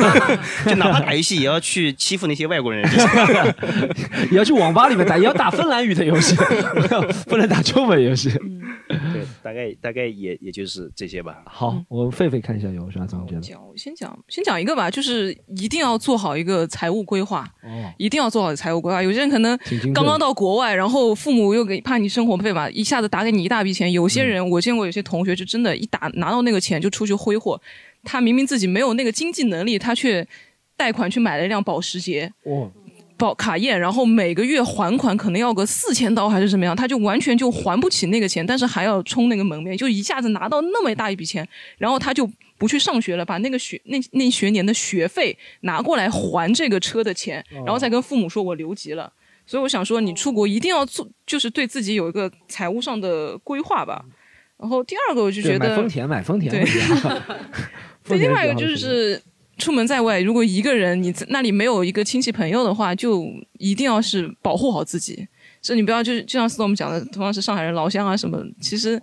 [0.69, 2.87] 就哪怕打游戏也要去欺负那些外国人，
[4.31, 6.37] 也要去网吧里面打，也要打芬兰语的游戏，
[7.27, 8.29] 不能打中文游戏。
[9.43, 11.43] 对，大概大概也也就是这些吧。
[11.47, 13.61] 好，我狒狒看一下有啥总结的。
[13.61, 17.45] 我先讲先讲一个吧，就是一定要做好一个财务规划。
[17.63, 19.03] 哦，一定要做好财务规划。
[19.03, 19.59] 有些人可能
[19.95, 23.91] 刚刚到国外，然后父母又给怕你生活费嘛，一下子打给你一大笔钱。
[23.91, 27.61] 有些人、我见过有些同学就真的，一打拿到那个钱就出去挥霍。
[28.05, 30.27] 他明明自己没有那个经济能力，他却
[30.77, 32.33] 贷款去买了一辆保时捷。
[32.45, 32.71] 哦，
[33.23, 42.29] 保卡宴，然后每个月还款可能要个四千刀还是什么样，他就完全就还不起那个钱，但是还要充那个门面，就一下子拿到那么大一笔钱，然后他就
[42.59, 49.13] 不去上学了，把那个学那那学年的学费拿过来还这个车的钱，然后再跟父母说我留级了。
[49.47, 54.05] 所以我想说，你出国一定要做，就是对自己有一个财务上的规划吧。
[54.59, 56.51] 然后第二个，我就觉得买丰田，买丰田
[58.09, 59.21] 对 另外一个就是
[59.59, 63.27] 出门在外，如果一个人你在那里没有一个亲戚朋友的话，就
[63.59, 65.29] 一定要是保护好自己。
[65.61, 69.01] 这你不要就是就像 Storm 讲的，同样是上海人老乡啊什么，其 实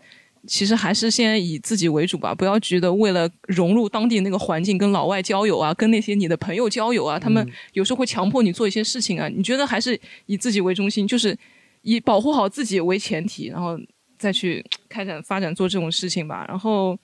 [0.48, 9.30] 其实还是先以自己为主吧，不要觉得为了融入当地那个环境，跟老外交友啊，跟那些你的朋友交友啊，他们有时候会强迫你做一些事情啊。
[9.30, 11.38] 你觉得还是以自己为中心，就是
[11.84, 13.80] 以保护好自己为前提，然后
[14.18, 16.44] 再去开展发展做这种事情吧。
[16.48, 16.98] 然后。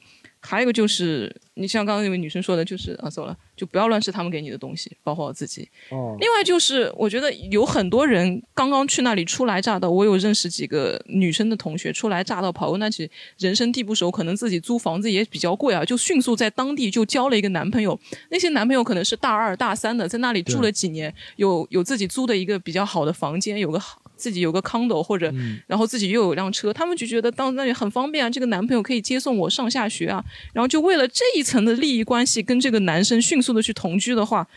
[0.46, 5.68] 还有一个就是，你像刚刚那位女生说的，就是啊，走了，就不要乱吃他们给你的东西，包括我自己。
[5.90, 6.16] 哦。
[6.20, 13.10] 另外就是，我觉得有很多人刚刚去那里初来乍到，我有认识几个女生的同学，初来乍到跑过那去，
[13.40, 18.00] 人生地不熟，可能自己租房子也比较贵啊，就迅速在当地就交了一个男朋友。
[18.30, 24.00] 那些男朋友可能是大二大三的，在那里住了几年，有有自己租的一个比较好的房间，有个好。
[24.26, 25.32] 自己有个 condo 或者，
[25.68, 28.30] 然后自己又有辆车，他们就觉得到那里很方便啊。
[28.30, 34.48] 这个男朋友可以接送我上下学啊，然后就为了这一层的利益关系，跟这个男生迅速的去同居的话，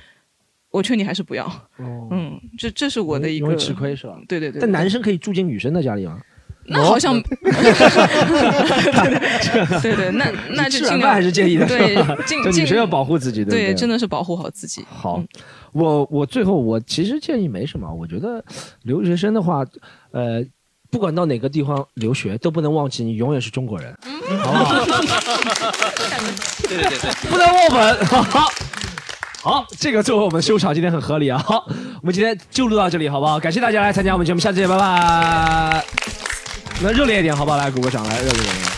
[0.71, 1.69] 我劝你还是不要。
[1.79, 3.55] 嗯，这这是我的一个。
[3.57, 4.19] 吃亏是吧？
[4.27, 4.59] 对对对。
[4.59, 6.19] 但男生可以住进女生的家里吗？
[6.71, 7.19] 那好像，
[9.81, 11.97] 对对，那那就尽量还是建议的，对，
[12.55, 14.85] 女生要保护自己，对，真的是保护好自己。
[14.87, 15.25] 好，
[15.73, 18.45] 我我最后我其实建议没什么，我觉得
[18.83, 19.65] 留学生的话，
[20.13, 20.45] 呃，
[20.91, 23.97] 不管到哪个地方留学，都不能忘记你永远是中国人，
[24.41, 24.85] 好不好？
[26.69, 28.07] 对对对对，不能忘本。
[28.07, 28.49] 好，
[29.43, 31.39] 好，这个作为我们收场今天很合理啊。
[31.39, 31.65] 好，
[32.01, 33.39] 我们今天就录到这里，好不好？
[33.39, 35.85] 感谢大家来参加我们节目，下次见，拜拜。
[36.83, 37.57] 那热烈一点，好不好？
[37.57, 38.78] 来鼓个掌，来热烈一点。